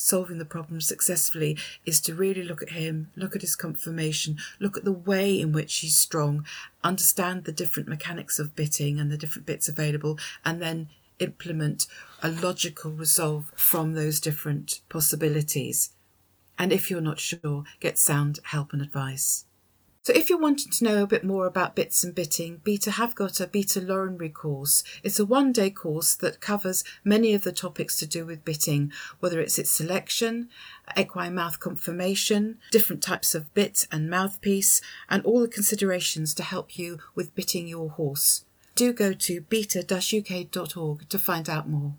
solving 0.02 0.38
the 0.38 0.45
problem 0.45 0.82
successfully 0.82 1.58
is 1.86 2.02
to 2.02 2.16
really 2.16 2.43
look 2.43 2.62
at 2.62 2.72
him, 2.72 3.12
look 3.16 3.36
at 3.36 3.41
his 3.41 3.56
conformation, 3.56 4.38
look 4.60 4.78
at 4.78 4.84
the 4.84 4.91
way 4.91 5.39
in 5.39 5.52
which 5.52 5.80
he's 5.80 5.97
strong, 5.97 6.45
understand 6.84 7.43
the 7.43 7.52
different 7.52 7.88
mechanics 7.88 8.39
of 8.39 8.56
bitting 8.56 8.99
and 8.99 9.12
the 9.12 9.18
different 9.18 9.45
bits 9.45 9.70
available, 9.70 10.18
and 10.43 10.62
then 10.62 10.89
implement 11.20 11.88
a 12.24 12.30
logical 12.30 12.91
resolve 12.91 13.52
from 13.56 13.93
those 13.93 14.20
different 14.20 14.82
possibilities. 14.89 15.91
And 16.58 16.74
if 16.74 16.89
you're 16.89 17.02
not 17.02 17.20
sure, 17.20 17.64
get 17.80 17.97
sound 17.97 18.39
help 18.43 18.74
and 18.74 18.82
advice. 18.82 19.45
So 20.04 20.14
if 20.14 20.32
you're 20.32 20.39
wanting 20.39 20.72
to 20.72 20.84
know 20.84 21.04
a 21.04 21.08
bit 21.08 21.24
more 21.24 21.45
about 21.45 21.76
bits 21.76 22.04
and 22.04 22.16
bitting, 22.16 22.60
BETA 22.64 22.91
have 22.91 23.14
got 23.14 23.39
a 23.39 23.45
BETA 23.45 23.82
Lorinery 23.82 24.34
course. 24.34 24.84
It's 25.04 25.20
a 25.20 25.26
one 25.26 25.52
day 25.52 25.70
course 25.70 26.16
that 26.16 26.41
covers 26.41 26.84
many 27.04 27.36
of 27.36 27.43
the 27.43 27.52
topics 27.52 27.95
to 27.97 28.08
do 28.08 28.26
with 28.26 28.43
bitting, 28.43 28.91
whether 29.20 29.39
it's 29.39 29.60
its 29.60 29.70
selection, 29.70 30.49
equine 30.97 31.36
mouth 31.36 31.60
conformation, 31.60 32.58
different 32.72 33.04
types 33.04 33.36
of 33.36 33.54
bit 33.54 33.86
and 33.91 34.10
mouthpiece, 34.10 34.82
and 35.08 35.24
all 35.24 35.39
the 35.39 35.47
considerations 35.47 36.34
to 36.34 36.41
help 36.41 36.80
you 36.80 36.97
with 37.14 37.36
bitting 37.36 37.68
your 37.68 37.91
horse. 37.91 38.43
Do 38.74 38.93
go 38.93 39.14
to 39.14 39.41
beta-uk.org 39.41 41.10
to 41.10 41.20
find 41.20 41.47
out 41.47 41.70
more. 41.70 41.93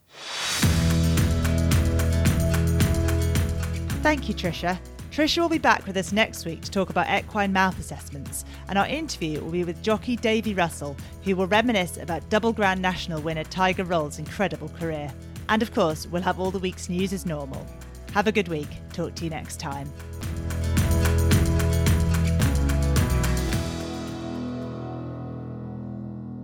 Thank 4.03 4.29
you, 4.29 4.35
Tricia. 4.35 4.81
Tricia 5.13 5.43
will 5.43 5.51
be 5.51 5.59
back 5.59 5.87
with 5.87 5.99
us 5.99 6.11
next 6.11 6.47
week 6.47 6.63
to 6.63 6.71
talk 6.71 6.89
about 6.89 7.07
equine 7.07 7.53
mouth 7.53 7.79
assessments, 7.79 8.47
and 8.69 8.79
our 8.79 8.87
interview 8.87 9.43
will 9.43 9.51
be 9.51 9.63
with 9.63 9.83
jockey 9.83 10.17
Davy 10.17 10.55
Russell, 10.55 10.97
who 11.23 11.37
will 11.37 11.47
reminisce 11.47 11.99
about 11.99 12.27
double 12.31 12.51
Grand 12.51 12.81
National 12.81 13.21
winner 13.21 13.45
Tiger 13.45 13.85
Roll's 13.85 14.19
incredible 14.19 14.71
career. 14.71 15.13
And 15.51 15.61
of 15.61 15.75
course, 15.75 16.07
we'll 16.07 16.23
have 16.23 16.41
all 16.41 16.51
the 16.51 16.59
week's 16.59 16.89
news 16.89 17.13
as 17.13 17.27
normal. 17.27 17.67
Have 18.15 18.27
a 18.27 18.33
good 18.33 18.49
week. 18.49 18.69
Talk 18.95 19.15
to 19.17 19.25
you 19.25 19.29
next 19.29 19.61
time. 19.61 19.93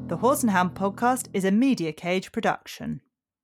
The 0.08 0.18
Horse 0.18 0.42
and 0.42 0.50
Hound 0.50 0.74
podcast 0.74 1.28
is 1.32 1.46
a 1.46 1.50
Media 1.50 1.94
Cage 1.94 2.32
production. 2.32 3.00